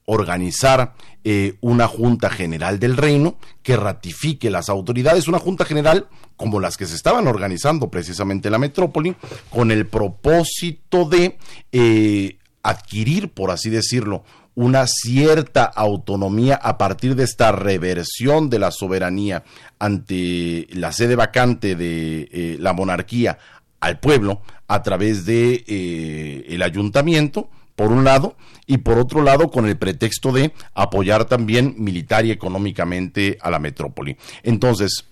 organizar 0.09 0.95
eh, 1.23 1.57
una 1.61 1.87
Junta 1.87 2.29
General 2.29 2.79
del 2.79 2.97
Reino 2.97 3.37
que 3.61 3.77
ratifique 3.77 4.49
las 4.49 4.69
autoridades, 4.69 5.27
una 5.27 5.39
Junta 5.39 5.65
General 5.65 6.07
como 6.35 6.59
las 6.59 6.77
que 6.77 6.85
se 6.85 6.95
estaban 6.95 7.27
organizando 7.27 7.91
precisamente 7.91 8.47
en 8.47 8.53
la 8.53 8.59
metrópoli, 8.59 9.15
con 9.49 9.71
el 9.71 9.85
propósito 9.85 11.03
de 11.03 11.37
eh, 11.73 12.37
adquirir, 12.63 13.29
por 13.33 13.51
así 13.51 13.69
decirlo, 13.69 14.23
una 14.55 14.87
cierta 14.87 15.65
autonomía 15.65 16.55
a 16.55 16.77
partir 16.77 17.15
de 17.15 17.25
esta 17.25 17.51
reversión 17.51 18.49
de 18.49 18.59
la 18.59 18.71
soberanía 18.71 19.43
ante 19.79 20.67
la 20.71 20.91
sede 20.91 21.15
vacante 21.15 21.75
de 21.75 22.29
eh, 22.31 22.57
la 22.59 22.73
monarquía 22.73 23.37
al 23.79 23.99
pueblo 23.99 24.41
a 24.67 24.81
través 24.81 25.25
de 25.25 25.63
eh, 25.67 26.45
el 26.49 26.61
ayuntamiento 26.61 27.49
por 27.79 27.93
un 27.93 28.03
lado 28.03 28.35
y 28.67 28.79
por 28.79 28.97
otro 28.97 29.21
lado 29.21 29.49
con 29.49 29.65
el 29.65 29.77
pretexto 29.77 30.33
de 30.33 30.51
apoyar 30.73 31.23
también 31.23 31.75
militar 31.77 32.25
y 32.25 32.31
económicamente 32.31 33.37
a 33.39 33.49
la 33.49 33.57
metrópoli. 33.57 34.17
Entonces, 34.43 35.05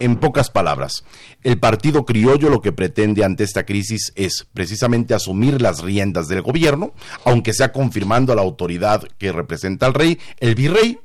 en 0.00 0.16
pocas 0.16 0.50
palabras, 0.50 1.04
el 1.44 1.60
Partido 1.60 2.04
Criollo 2.04 2.50
lo 2.50 2.60
que 2.60 2.72
pretende 2.72 3.22
ante 3.22 3.44
esta 3.44 3.64
crisis 3.64 4.12
es 4.16 4.48
precisamente 4.52 5.14
asumir 5.14 5.62
las 5.62 5.80
riendas 5.80 6.26
del 6.26 6.42
gobierno, 6.42 6.92
aunque 7.24 7.52
sea 7.52 7.70
confirmando 7.70 8.32
a 8.32 8.36
la 8.36 8.42
autoridad 8.42 9.04
que 9.16 9.30
representa 9.30 9.86
al 9.86 9.94
rey, 9.94 10.18
el 10.40 10.56
virrey, 10.56 10.98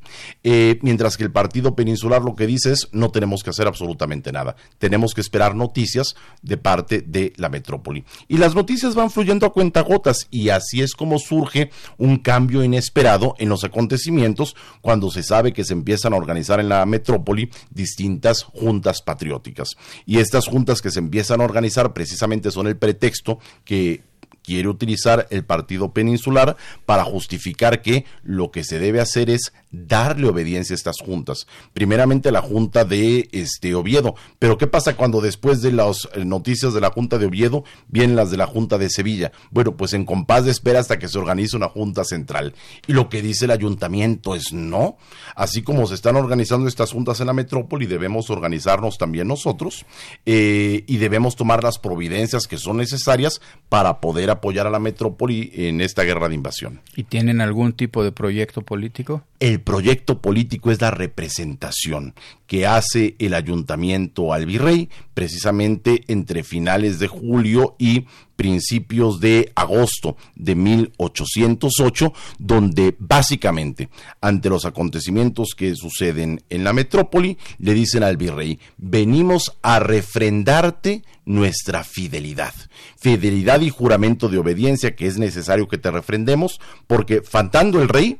eh, 0.43 0.79
mientras 0.81 1.17
que 1.17 1.23
el 1.23 1.31
Partido 1.31 1.75
Peninsular 1.75 2.21
lo 2.21 2.35
que 2.35 2.47
dice 2.47 2.71
es 2.71 2.89
no 2.91 3.11
tenemos 3.11 3.43
que 3.43 3.49
hacer 3.49 3.67
absolutamente 3.67 4.31
nada, 4.31 4.55
tenemos 4.77 5.13
que 5.13 5.21
esperar 5.21 5.55
noticias 5.55 6.15
de 6.41 6.57
parte 6.57 7.01
de 7.01 7.33
la 7.37 7.49
metrópoli. 7.49 8.03
Y 8.27 8.37
las 8.37 8.55
noticias 8.55 8.95
van 8.95 9.11
fluyendo 9.11 9.45
a 9.45 9.53
cuentagotas 9.53 10.27
y 10.29 10.49
así 10.49 10.81
es 10.81 10.93
como 10.93 11.19
surge 11.19 11.71
un 11.97 12.17
cambio 12.17 12.63
inesperado 12.63 13.35
en 13.39 13.49
los 13.49 13.63
acontecimientos 13.63 14.55
cuando 14.81 15.11
se 15.11 15.23
sabe 15.23 15.53
que 15.53 15.63
se 15.63 15.73
empiezan 15.73 16.13
a 16.13 16.17
organizar 16.17 16.59
en 16.59 16.69
la 16.69 16.85
metrópoli 16.85 17.49
distintas 17.69 18.43
juntas 18.43 19.01
patrióticas. 19.01 19.69
Y 20.05 20.19
estas 20.19 20.47
juntas 20.47 20.81
que 20.81 20.91
se 20.91 20.99
empiezan 20.99 21.41
a 21.41 21.45
organizar 21.45 21.93
precisamente 21.93 22.51
son 22.51 22.67
el 22.67 22.77
pretexto 22.77 23.39
que 23.65 24.03
quiere 24.43 24.67
utilizar 24.67 25.27
el 25.31 25.43
partido 25.45 25.93
peninsular 25.93 26.57
para 26.85 27.03
justificar 27.03 27.81
que 27.81 28.05
lo 28.23 28.51
que 28.51 28.63
se 28.63 28.79
debe 28.79 28.99
hacer 28.99 29.29
es 29.29 29.53
darle 29.71 30.27
obediencia 30.27 30.73
a 30.73 30.77
estas 30.77 30.99
juntas. 30.99 31.47
Primeramente 31.73 32.31
la 32.31 32.41
junta 32.41 32.85
de 32.85 33.29
este 33.31 33.73
Oviedo, 33.73 34.15
pero 34.37 34.57
¿qué 34.57 34.67
pasa 34.67 34.95
cuando 34.95 35.21
después 35.21 35.61
de 35.61 35.71
las 35.71 36.07
eh, 36.13 36.25
noticias 36.25 36.73
de 36.73 36.81
la 36.81 36.91
junta 36.91 37.17
de 37.17 37.25
Oviedo 37.25 37.63
vienen 37.87 38.15
las 38.15 38.29
de 38.29 38.37
la 38.37 38.45
junta 38.45 38.77
de 38.77 38.89
Sevilla? 38.89 39.31
Bueno, 39.49 39.75
pues 39.75 39.93
en 39.93 40.05
compás 40.05 40.45
de 40.45 40.51
espera 40.51 40.79
hasta 40.79 40.99
que 40.99 41.07
se 41.07 41.17
organice 41.17 41.55
una 41.55 41.69
junta 41.69 42.03
central. 42.03 42.53
Y 42.87 42.93
lo 42.93 43.09
que 43.09 43.21
dice 43.21 43.45
el 43.45 43.51
ayuntamiento 43.51 44.35
es 44.35 44.53
no, 44.53 44.97
así 45.35 45.63
como 45.63 45.87
se 45.87 45.95
están 45.95 46.15
organizando 46.15 46.67
estas 46.67 46.91
juntas 46.91 47.19
en 47.19 47.27
la 47.27 47.33
metrópoli, 47.33 47.85
debemos 47.85 48.29
organizarnos 48.29 48.97
también 48.97 49.27
nosotros 49.27 49.85
eh, 50.25 50.83
y 50.87 50.97
debemos 50.97 51.35
tomar 51.35 51.63
las 51.63 51.79
providencias 51.79 52.47
que 52.47 52.57
son 52.57 52.77
necesarias 52.77 53.41
para 53.69 53.99
poder 53.99 54.29
apoyar 54.33 54.67
a 54.67 54.69
la 54.69 54.79
metrópoli 54.79 55.51
en 55.53 55.81
esta 55.81 56.03
guerra 56.03 56.29
de 56.29 56.35
invasión. 56.35 56.81
¿Y 56.95 57.03
tienen 57.03 57.41
algún 57.41 57.73
tipo 57.73 58.03
de 58.03 58.11
proyecto 58.11 58.61
político? 58.61 59.23
El 59.39 59.61
proyecto 59.61 60.21
político 60.21 60.71
es 60.71 60.81
la 60.81 60.91
representación 60.91 62.13
que 62.47 62.67
hace 62.67 63.15
el 63.19 63.33
ayuntamiento 63.33 64.33
al 64.33 64.45
virrey 64.45 64.89
precisamente 65.13 66.03
entre 66.07 66.43
finales 66.43 66.99
de 66.99 67.07
julio 67.07 67.75
y 67.79 68.05
principios 68.35 69.19
de 69.19 69.51
agosto 69.55 70.17
de 70.35 70.55
1808, 70.55 72.13
donde 72.39 72.95
básicamente 72.99 73.89
ante 74.21 74.49
los 74.49 74.65
acontecimientos 74.65 75.49
que 75.55 75.75
suceden 75.75 76.43
en 76.49 76.63
la 76.63 76.73
metrópoli, 76.73 77.37
le 77.59 77.73
dicen 77.73 78.03
al 78.03 78.17
virrey, 78.17 78.59
venimos 78.77 79.57
a 79.61 79.79
refrendarte 79.79 81.03
nuestra 81.25 81.83
fidelidad, 81.83 82.53
fidelidad 82.99 83.61
y 83.61 83.69
juramento 83.69 84.29
de 84.29 84.37
obediencia 84.37 84.95
que 84.95 85.07
es 85.07 85.17
necesario 85.17 85.67
que 85.67 85.77
te 85.77 85.91
refrendemos, 85.91 86.59
porque 86.87 87.21
faltando 87.21 87.81
el 87.81 87.89
rey, 87.89 88.19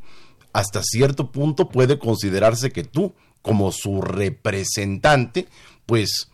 hasta 0.54 0.84
cierto 0.84 1.32
punto 1.32 1.70
puede 1.70 1.98
considerarse 2.00 2.72
que 2.72 2.84
tú, 2.84 3.14
como 3.42 3.72
su 3.72 4.02
representante, 4.02 5.48
pues 5.86 6.30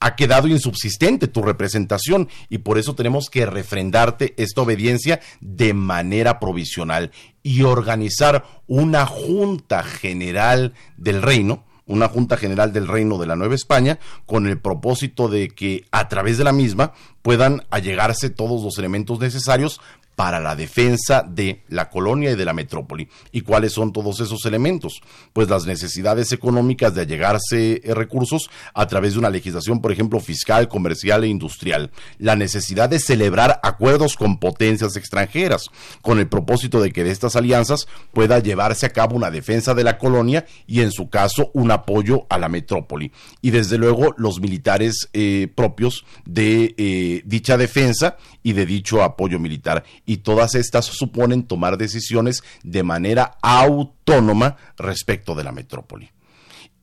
ha 0.00 0.16
quedado 0.16 0.48
insubsistente 0.48 1.28
tu 1.28 1.42
representación 1.42 2.28
y 2.48 2.58
por 2.58 2.78
eso 2.78 2.94
tenemos 2.94 3.30
que 3.30 3.46
refrendarte 3.46 4.34
esta 4.38 4.62
obediencia 4.62 5.20
de 5.40 5.74
manera 5.74 6.40
provisional 6.40 7.12
y 7.42 7.62
organizar 7.62 8.44
una 8.66 9.06
junta 9.06 9.82
general 9.82 10.74
del 10.96 11.22
reino, 11.22 11.64
una 11.90 12.08
Junta 12.08 12.36
General 12.36 12.72
del 12.72 12.86
Reino 12.86 13.18
de 13.18 13.26
la 13.26 13.34
Nueva 13.34 13.56
España 13.56 13.98
con 14.24 14.46
el 14.46 14.60
propósito 14.60 15.28
de 15.28 15.48
que 15.48 15.86
a 15.90 16.08
través 16.08 16.38
de 16.38 16.44
la 16.44 16.52
misma 16.52 16.92
puedan 17.20 17.64
allegarse 17.70 18.30
todos 18.30 18.62
los 18.62 18.78
elementos 18.78 19.18
necesarios 19.18 19.80
para 20.20 20.38
la 20.38 20.54
defensa 20.54 21.24
de 21.26 21.62
la 21.70 21.88
colonia 21.88 22.32
y 22.32 22.36
de 22.36 22.44
la 22.44 22.52
metrópoli. 22.52 23.08
¿Y 23.32 23.40
cuáles 23.40 23.72
son 23.72 23.90
todos 23.90 24.20
esos 24.20 24.44
elementos? 24.44 25.00
Pues 25.32 25.48
las 25.48 25.64
necesidades 25.64 26.30
económicas 26.32 26.94
de 26.94 27.00
allegarse 27.00 27.80
eh, 27.82 27.94
recursos 27.94 28.50
a 28.74 28.86
través 28.86 29.14
de 29.14 29.18
una 29.18 29.30
legislación, 29.30 29.80
por 29.80 29.92
ejemplo, 29.92 30.20
fiscal, 30.20 30.68
comercial 30.68 31.24
e 31.24 31.28
industrial. 31.28 31.90
La 32.18 32.36
necesidad 32.36 32.90
de 32.90 32.98
celebrar 32.98 33.60
acuerdos 33.62 34.14
con 34.14 34.38
potencias 34.38 34.94
extranjeras, 34.94 35.70
con 36.02 36.18
el 36.18 36.28
propósito 36.28 36.82
de 36.82 36.92
que 36.92 37.02
de 37.02 37.12
estas 37.12 37.34
alianzas 37.34 37.88
pueda 38.12 38.40
llevarse 38.40 38.84
a 38.84 38.92
cabo 38.92 39.16
una 39.16 39.30
defensa 39.30 39.72
de 39.72 39.84
la 39.84 39.96
colonia 39.96 40.44
y, 40.66 40.82
en 40.82 40.92
su 40.92 41.08
caso, 41.08 41.50
un 41.54 41.70
apoyo 41.70 42.26
a 42.28 42.36
la 42.36 42.50
metrópoli. 42.50 43.10
Y, 43.40 43.52
desde 43.52 43.78
luego, 43.78 44.14
los 44.18 44.38
militares 44.38 45.08
eh, 45.14 45.48
propios 45.54 46.04
de 46.26 46.74
eh, 46.76 47.22
dicha 47.24 47.56
defensa 47.56 48.18
y 48.42 48.52
de 48.52 48.66
dicho 48.66 49.02
apoyo 49.02 49.38
militar 49.38 49.82
y 50.10 50.16
todas 50.16 50.56
estas 50.56 50.86
suponen 50.86 51.44
tomar 51.44 51.78
decisiones 51.78 52.42
de 52.64 52.82
manera 52.82 53.38
autónoma 53.42 54.56
respecto 54.76 55.36
de 55.36 55.44
la 55.44 55.52
metrópoli. 55.52 56.10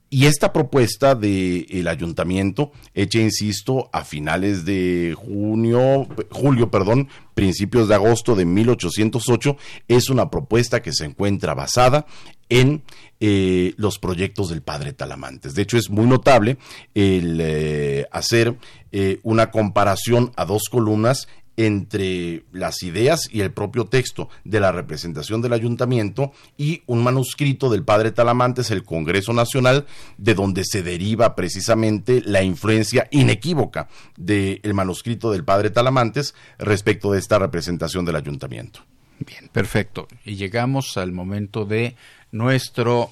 y 0.10 0.28
esta 0.28 0.54
propuesta 0.54 1.14
del 1.16 1.86
ayuntamiento, 1.90 2.72
hecha, 2.94 3.20
insisto, 3.20 3.90
a 3.92 4.06
finales 4.06 4.64
de 4.64 5.14
junio, 5.18 6.08
julio, 6.32 6.72
perdón, 6.72 7.10
principios 7.34 7.90
de 7.90 7.96
agosto 7.96 8.34
de 8.34 8.46
1808, 8.46 9.58
es 9.90 10.10
una 10.10 10.30
propuesta 10.30 10.82
que 10.82 10.94
se 10.94 11.04
encuentra 11.04 11.54
basada 11.54 12.06
en 12.48 12.84
eh, 13.20 13.74
los 13.76 14.00
proyectos 14.00 14.48
del 14.48 14.62
padre 14.62 14.94
Talamantes. 14.94 15.56
De 15.56 15.64
hecho, 15.64 15.78
es 15.78 15.90
muy 15.90 16.06
notable 16.06 16.58
el 16.96 17.40
eh, 17.42 18.06
hacer 18.14 18.56
eh, 18.94 19.20
una 19.24 19.52
comparación 19.52 20.32
a 20.38 20.46
dos 20.46 20.70
columnas 20.72 21.28
entre 21.58 22.44
las 22.54 22.84
ideas 22.84 23.28
y 23.32 23.42
el 23.42 23.52
propio 23.52 23.86
texto 23.86 24.30
de 24.44 24.60
la 24.60 24.72
representación 24.72 25.42
del 25.42 25.54
ayuntamiento 25.54 26.32
y 26.56 26.84
un 26.86 27.04
manuscrito 27.04 27.70
del 27.70 27.84
padre 27.84 28.12
Talamantes, 28.12 28.70
el 28.72 28.84
Congreso 28.84 29.34
Nacional, 29.34 29.88
de 30.18 30.36
donde 30.36 30.64
se 30.64 30.84
deriva 30.84 31.36
precisamente 31.36 32.22
la 32.24 32.44
influencia 32.44 33.08
inequívoca 33.12 33.90
del 34.16 34.74
manuscrito 34.74 35.32
del 35.32 35.44
padre 35.44 35.72
Talamantes 35.72 36.36
respecto 36.60 37.12
de 37.12 37.20
esta 37.20 37.40
representación 37.40 38.06
del 38.06 38.16
ayuntamiento. 38.16 38.82
Bien, 39.20 39.50
perfecto. 39.52 40.08
Y 40.24 40.36
llegamos 40.36 40.96
al 40.98 41.12
momento 41.12 41.66
de 41.66 41.96
nuestro 42.32 43.12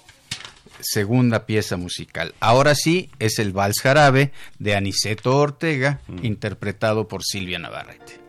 segunda 0.81 1.47
pieza 1.47 1.77
musical. 1.77 2.35
Ahora 2.39 2.75
sí, 2.75 3.09
es 3.17 3.39
el 3.39 3.53
Vals 3.53 3.79
Jarabe 3.81 4.31
de 4.59 4.75
Aniceto 4.75 5.35
Ortega, 5.35 6.01
mm. 6.07 6.25
interpretado 6.25 7.07
por 7.07 7.23
Silvia 7.23 7.57
Navarrete. 7.57 8.24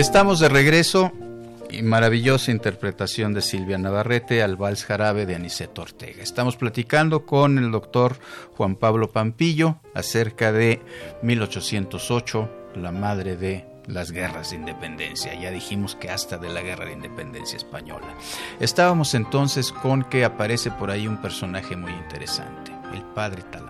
Estamos 0.00 0.40
de 0.40 0.48
regreso 0.48 1.12
y 1.68 1.82
maravillosa 1.82 2.50
interpretación 2.50 3.34
de 3.34 3.42
Silvia 3.42 3.76
Navarrete 3.76 4.42
al 4.42 4.56
Vals 4.56 4.86
Jarabe 4.86 5.26
de 5.26 5.34
Aniceto 5.34 5.82
Ortega. 5.82 6.22
Estamos 6.22 6.56
platicando 6.56 7.26
con 7.26 7.58
el 7.58 7.70
doctor 7.70 8.16
Juan 8.56 8.76
Pablo 8.76 9.12
Pampillo 9.12 9.76
acerca 9.94 10.52
de 10.52 10.80
1808, 11.20 12.50
la 12.76 12.92
madre 12.92 13.36
de 13.36 13.66
las 13.88 14.10
guerras 14.10 14.50
de 14.50 14.56
independencia. 14.56 15.38
Ya 15.38 15.50
dijimos 15.50 15.96
que 15.96 16.08
hasta 16.08 16.38
de 16.38 16.48
la 16.48 16.62
guerra 16.62 16.86
de 16.86 16.94
independencia 16.94 17.58
española. 17.58 18.06
Estábamos 18.58 19.12
entonces 19.12 19.70
con 19.70 20.04
que 20.04 20.24
aparece 20.24 20.70
por 20.70 20.90
ahí 20.90 21.06
un 21.06 21.20
personaje 21.20 21.76
muy 21.76 21.92
interesante, 21.92 22.72
el 22.94 23.02
padre 23.02 23.42
Talamán. 23.42 23.69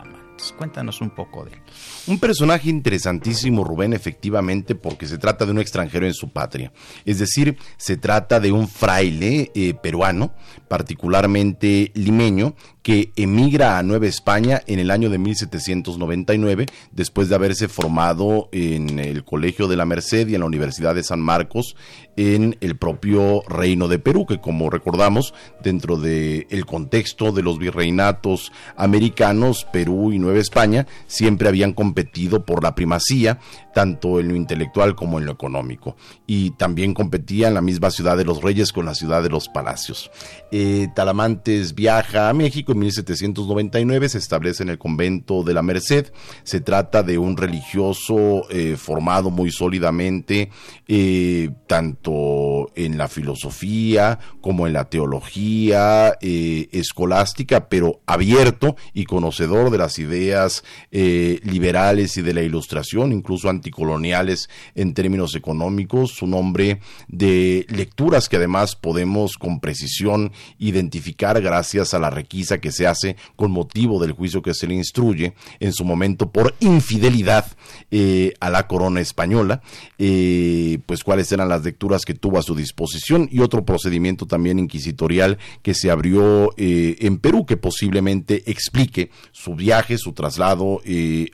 Cuéntanos 0.57 1.01
un 1.01 1.11
poco 1.11 1.45
de 1.45 1.53
él. 1.53 1.59
Un 2.07 2.19
personaje 2.19 2.69
interesantísimo, 2.69 3.65
Rubén, 3.65 3.93
efectivamente, 3.93 4.75
porque 4.75 5.07
se 5.07 5.19
trata 5.19 5.45
de 5.45 5.53
un 5.53 5.59
extranjero 5.59 6.07
en 6.07 6.15
su 6.15 6.31
patria. 6.31 6.73
Es 7.05 7.19
decir, 7.19 7.57
se 7.77 7.97
trata 7.97 8.41
de 8.41 8.53
un 8.53 8.69
fraile 8.69 9.51
eh, 9.55 9.75
peruano, 9.75 10.33
particularmente 10.69 11.91
limeño, 11.95 12.55
que 12.83 13.13
emigra 13.17 13.79
a 13.79 13.83
Nueva 13.83 14.07
España 14.07 14.63
en 14.67 14.79
el 14.79 14.91
año 14.91 15.11
de 15.11 15.19
1799, 15.19 16.67
después 16.93 17.29
de 17.29 17.35
haberse 17.35 17.69
formado 17.69 18.49
en 18.53 18.99
el 18.99 19.25
Colegio 19.25 19.69
de 19.69 19.77
la 19.77 19.85
Merced 19.85 20.29
y 20.29 20.35
en 20.35 20.41
la 20.41 20.47
Universidad 20.47 20.95
de 20.95 21.03
San 21.03 21.21
Marcos, 21.21 21.77
en 22.17 22.57
el 22.61 22.77
propio 22.77 23.43
Reino 23.49 23.89
de 23.89 23.99
Perú, 23.99 24.27
que 24.27 24.41
como 24.41 24.71
recordamos, 24.71 25.35
dentro 25.63 25.97
del 25.97 26.47
el 26.51 26.67
contexto 26.67 27.33
de 27.33 27.43
los 27.43 27.59
virreinatos 27.59 28.53
americanos, 28.77 29.67
Perú 29.73 30.13
y 30.13 30.19
Nueva 30.19 30.39
España 30.39 30.87
siempre 31.07 31.49
habían 31.49 31.73
competido 31.73 32.45
por 32.45 32.63
la 32.63 32.75
primacía, 32.75 33.39
tanto 33.75 34.21
en 34.21 34.29
lo 34.29 34.37
intelectual 34.37 34.95
como 34.97 35.19
en 35.19 35.27
lo 35.27 35.33
económico, 35.33 35.97
y 36.27 36.51
también 36.53 36.95
competía 36.95 37.49
en 37.49 37.55
la 37.55 37.63
misma 37.63 37.91
ciudad 37.91 38.17
de 38.17 38.25
los 38.25 38.43
reyes 38.43 38.73
con 38.73 38.87
la 38.87 38.95
ciudad 38.95 39.23
de 39.23 39.31
los 39.31 39.49
palacios. 39.49 40.11
Eh, 40.51 40.89
Talamantes 40.95 41.75
viaja 41.75 42.29
a 42.29 42.35
México 42.35 42.70
en 42.73 42.79
1799, 42.79 44.09
se 44.09 44.19
establece 44.19 44.63
en 44.63 44.71
el 44.71 44.79
convento 44.79 45.43
de 45.43 45.55
la 45.55 45.63
Merced, 45.63 46.13
se 46.43 46.61
trata 46.61 47.03
de 47.03 47.19
un 47.19 47.37
religioso 47.37 48.49
eh, 48.51 48.77
formado 48.77 49.31
muy 49.31 49.51
sólidamente, 49.51 50.51
eh, 50.89 51.51
tanto 51.67 52.71
en 52.75 52.99
la 52.99 53.09
filosofía 53.09 54.19
como 54.41 54.67
en 54.67 54.73
la 54.73 54.85
teología 54.85 56.15
escolástica, 56.21 57.69
pero 57.69 58.01
abierto 58.07 58.77
y 58.95 59.05
conocedor 59.05 59.71
de 59.71 59.79
las 59.79 59.99
ideas 59.99 60.65
liberales 60.91 62.17
y 62.17 62.23
de 62.23 62.35
la 62.35 62.43
ilustración, 62.43 63.13
incluso 63.13 63.49
anticoloniales 63.49 64.49
en 64.75 64.95
términos 64.95 65.35
económicos, 65.35 66.23
un 66.23 66.35
hombre 66.35 66.81
de 67.09 67.67
lecturas 67.69 68.29
que 68.29 68.37
además 68.37 68.77
podemos 68.77 69.37
con 69.37 69.61
precisión 69.61 70.33
identificar 70.59 71.41
gracias 71.41 71.95
a 71.95 71.99
la 71.99 72.11
requisa 72.11 72.59
que 72.61 72.73
se 72.73 72.87
hace 72.87 73.17
con 73.37 73.51
motivo 73.51 74.01
del 74.01 74.13
juicio 74.13 74.43
que 74.43 74.55
se 74.55 74.67
le 74.67 74.75
instruye 74.75 75.35
en 75.59 75.73
su 75.73 75.85
momento 75.85 76.31
por 76.31 76.55
infidelidad 76.61 77.47
eh, 77.91 78.35
a 78.41 78.51
la 78.51 78.67
corona 78.67 79.01
española, 79.01 79.63
eh, 79.99 80.79
pues 80.87 81.05
cuáles 81.05 81.31
eran 81.33 81.49
las 81.49 81.65
lecturas 81.65 82.03
que 82.05 82.15
tuvo 82.15 82.39
a 82.39 82.43
su 82.43 82.55
disposición 82.55 83.29
y 83.31 83.41
otro 83.41 83.65
procedimiento 83.65 84.27
también 84.27 84.59
inquisitorial 84.59 85.39
que 85.63 85.75
se 85.75 85.91
abrió 85.91 86.53
eh, 86.57 86.97
en 87.01 87.19
Perú 87.19 87.47
que 87.47 87.57
posiblemente 87.57 88.51
explique 88.51 89.11
su 89.33 89.55
viaje, 89.55 89.99
su 89.99 90.13
traslado 90.13 90.81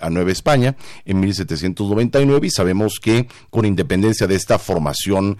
a 0.01 0.11
Nueva 0.11 0.33
España 0.33 0.77
en 1.05 1.21
1799 1.21 2.47
y 2.47 2.51
sabemos 2.51 3.01
que 3.01 3.29
con 3.51 3.65
independencia 3.65 4.27
de 4.27 4.35
esta 4.35 4.59
formación 4.59 5.39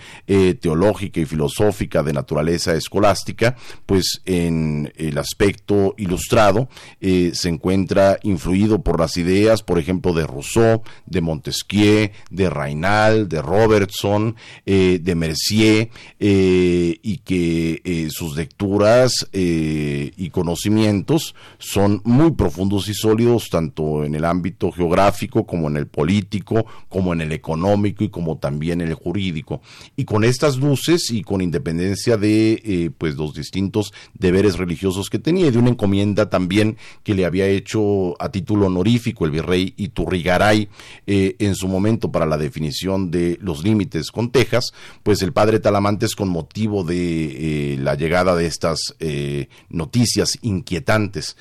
teológica 0.61 1.21
y 1.21 1.25
filosófica 1.25 2.03
de 2.03 2.13
naturaleza 2.13 2.75
escolástica, 2.75 3.57
pues 3.85 4.21
en 4.25 4.93
el 4.97 5.19
aspecto 5.19 5.76
ilustrado 5.97 6.69
se 7.01 7.49
encuentra 7.49 8.19
influido 8.23 8.83
por 8.83 9.01
las 9.01 9.17
ideas, 9.17 9.63
por 9.63 9.79
ejemplo, 9.79 10.13
de 10.13 10.27
Rousseau, 10.27 10.83
de 11.07 11.21
Montesquieu, 11.21 12.11
de 12.31 12.51
Rainal, 12.51 13.29
de 13.29 13.43
Robertson, 13.43 14.37
eh, 14.65 14.99
de 15.03 15.15
Mercier, 15.15 15.91
eh, 16.19 16.99
y 17.03 17.19
que 17.19 17.81
eh, 17.85 18.09
sus 18.11 18.37
lecturas 18.37 19.13
y 19.33 20.31
conocimientos 20.31 21.35
son 21.59 22.01
muy 22.05 22.33
profundos 22.33 22.89
y 22.89 22.95
sólidos, 22.95 23.49
tanto 23.51 24.05
en 24.05 24.15
el 24.15 24.25
ámbito 24.25 24.73
geográfico 24.73 25.47
como 25.47 25.69
en 25.69 25.77
el 25.77 25.87
político, 25.87 26.67
como 26.89 27.13
en 27.13 27.21
el 27.21 27.33
económico 27.33 28.05
y 28.05 28.09
como 28.09 28.39
también 28.39 28.81
en 28.81 28.89
el 28.89 28.95
jurídico. 28.95 29.61
Y 29.97 30.05
con 30.05 30.25
estas 30.25 30.57
luces 30.57 31.11
y 31.11 31.23
con 31.23 31.41
independencia 31.41 32.17
de 32.17 32.93
pues 32.99 33.17
los 33.17 33.35
distintos 33.35 33.93
deberes 34.15 34.57
religiosos 34.57 35.11
que 35.11 35.19
tenía 35.19 35.51
de 35.51 35.59
encomienda 35.69 36.31
también 36.31 36.77
que 37.03 37.15
le 37.15 37.25
había 37.25 37.47
hecho 37.47 38.21
a 38.21 38.31
título 38.31 38.67
honorífico 38.67 39.25
el 39.25 39.31
virrey 39.31 39.75
Iturrigaray 39.77 40.69
eh, 41.07 41.37
en 41.39 41.55
su 41.55 41.69
momento 41.69 42.11
para 42.11 42.27
la 42.27 42.37
definición 42.37 43.11
de 43.11 43.39
los 43.41 43.63
límites 43.65 44.11
con 44.11 44.31
Texas, 44.31 44.73
pues 45.03 45.23
el 45.23 45.33
padre 45.33 45.61
Talamantes 45.61 46.15
con 46.15 46.29
motivo 46.29 46.85
de 46.85 47.75
eh, 47.75 47.77
la 47.79 47.95
llegada 47.95 48.35
de 48.35 48.47
estas 48.47 48.95
eh, 49.01 49.49
noticias 49.69 50.39
inquietantes 50.43 51.37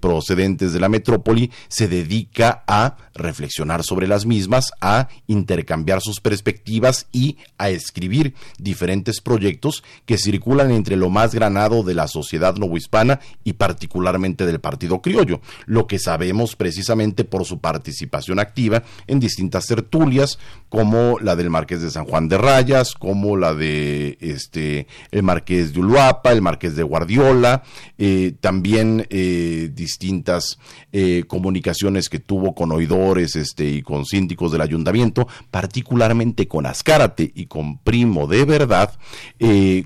procedentes 0.00 0.72
de 0.72 0.80
la 0.80 0.88
metrópoli, 0.88 1.50
se 1.68 1.88
dedica 1.88 2.64
a 2.66 2.96
reflexionar 3.14 3.82
sobre 3.82 4.06
las 4.06 4.26
mismas, 4.26 4.70
a 4.80 5.08
intercambiar 5.26 6.00
sus 6.00 6.20
perspectivas 6.20 7.06
y 7.12 7.36
a 7.58 7.70
escribir 7.70 8.34
diferentes 8.58 9.20
proyectos 9.20 9.82
que 10.04 10.18
circulan 10.18 10.70
entre 10.70 10.96
lo 10.96 11.10
más 11.10 11.34
granado 11.34 11.82
de 11.82 11.94
la 11.94 12.08
sociedad 12.08 12.56
novohispana 12.56 13.20
y 13.44 13.54
particularmente 13.56 14.46
del 14.46 14.60
Partido 14.60 15.00
Criollo, 15.00 15.40
lo 15.66 15.86
que 15.86 15.98
sabemos 15.98 16.56
precisamente 16.56 17.24
por 17.24 17.44
su 17.44 17.60
participación 17.60 18.38
activa 18.38 18.82
en 19.06 19.20
distintas 19.20 19.66
tertulias, 19.66 20.38
como 20.68 21.18
la 21.20 21.36
del 21.36 21.50
Marqués 21.50 21.82
de 21.82 21.90
San 21.90 22.04
Juan 22.04 22.28
de 22.28 22.38
Rayas, 22.38 22.94
como 22.94 23.36
la 23.36 23.54
de 23.54 24.18
este 24.20 24.86
el 25.10 25.22
Marqués 25.22 25.72
de 25.72 25.80
Uluapa, 25.80 26.32
el 26.32 26.42
Marqués 26.42 26.76
de 26.76 26.82
Guardiola, 26.82 27.62
eh, 27.98 28.34
también 28.40 29.06
eh, 29.10 29.70
distintas 29.72 30.58
eh, 30.92 31.24
comunicaciones 31.26 32.08
que 32.08 32.18
tuvo 32.18 32.54
con 32.54 32.72
oidores 32.72 33.36
este, 33.36 33.68
y 33.68 33.82
con 33.82 34.04
síndicos 34.04 34.52
del 34.52 34.60
ayuntamiento, 34.60 35.28
particularmente 35.50 36.48
con 36.48 36.66
Azcárate 36.66 37.30
y 37.34 37.46
con 37.46 37.78
Primo 37.78 38.26
de 38.26 38.44
Verdad, 38.44 38.92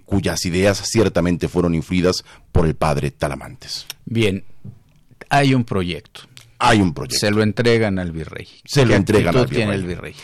cuyas 0.04 0.44
ideas 0.44 0.82
ciertamente 0.84 1.48
fueron 1.48 1.74
influidas 1.74 2.24
por 2.52 2.66
el 2.66 2.74
padre 2.74 3.10
Bien, 4.04 4.44
hay 5.28 5.54
un 5.54 5.64
proyecto. 5.64 6.22
Hay 6.58 6.80
un 6.80 6.92
proyecto. 6.92 7.18
Se 7.18 7.30
lo 7.30 7.42
entregan 7.42 7.98
al 7.98 8.12
virrey. 8.12 8.46
Se 8.64 8.84
lo 8.84 8.94
entregan 8.94 9.36
al 9.36 9.46
virrey. 9.46 9.70
el 9.70 9.86
virrey. 9.86 10.14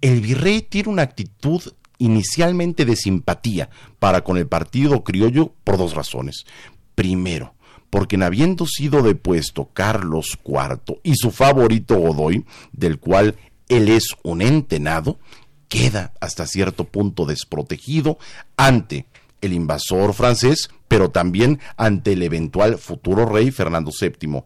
El 0.00 0.20
virrey 0.20 0.62
tiene 0.62 0.90
una 0.90 1.02
actitud 1.02 1.62
inicialmente 1.98 2.84
de 2.84 2.96
simpatía 2.96 3.70
para 3.98 4.22
con 4.22 4.36
el 4.36 4.46
partido 4.46 5.02
criollo 5.02 5.54
por 5.64 5.78
dos 5.78 5.94
razones. 5.94 6.44
Primero, 6.94 7.54
porque 7.90 8.16
en 8.16 8.22
habiendo 8.22 8.66
sido 8.66 9.02
depuesto 9.02 9.70
Carlos 9.72 10.38
IV 10.44 11.00
y 11.02 11.14
su 11.16 11.30
favorito 11.30 11.98
Godoy, 11.98 12.44
del 12.72 12.98
cual 12.98 13.36
él 13.68 13.88
es 13.88 14.14
un 14.22 14.42
entenado, 14.42 15.18
queda 15.68 16.12
hasta 16.20 16.46
cierto 16.46 16.84
punto 16.84 17.26
desprotegido 17.26 18.18
ante 18.56 19.06
el 19.40 19.52
invasor 19.52 20.14
francés, 20.14 20.70
pero 20.88 21.10
también 21.10 21.60
ante 21.76 22.12
el 22.12 22.22
eventual 22.22 22.78
futuro 22.78 23.26
rey 23.26 23.50
Fernando 23.50 23.90
VII. 23.98 24.42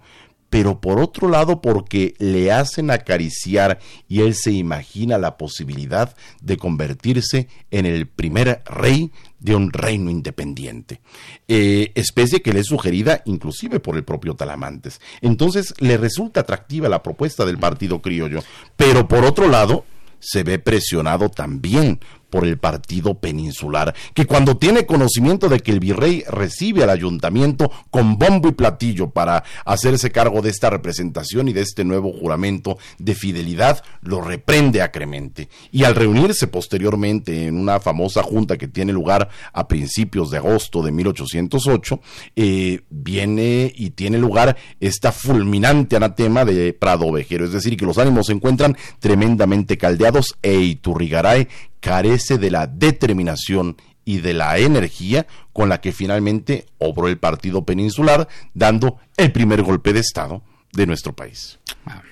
Pero 0.53 0.83
por 0.83 1.01
otro 1.01 1.31
lado, 1.31 1.63
porque 1.63 2.15
le 2.19 2.53
hacen 2.53 2.91
acariciar 2.91 3.79
y 4.07 4.21
él 4.21 4.35
se 4.35 4.53
imagina 4.53 5.17
la 5.17 5.39
posibilidad 5.39 6.15
de 6.43 6.59
convertirse 6.59 7.49
en 7.71 7.87
el 7.87 8.07
primer 8.07 8.63
rey 8.67 9.13
de 9.39 9.57
un 9.57 9.73
reino 9.73 10.11
independiente, 10.11 11.01
eh, 11.49 11.91
especie 11.95 12.43
que 12.43 12.53
le 12.53 12.61
es 12.61 12.67
sugerida 12.67 13.23
inclusive 13.25 13.81
por 13.81 13.97
el 13.97 14.05
propio 14.05 14.35
Talamantes. 14.35 15.01
Entonces 15.23 15.73
le 15.79 15.97
resulta 15.97 16.41
atractiva 16.41 16.87
la 16.91 17.03
propuesta 17.03 17.47
del 17.47 17.57
partido 17.57 18.03
criollo, 18.03 18.43
pero 18.77 19.09
por 19.09 19.25
otro 19.25 19.49
lado 19.49 19.87
se 20.21 20.45
ve 20.45 20.59
presionado 20.59 21.31
también 21.31 21.99
por 22.33 22.47
el 22.47 22.57
partido 22.57 23.13
peninsular, 23.21 23.95
que 24.15 24.25
cuando 24.25 24.57
tiene 24.57 24.87
conocimiento 24.87 25.51
de 25.51 25.61
que 25.61 25.71
el 25.71 25.81
virrey 25.81 26.25
recibe 26.27 26.83
al 26.83 26.89
ayuntamiento 26.89 27.71
con 27.91 28.17
bombo 28.17 28.49
y 28.49 28.53
platillo 28.53 29.11
para 29.11 29.45
hacerse 29.67 30.11
cargo 30.11 30.41
de 30.41 30.49
esta 30.49 30.71
representación 30.71 31.49
y 31.49 31.53
de 31.53 31.61
este 31.61 31.85
nuevo 31.85 32.11
juramento 32.11 32.79
de 32.99 33.15
fidelidad, 33.15 33.85
lo 34.01 34.23
reprende 34.23 34.81
acremente. 34.81 35.51
Y 35.73 35.85
al 35.85 35.95
reunirse 35.95 36.47
posteriormente 36.47 37.49
en 37.49 37.59
una 37.59 37.81
famosa 37.81 38.23
junta 38.23 38.57
que 38.57 38.67
tiene 38.67 38.95
lugar 38.95 39.29
a 39.53 39.69
principios 39.69 40.31
de 40.31 40.39
agosto 40.39 40.83
de 40.83 40.91
1808, 40.91 42.01
eh, 42.35 42.81
viene 42.89 43.71
y 43.77 43.91
tiene 43.91 44.17
lugar 44.17 44.57
esta 44.81 45.13
fulminante 45.13 45.97
anatema 45.97 46.47
de 46.47 46.73
Prado 46.73 47.13
Vejero, 47.13 47.45
es 47.45 47.53
decir, 47.53 47.77
que 47.77 47.85
los 47.85 47.99
ánimos 47.99 48.29
se 48.29 48.33
encuentran 48.33 48.75
tremendamente 49.01 49.77
caldeados 49.77 50.39
e 50.41 50.55
Iturrigaray 50.55 51.47
carece 51.83 52.39
de 52.39 52.51
la 52.51 52.69
determinación 52.69 53.77
y 54.05 54.21
de 54.21 54.33
la 54.33 54.57
energía 54.59 55.27
con 55.53 55.69
la 55.69 55.81
que 55.81 55.93
finalmente 55.93 56.67
obró 56.79 57.09
el 57.09 57.19
partido 57.19 57.65
peninsular, 57.65 58.29
dando 58.55 58.99
el 59.17 59.33
primer 59.33 59.63
golpe 59.63 59.93
de 59.93 60.01
Estado 60.01 60.43
de 60.73 60.87
nuestro 60.87 61.13
país. 61.13 61.59
Ah, 61.85 62.03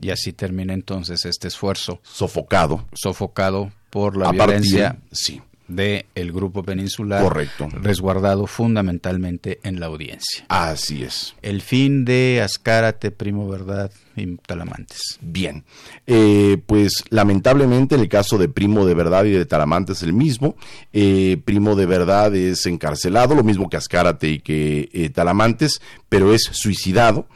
y 0.00 0.10
así 0.10 0.32
termina 0.32 0.72
entonces 0.72 1.24
este 1.24 1.48
esfuerzo. 1.48 2.00
Sofocado. 2.02 2.86
Sofocado 2.94 3.72
por 3.90 4.16
la 4.16 4.30
violencia 4.30 4.98
sí. 5.10 5.42
de 5.66 6.06
el 6.14 6.32
grupo 6.32 6.62
peninsular. 6.62 7.22
Correcto. 7.22 7.68
Resguardado 7.72 8.46
fundamentalmente 8.46 9.58
en 9.64 9.80
la 9.80 9.86
audiencia. 9.86 10.46
Así 10.48 11.02
es. 11.02 11.34
El 11.42 11.62
fin 11.62 12.04
de 12.04 12.42
Ascárate, 12.44 13.10
primo 13.10 13.48
verdad, 13.48 13.90
y 14.16 14.36
Talamantes. 14.36 15.18
Bien, 15.20 15.64
eh, 16.06 16.58
pues 16.66 17.04
lamentablemente 17.10 17.94
el 17.94 18.08
caso 18.08 18.38
de 18.38 18.48
Primo 18.48 18.86
de 18.86 18.94
Verdad 18.94 19.24
y 19.24 19.30
de 19.30 19.46
Talamantes 19.46 19.98
es 19.98 20.02
el 20.02 20.12
mismo. 20.12 20.56
Eh, 20.92 21.38
Primo 21.44 21.76
de 21.76 21.86
Verdad 21.86 22.34
es 22.34 22.66
encarcelado, 22.66 23.34
lo 23.34 23.44
mismo 23.44 23.68
que 23.68 23.76
Ascárate 23.76 24.28
y 24.28 24.38
que 24.40 24.88
eh, 24.92 25.10
Talamantes, 25.10 25.80
pero 26.08 26.32
es 26.32 26.44
suicidado, 26.52 27.26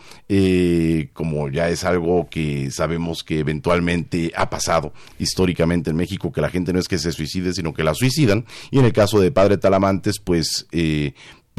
como 1.12 1.48
ya 1.48 1.68
es 1.70 1.82
algo 1.82 2.28
que 2.30 2.70
sabemos 2.70 3.24
que 3.24 3.40
eventualmente 3.40 4.30
ha 4.36 4.48
pasado 4.48 4.92
históricamente 5.18 5.90
en 5.90 5.96
México, 5.96 6.30
que 6.30 6.40
la 6.40 6.50
gente 6.50 6.72
no 6.72 6.78
es 6.78 6.86
que 6.86 6.98
se 6.98 7.10
suicide, 7.10 7.52
sino 7.52 7.74
que 7.74 7.82
la 7.82 7.94
suicidan. 7.94 8.46
Y 8.70 8.78
en 8.78 8.84
el 8.84 8.92
caso 8.92 9.20
de 9.20 9.32
Padre 9.32 9.58
Talamantes, 9.58 10.20
pues 10.20 10.68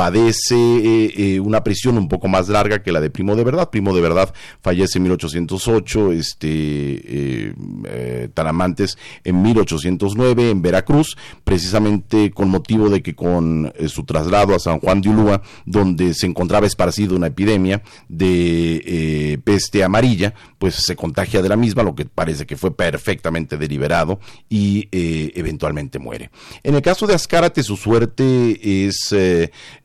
padece 0.02 0.56
eh, 0.56 1.14
eh, 1.16 1.40
una 1.40 1.64
prisión 1.64 1.96
un 1.96 2.08
poco 2.08 2.28
más 2.28 2.50
larga 2.50 2.82
que 2.82 2.92
la 2.92 3.00
de 3.00 3.12
Primo 3.12 3.36
de 3.36 3.44
Verdad. 3.44 3.70
Primo 3.70 3.94
de 3.94 4.02
Verdad 4.02 4.34
fallece 4.60 4.98
en 4.98 5.04
1808, 5.04 6.12
este, 6.14 6.48
eh, 6.48 8.30
Talamantes 8.34 8.98
en 9.24 9.44
1809 9.44 10.50
en 10.50 10.64
Veracruz, 10.64 11.16
precisamente 11.44 12.32
con 12.32 12.50
motivo 12.50 12.90
de 12.90 13.04
que 13.04 13.14
con 13.14 13.72
su 13.90 14.04
traslado 14.04 14.56
a 14.56 14.60
San 14.60 14.80
Juan 14.80 15.02
de 15.02 15.10
Ulúa, 15.10 15.44
donde 15.68 16.16
se 16.16 16.26
encontraba 16.26 16.66
esparcido 16.66 17.16
una 17.16 17.28
epidemia 17.28 17.84
de 18.10 19.40
peste 19.44 19.84
amarilla, 19.84 20.34
pues 20.58 20.74
se 20.74 20.96
contagia 20.96 21.44
de 21.44 21.50
la 21.50 21.56
misma, 21.56 21.84
lo 21.84 21.94
que 21.94 22.06
parece 22.06 22.48
que 22.48 22.58
fue 22.58 22.76
perfectamente 22.76 23.56
deliberado 23.56 24.20
y 24.50 24.88
eventualmente 24.92 26.00
muere. 26.00 26.32
En 26.64 26.74
el 26.74 26.82
caso 26.82 27.06
de 27.06 27.14
Azcárate, 27.14 27.62
su 27.62 27.78
suerte 27.78 28.88
es 28.88 29.14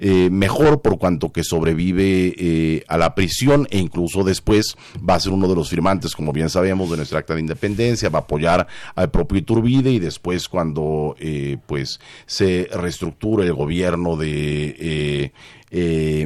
eh, 0.09 0.31
mejor 0.31 0.83
por 0.83 0.99
cuanto 0.99 1.33
que 1.33 1.43
sobrevive 1.43 2.33
eh, 2.39 2.85
a 2.87 2.97
la 2.97 3.17
prisión 3.17 3.67
e 3.73 3.79
incluso 3.79 4.23
después 4.23 4.77
va 4.97 5.15
a 5.15 5.21
ser 5.21 5.33
uno 5.33 5.49
de 5.49 5.57
los 5.57 5.69
firmantes, 5.69 6.15
como 6.15 6.33
bien 6.33 6.49
sabemos, 6.49 6.89
de 6.89 6.97
nuestra 6.97 7.19
acta 7.19 7.35
de 7.35 7.41
independencia, 7.41 8.09
va 8.09 8.21
a 8.21 8.23
apoyar 8.23 8.69
al 8.95 9.11
propio 9.11 9.39
Iturbide 9.39 9.91
y 9.91 9.99
después 9.99 10.49
cuando 10.49 11.17
eh, 11.19 11.59
pues 11.67 11.99
se 12.25 12.69
reestructure 12.73 13.45
el 13.45 13.53
gobierno 13.53 14.17
de 14.17 15.33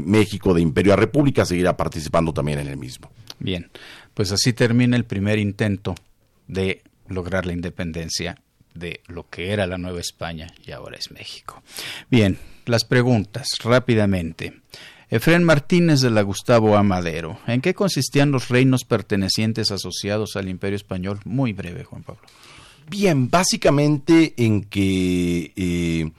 México 0.05 0.53
de 0.53 0.61
Imperio 0.61 0.93
a 0.93 0.97
República 0.97 1.47
seguirá 1.47 1.74
participando 1.74 2.35
también 2.35 2.59
en 2.59 2.66
el 2.66 2.76
mismo. 2.76 3.11
Bien, 3.39 3.70
pues 4.12 4.31
así 4.31 4.53
termina 4.53 4.95
el 4.95 5.07
primer 5.07 5.39
intento 5.39 5.95
de 6.49 6.83
lograr 7.09 7.47
la 7.47 7.55
independencia 7.55 8.37
de 8.74 9.00
lo 9.06 9.28
que 9.28 9.52
era 9.52 9.66
la 9.66 9.78
Nueva 9.78 10.00
España 10.00 10.48
y 10.64 10.72
ahora 10.72 10.96
es 10.96 11.10
México. 11.10 11.62
Bien, 12.10 12.38
las 12.66 12.84
preguntas 12.84 13.48
rápidamente. 13.62 14.60
Efrén 15.08 15.42
Martínez 15.42 16.00
de 16.00 16.10
la 16.10 16.22
Gustavo 16.22 16.76
Amadero. 16.76 17.40
¿En 17.48 17.60
qué 17.60 17.74
consistían 17.74 18.30
los 18.30 18.48
reinos 18.48 18.84
pertenecientes 18.84 19.72
asociados 19.72 20.36
al 20.36 20.48
Imperio 20.48 20.76
Español? 20.76 21.18
Muy 21.24 21.52
breve, 21.52 21.82
Juan 21.82 22.04
Pablo. 22.04 22.22
Bien, 22.88 23.28
básicamente 23.28 24.34
en 24.36 24.64
que 24.64 25.52
eh, 25.56 26.10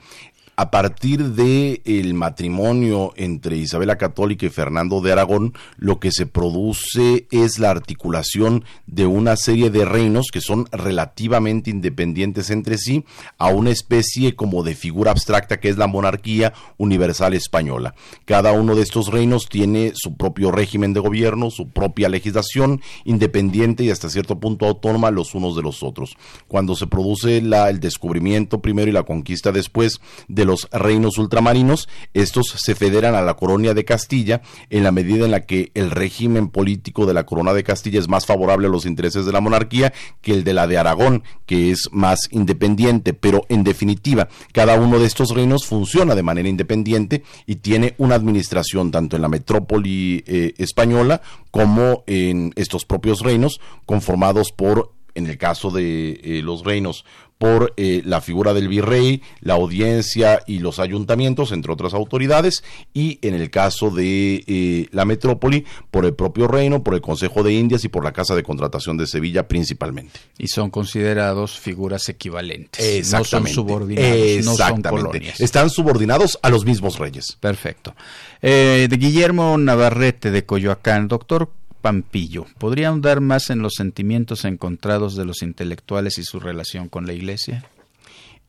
a 0.61 0.69
partir 0.69 1.31
de 1.31 1.81
el 1.85 2.13
matrimonio 2.13 3.13
entre 3.15 3.57
Isabela 3.57 3.97
Católica 3.97 4.45
y 4.45 4.49
Fernando 4.49 5.01
de 5.01 5.11
Aragón, 5.11 5.55
lo 5.77 5.99
que 5.99 6.11
se 6.11 6.27
produce 6.27 7.25
es 7.31 7.57
la 7.57 7.71
articulación 7.71 8.63
de 8.85 9.07
una 9.07 9.37
serie 9.37 9.71
de 9.71 9.85
reinos 9.85 10.27
que 10.31 10.39
son 10.39 10.67
relativamente 10.71 11.71
independientes 11.71 12.51
entre 12.51 12.77
sí 12.77 13.05
a 13.39 13.47
una 13.47 13.71
especie 13.71 14.35
como 14.35 14.61
de 14.61 14.75
figura 14.75 15.09
abstracta 15.09 15.59
que 15.59 15.67
es 15.67 15.79
la 15.79 15.87
monarquía 15.87 16.53
universal 16.77 17.33
española. 17.33 17.95
Cada 18.25 18.51
uno 18.51 18.75
de 18.75 18.83
estos 18.83 19.07
reinos 19.07 19.49
tiene 19.49 19.93
su 19.95 20.15
propio 20.15 20.51
régimen 20.51 20.93
de 20.93 20.99
gobierno, 20.99 21.49
su 21.49 21.69
propia 21.69 22.07
legislación 22.07 22.81
independiente 23.03 23.83
y 23.83 23.89
hasta 23.89 24.11
cierto 24.11 24.39
punto 24.39 24.67
autónoma 24.67 25.09
los 25.09 25.33
unos 25.33 25.55
de 25.55 25.63
los 25.63 25.81
otros. 25.81 26.15
Cuando 26.47 26.75
se 26.75 26.85
produce 26.85 27.41
la, 27.41 27.67
el 27.71 27.79
descubrimiento 27.79 28.61
primero 28.61 28.91
y 28.91 28.93
la 28.93 29.01
conquista 29.01 29.51
después 29.51 29.99
de 30.27 30.50
los 30.51 30.67
reinos 30.71 31.17
ultramarinos, 31.17 31.87
estos 32.13 32.53
se 32.57 32.75
federan 32.75 33.15
a 33.15 33.21
la 33.21 33.35
corona 33.35 33.61
de 33.73 33.85
Castilla 33.85 34.41
en 34.69 34.83
la 34.83 34.91
medida 34.91 35.25
en 35.25 35.31
la 35.31 35.45
que 35.45 35.71
el 35.73 35.91
régimen 35.91 36.49
político 36.49 37.05
de 37.05 37.13
la 37.13 37.25
corona 37.25 37.53
de 37.53 37.63
Castilla 37.63 37.99
es 37.99 38.07
más 38.07 38.25
favorable 38.25 38.67
a 38.67 38.69
los 38.69 38.85
intereses 38.85 39.25
de 39.25 39.31
la 39.31 39.41
monarquía 39.41 39.93
que 40.21 40.33
el 40.33 40.43
de 40.43 40.53
la 40.53 40.67
de 40.67 40.77
Aragón, 40.77 41.23
que 41.45 41.71
es 41.71 41.89
más 41.91 42.19
independiente, 42.31 43.13
pero 43.13 43.45
en 43.49 43.63
definitiva, 43.63 44.29
cada 44.51 44.75
uno 44.75 44.99
de 44.99 45.05
estos 45.05 45.31
reinos 45.31 45.65
funciona 45.65 46.15
de 46.15 46.23
manera 46.23 46.49
independiente 46.49 47.23
y 47.45 47.55
tiene 47.57 47.95
una 47.97 48.15
administración 48.15 48.91
tanto 48.91 49.15
en 49.15 49.21
la 49.21 49.29
metrópoli 49.29 50.23
eh, 50.25 50.53
española 50.57 51.21
como 51.51 52.03
en 52.07 52.53
estos 52.55 52.85
propios 52.85 53.21
reinos 53.21 53.59
conformados 53.85 54.51
por 54.51 54.93
en 55.15 55.27
el 55.27 55.37
caso 55.37 55.71
de 55.71 56.19
eh, 56.23 56.41
los 56.43 56.63
reinos, 56.63 57.05
por 57.37 57.73
eh, 57.75 58.03
la 58.05 58.21
figura 58.21 58.53
del 58.53 58.67
virrey, 58.67 59.23
la 59.39 59.55
audiencia 59.55 60.43
y 60.45 60.59
los 60.59 60.77
ayuntamientos, 60.77 61.51
entre 61.51 61.73
otras 61.73 61.95
autoridades, 61.95 62.63
y 62.93 63.17
en 63.23 63.33
el 63.33 63.49
caso 63.49 63.89
de 63.89 64.43
eh, 64.45 64.87
la 64.91 65.05
metrópoli, 65.05 65.65
por 65.89 66.05
el 66.05 66.13
propio 66.13 66.47
reino, 66.47 66.83
por 66.83 66.93
el 66.93 67.01
Consejo 67.01 67.41
de 67.41 67.53
Indias 67.53 67.83
y 67.83 67.87
por 67.89 68.03
la 68.03 68.11
Casa 68.11 68.35
de 68.35 68.43
Contratación 68.43 68.95
de 68.95 69.07
Sevilla 69.07 69.47
principalmente. 69.47 70.19
Y 70.37 70.49
son 70.49 70.69
considerados 70.69 71.59
figuras 71.59 72.07
equivalentes. 72.09 73.11
No 73.11 73.23
son 73.23 73.47
subordinados, 73.47 74.45
no 74.45 74.55
son 74.55 74.81
colonias. 74.83 75.41
Están 75.41 75.71
subordinados 75.71 76.37
a 76.43 76.49
los 76.49 76.63
mismos 76.63 76.99
reyes. 76.99 77.37
Perfecto. 77.39 77.95
de 78.39 78.97
Guillermo 78.99 79.57
Navarrete 79.57 80.29
de 80.29 80.45
Coyoacán, 80.45 81.07
doctor, 81.07 81.49
Pampillo. 81.81 82.45
¿Podría 82.57 82.89
ahondar 82.89 83.21
más 83.21 83.49
en 83.49 83.59
los 83.59 83.73
sentimientos 83.75 84.45
encontrados 84.45 85.15
de 85.15 85.25
los 85.25 85.41
intelectuales 85.41 86.17
y 86.17 86.23
su 86.23 86.39
relación 86.39 86.89
con 86.89 87.07
la 87.07 87.13
Iglesia? 87.13 87.65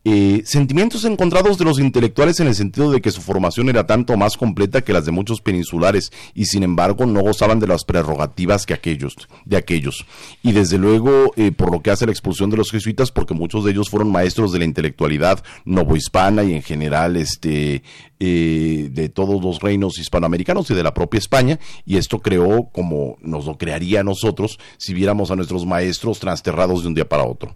Eh, 0.05 0.42
sentimientos 0.44 1.05
encontrados 1.05 1.59
de 1.59 1.64
los 1.64 1.78
intelectuales 1.78 2.40
en 2.40 2.48
el 2.48 2.57
sentido 2.57 2.90
de 2.90 3.00
que 3.00 3.12
su 3.12 3.20
formación 3.20 3.68
era 3.68 3.86
tanto 3.86 4.16
más 4.16 4.36
completa 4.36 4.82
que 4.82 4.92
las 4.92 5.05
de 5.05 5.12
muchos 5.12 5.40
peninsulares 5.40 6.11
y 6.34 6.46
sin 6.46 6.64
embargo 6.64 7.07
no 7.07 7.20
gozaban 7.20 7.61
de 7.61 7.68
las 7.68 7.84
prerrogativas 7.84 8.66
que 8.66 8.74
aquellos, 8.74 9.14
de 9.44 9.57
aquellos. 9.57 10.05
Y 10.42 10.50
desde 10.50 10.76
luego 10.76 11.32
eh, 11.36 11.53
por 11.53 11.70
lo 11.70 11.82
que 11.82 11.92
hace 11.92 12.07
la 12.07 12.11
expulsión 12.11 12.50
de 12.50 12.57
los 12.57 12.72
jesuitas 12.72 13.12
porque 13.12 13.32
muchos 13.32 13.64
de 13.64 13.70
ellos 13.70 13.90
fueron 13.90 14.11
maestros 14.11 14.50
de 14.50 14.59
la 14.59 14.64
intelectualidad 14.64 15.44
novohispana 15.64 16.42
y 16.42 16.55
en 16.55 16.62
general 16.62 17.16
este 17.16 17.84
eh, 18.18 18.88
de 18.90 19.09
todos 19.09 19.40
los 19.40 19.61
reinos 19.61 20.00
hispanoamericanos 20.00 20.68
y 20.72 20.74
de 20.74 20.82
la 20.82 20.94
propia 20.94 21.18
España 21.18 21.61
y 21.86 21.96
esto 21.96 22.18
creó 22.18 22.70
como 22.72 23.18
nos 23.20 23.46
lo 23.46 23.57
crearía 23.57 24.00
a 24.00 24.05
nosotros 24.05 24.59
si 24.78 24.94
viéramos 24.94 25.30
a 25.30 25.36
nuestros 25.36 25.64
maestros 25.64 26.18
transterrados 26.18 26.82
de 26.82 26.88
un 26.88 26.94
día 26.94 27.09
para 27.09 27.22
otro. 27.22 27.55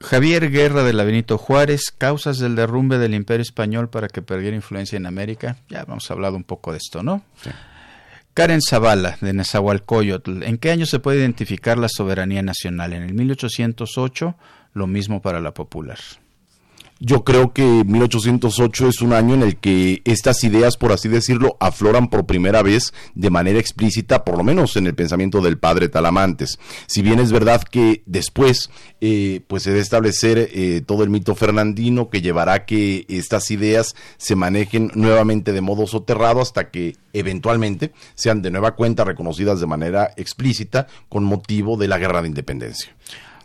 Javier 0.00 0.50
Guerra 0.50 0.82
de 0.82 0.92
la 0.92 1.04
Benito 1.04 1.38
Juárez, 1.38 1.92
causas 1.96 2.38
del 2.38 2.56
derrumbe 2.56 2.98
del 2.98 3.14
Imperio 3.14 3.42
Español 3.42 3.88
para 3.88 4.08
que 4.08 4.22
perdiera 4.22 4.56
influencia 4.56 4.96
en 4.96 5.06
América. 5.06 5.56
Ya 5.68 5.80
hemos 5.80 6.10
hablado 6.10 6.36
un 6.36 6.44
poco 6.44 6.72
de 6.72 6.78
esto, 6.78 7.02
¿no? 7.02 7.22
Karen 8.34 8.60
Zavala, 8.62 9.18
de 9.20 9.32
Nezahualcóyotl. 9.32 10.44
¿En 10.44 10.58
qué 10.58 10.70
año 10.70 10.86
se 10.86 11.00
puede 11.00 11.18
identificar 11.18 11.76
la 11.76 11.88
soberanía 11.88 12.42
nacional? 12.42 12.92
En 12.92 13.02
el 13.02 13.14
1808, 13.14 14.36
lo 14.74 14.86
mismo 14.86 15.20
para 15.20 15.40
la 15.40 15.52
popular. 15.52 15.98
Yo 17.00 17.22
creo 17.22 17.52
que 17.52 17.62
1808 17.62 18.88
es 18.88 19.02
un 19.02 19.12
año 19.12 19.34
en 19.34 19.42
el 19.42 19.56
que 19.56 20.02
estas 20.04 20.42
ideas, 20.42 20.76
por 20.76 20.90
así 20.90 21.08
decirlo, 21.08 21.56
afloran 21.60 22.10
por 22.10 22.26
primera 22.26 22.60
vez 22.62 22.92
de 23.14 23.30
manera 23.30 23.60
explícita, 23.60 24.24
por 24.24 24.36
lo 24.36 24.42
menos 24.42 24.76
en 24.76 24.88
el 24.88 24.96
pensamiento 24.96 25.40
del 25.40 25.58
padre 25.58 25.88
Talamantes. 25.88 26.58
Si 26.88 27.02
bien 27.02 27.20
es 27.20 27.30
verdad 27.30 27.62
que 27.62 28.02
después 28.06 28.70
eh, 29.00 29.42
pues 29.46 29.62
se 29.62 29.70
debe 29.70 29.82
establecer 29.82 30.50
eh, 30.52 30.82
todo 30.84 31.04
el 31.04 31.10
mito 31.10 31.36
fernandino 31.36 32.10
que 32.10 32.20
llevará 32.20 32.54
a 32.54 32.66
que 32.66 33.06
estas 33.08 33.52
ideas 33.52 33.94
se 34.16 34.34
manejen 34.34 34.90
nuevamente 34.94 35.52
de 35.52 35.60
modo 35.60 35.86
soterrado 35.86 36.40
hasta 36.40 36.70
que 36.70 36.96
eventualmente 37.12 37.92
sean 38.16 38.42
de 38.42 38.50
nueva 38.50 38.74
cuenta 38.74 39.04
reconocidas 39.04 39.60
de 39.60 39.66
manera 39.66 40.10
explícita 40.16 40.88
con 41.08 41.22
motivo 41.22 41.76
de 41.76 41.86
la 41.86 41.98
guerra 41.98 42.22
de 42.22 42.28
independencia. 42.28 42.92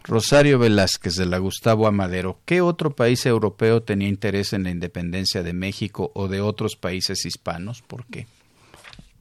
Rosario 0.04 0.60
Velázquez 0.60 1.16
de 1.16 1.26
la 1.26 1.38
Gustavo 1.38 1.88
Amadero, 1.88 2.39
¿qué 2.45 2.62
otro 2.62 2.93
país 2.93 3.26
europeo 3.26 3.84
tenía 3.84 4.10
interés 4.10 4.51
en 4.51 4.64
la 4.64 4.70
independencia 4.70 5.43
de 5.43 5.54
México 5.54 6.12
o 6.14 6.28
de 6.28 6.41
otros 6.41 6.76
países 6.76 7.26
hispanos? 7.26 7.82
¿Por 7.82 8.06
qué? 8.06 8.28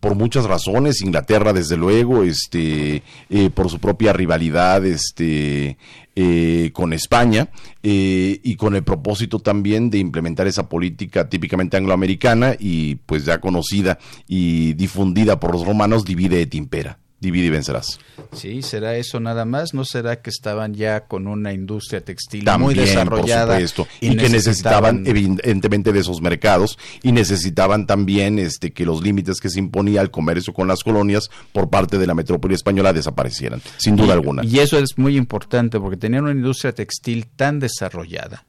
por 0.03 0.17
muchas 0.17 0.47
razones, 0.47 1.01
Inglaterra 1.01 1.53
desde 1.53 1.77
luego, 1.77 2.25
este, 2.25 3.05
eh, 3.31 3.51
por 3.55 3.71
su 3.71 3.79
propia 3.79 4.13
rivalidad, 4.13 4.85
este, 4.85 5.79
eh, 6.17 6.71
con 6.73 6.93
España 6.93 7.51
eh, 7.85 8.41
y 8.43 8.57
con 8.57 8.75
el 8.75 8.83
propósito 8.83 9.39
también 9.39 9.91
de 9.91 9.99
implementar 9.99 10.49
esa 10.49 10.69
política 10.69 11.29
típicamente 11.29 11.77
angloamericana 11.77 12.57
y 12.59 12.97
pues 12.97 13.25
ya 13.25 13.41
conocida 13.41 14.01
y 14.27 14.73
difundida 14.73 15.39
por 15.39 15.53
los 15.53 15.65
romanos, 15.65 16.05
divide 16.05 16.43
et 16.43 16.53
impera 16.57 16.99
divide 17.23 17.47
y 17.47 17.51
vencerás. 17.51 17.99
Sí, 18.33 18.63
será 18.63 18.97
eso 18.97 19.21
nada 19.21 19.45
más. 19.45 19.73
¿No 19.73 19.85
será 19.85 20.21
que 20.21 20.29
estaban 20.29 20.75
ya 20.75 21.07
con 21.07 21.27
una 21.27 21.53
industria 21.53 22.05
textil 22.05 22.45
muy 22.59 22.75
desarrollada 22.75 23.59
y, 24.01 24.17
que 24.17 24.29
necesitaban 24.29 25.07
evidentemente 25.07 25.93
de 25.93 26.01
esos 26.01 26.21
mercados 26.21 26.79
y 27.03 27.13
necesitaban 27.13 27.87
también 27.87 28.39
este 28.39 28.73
que 28.73 28.85
los 28.85 29.03
límites 29.03 29.41
que 29.41 29.49
se 29.49 29.61
imponía 29.61 30.01
al 30.01 30.11
comercio 30.11 30.53
con 30.53 30.67
las 30.69 30.83
colonias 30.83 31.31
por 31.53 31.71
parte 31.71 31.97
de 31.97 32.07
la 32.07 32.15
metrópoli 32.15 32.55
española 32.55 32.93
desaparecieran, 32.93 33.63
sin 33.79 33.97
duda 33.97 34.13
alguna. 34.13 34.45
Y 34.45 34.59
eso 34.59 34.79
es 34.79 34.99
muy 34.99 35.17
importante 35.17 35.79
porque 35.79 35.97
tenían 35.97 36.25
una 36.25 36.33
industria 36.33 36.73
textil 36.73 37.27
tan 37.29 37.61
desarrollada 37.61 38.45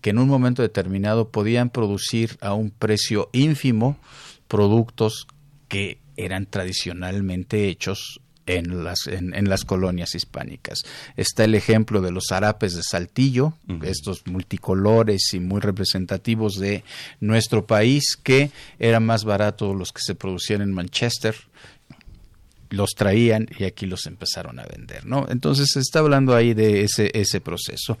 que 0.00 0.10
en 0.10 0.18
un 0.18 0.28
momento 0.28 0.62
determinado 0.62 1.30
podían 1.30 1.70
producir 1.70 2.36
a 2.40 2.54
un 2.54 2.70
precio 2.70 3.30
ínfimo 3.32 3.96
productos 4.46 5.26
que 5.66 6.03
eran 6.16 6.46
tradicionalmente 6.46 7.68
hechos 7.68 8.20
en 8.46 8.84
las, 8.84 9.06
en, 9.06 9.48
las 9.48 9.64
colonias 9.64 10.14
hispánicas. 10.14 10.82
Está 11.16 11.44
el 11.44 11.54
ejemplo 11.54 12.00
de 12.00 12.10
los 12.10 12.30
harapes 12.30 12.74
de 12.74 12.82
Saltillo, 12.82 13.54
estos 13.82 14.26
multicolores 14.26 15.32
y 15.32 15.40
muy 15.40 15.60
representativos 15.60 16.54
de 16.54 16.84
nuestro 17.20 17.66
país, 17.66 18.16
que 18.22 18.50
eran 18.78 19.06
más 19.06 19.24
baratos 19.24 19.74
los 19.74 19.92
que 19.92 20.02
se 20.02 20.14
producían 20.14 20.62
en 20.62 20.72
Manchester 20.72 21.34
los 22.70 22.90
traían 22.96 23.46
y 23.56 23.64
aquí 23.64 23.86
los 23.86 24.06
empezaron 24.06 24.58
a 24.58 24.64
vender, 24.64 25.06
¿no? 25.06 25.26
Entonces 25.28 25.68
se 25.72 25.78
está 25.78 26.00
hablando 26.00 26.34
ahí 26.34 26.54
de 26.54 26.82
ese, 26.82 27.10
ese 27.14 27.40
proceso. 27.40 27.98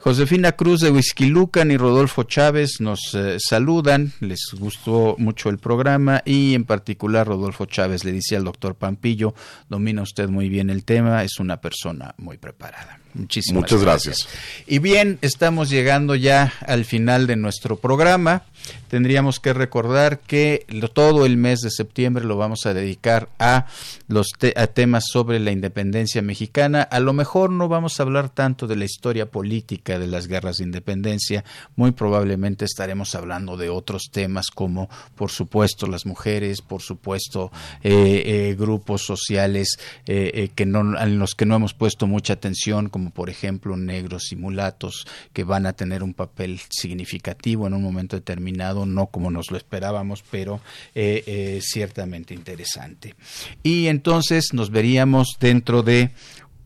Josefina 0.00 0.52
Cruz 0.52 0.80
de 0.80 0.92
Lucan 1.26 1.72
y 1.72 1.76
Rodolfo 1.76 2.22
Chávez 2.22 2.80
nos 2.80 3.14
eh, 3.14 3.38
saludan, 3.40 4.12
les 4.20 4.54
gustó 4.56 5.16
mucho 5.18 5.50
el 5.50 5.58
programa 5.58 6.22
y 6.24 6.54
en 6.54 6.64
particular 6.64 7.26
Rodolfo 7.26 7.66
Chávez 7.66 8.04
le 8.04 8.12
dice 8.12 8.36
al 8.36 8.44
doctor 8.44 8.76
Pampillo, 8.76 9.34
domina 9.68 10.02
usted 10.02 10.28
muy 10.28 10.48
bien 10.48 10.70
el 10.70 10.84
tema, 10.84 11.24
es 11.24 11.40
una 11.40 11.60
persona 11.60 12.14
muy 12.16 12.38
preparada. 12.38 13.00
Muchísimas 13.14 13.62
Muchas 13.62 13.82
gracias. 13.82 14.28
Y 14.66 14.78
bien, 14.78 15.18
estamos 15.22 15.70
llegando 15.70 16.14
ya 16.14 16.52
al 16.66 16.84
final 16.84 17.26
de 17.26 17.36
nuestro 17.36 17.76
programa. 17.76 18.44
Tendríamos 18.88 19.40
que 19.40 19.52
recordar 19.52 20.20
que 20.20 20.66
todo 20.94 21.26
el 21.26 21.36
mes 21.36 21.60
de 21.60 21.70
septiembre 21.70 22.24
lo 22.24 22.36
vamos 22.36 22.64
a 22.66 22.74
dedicar 22.74 23.28
a 23.38 23.66
los 24.08 24.28
temas 24.74 25.04
sobre 25.10 25.40
la 25.40 25.52
independencia 25.52 26.22
mexicana. 26.22 26.82
A 26.82 27.00
lo 27.00 27.12
mejor 27.12 27.50
no 27.50 27.68
vamos 27.68 27.98
a 27.98 28.02
hablar 28.02 28.30
tanto 28.30 28.66
de 28.66 28.76
la 28.76 28.84
historia 28.84 29.30
política 29.30 29.98
de 29.98 30.06
las 30.06 30.26
guerras 30.26 30.58
de 30.58 30.64
independencia. 30.64 31.44
Muy 31.76 31.92
probablemente 31.92 32.64
estaremos 32.64 33.14
hablando 33.14 33.56
de 33.56 33.68
otros 33.68 34.08
temas 34.10 34.50
como, 34.50 34.88
por 35.14 35.30
supuesto, 35.30 35.86
las 35.86 36.06
mujeres, 36.06 36.62
por 36.62 36.80
supuesto, 36.80 37.52
eh, 37.82 38.22
eh, 38.24 38.56
grupos 38.58 39.02
sociales 39.02 39.78
eh, 40.06 40.50
que 40.54 40.66
no, 40.66 40.98
en 40.98 41.18
los 41.18 41.34
que 41.34 41.46
no 41.46 41.56
hemos 41.56 41.74
puesto 41.74 42.06
mucha 42.06 42.34
atención 42.34 42.88
como 42.98 43.10
por 43.12 43.30
ejemplo 43.30 43.76
negros 43.76 44.32
y 44.32 44.36
mulatos, 44.36 45.06
que 45.32 45.44
van 45.44 45.66
a 45.66 45.72
tener 45.72 46.02
un 46.02 46.14
papel 46.14 46.60
significativo 46.68 47.68
en 47.68 47.74
un 47.74 47.82
momento 47.82 48.16
determinado, 48.16 48.86
no 48.86 49.06
como 49.06 49.30
nos 49.30 49.52
lo 49.52 49.56
esperábamos, 49.56 50.24
pero 50.28 50.60
eh, 50.96 51.22
eh, 51.28 51.60
ciertamente 51.62 52.34
interesante. 52.34 53.14
Y 53.62 53.86
entonces 53.86 54.52
nos 54.52 54.70
veríamos 54.70 55.36
dentro 55.38 55.84
de, 55.84 56.10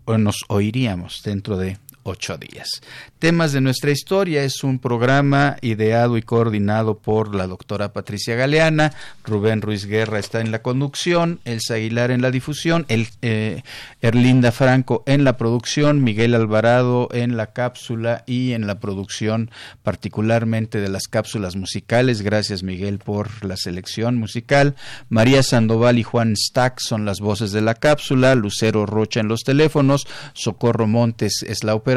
o 0.07 0.17
nos 0.17 0.37
oiríamos 0.49 1.21
dentro 1.23 1.59
de 1.59 1.77
ocho 2.03 2.37
días. 2.37 2.81
Temas 3.19 3.53
de 3.53 3.61
nuestra 3.61 3.91
historia 3.91 4.43
es 4.43 4.65
un 4.65 4.79
programa 4.79 5.57
ideado 5.61 6.17
y 6.17 6.23
coordinado 6.23 6.99
por 6.99 7.35
la 7.35 7.47
doctora 7.47 7.93
Patricia 7.93 8.35
Galeana, 8.35 8.93
Rubén 9.25 9.63
Ruiz 9.63 9.87
Guerra 9.87 10.19
está 10.19 10.41
en 10.41 10.51
la 10.51 10.63
conducción, 10.63 11.41
Elsa 11.45 11.75
Aguilar 11.75 12.11
en 12.11 12.23
la 12.23 12.31
difusión, 12.31 12.85
el, 12.89 13.09
eh, 13.23 13.63
Erlinda 14.01 14.51
Franco 14.51 15.05
en 15.07 15.25
la 15.25 15.37
producción, 15.37 16.03
Miguel 16.03 16.35
Alvarado 16.35 17.09
en 17.13 17.37
la 17.37 17.53
cápsula 17.53 18.25
y 18.27 18.53
en 18.53 18.67
la 18.67 18.81
producción 18.81 19.51
particularmente 19.83 20.81
de 20.81 20.89
las 20.89 21.05
cápsulas 21.09 21.55
musicales. 21.57 22.23
Gracias 22.23 22.63
Miguel 22.63 22.99
por 22.99 23.45
la 23.45 23.57
selección 23.57 24.17
musical. 24.17 24.75
María 25.09 25.43
Sandoval 25.43 25.99
y 25.99 26.03
Juan 26.03 26.35
Stack 26.37 26.81
son 26.81 27.05
las 27.05 27.21
voces 27.21 27.53
de 27.53 27.61
la 27.61 27.75
cápsula, 27.75 28.35
Lucero 28.35 28.87
Rocha 28.87 29.21
en 29.21 29.29
los 29.29 29.43
teléfonos, 29.43 30.09
Socorro 30.35 30.87
Montes 30.87 31.45
es 31.47 31.63
la 31.63 31.75
operación 31.75 31.92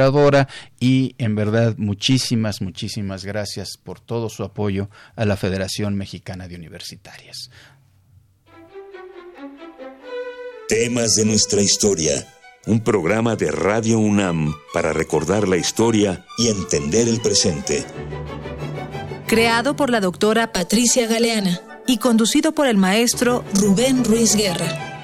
y 0.80 1.16
en 1.18 1.36
verdad 1.36 1.76
muchísimas, 1.78 2.62
muchísimas 2.62 3.26
gracias 3.26 3.78
por 3.82 4.00
todo 4.00 4.30
su 4.30 4.43
apoyo 4.43 4.89
a 5.16 5.26
la 5.26 5.38
Federación 5.38 5.96
Mexicana 5.96 6.48
de 6.48 6.56
Universitarias. 6.56 7.50
Temas 10.68 11.16
de 11.16 11.26
nuestra 11.26 11.62
historia. 11.62 12.26
Un 12.66 12.80
programa 12.80 13.36
de 13.36 13.52
Radio 13.52 14.00
UNAM 14.00 14.56
para 14.74 14.91
recordar 14.91 15.48
la 15.48 15.58
historia 15.58 16.26
y 16.39 16.48
entender 16.48 17.08
el 17.08 17.22
presente. 17.22 17.86
Creado 19.28 19.76
por 19.76 19.91
la 19.91 20.00
doctora 20.00 20.52
Patricia 20.52 21.06
Galeana 21.06 21.62
y 21.86 22.00
conducido 22.00 22.54
por 22.54 22.68
el 22.68 22.78
maestro 22.78 23.43
Rubén 23.54 24.04
Ruiz 24.04 24.36
Guerra. 24.36 24.95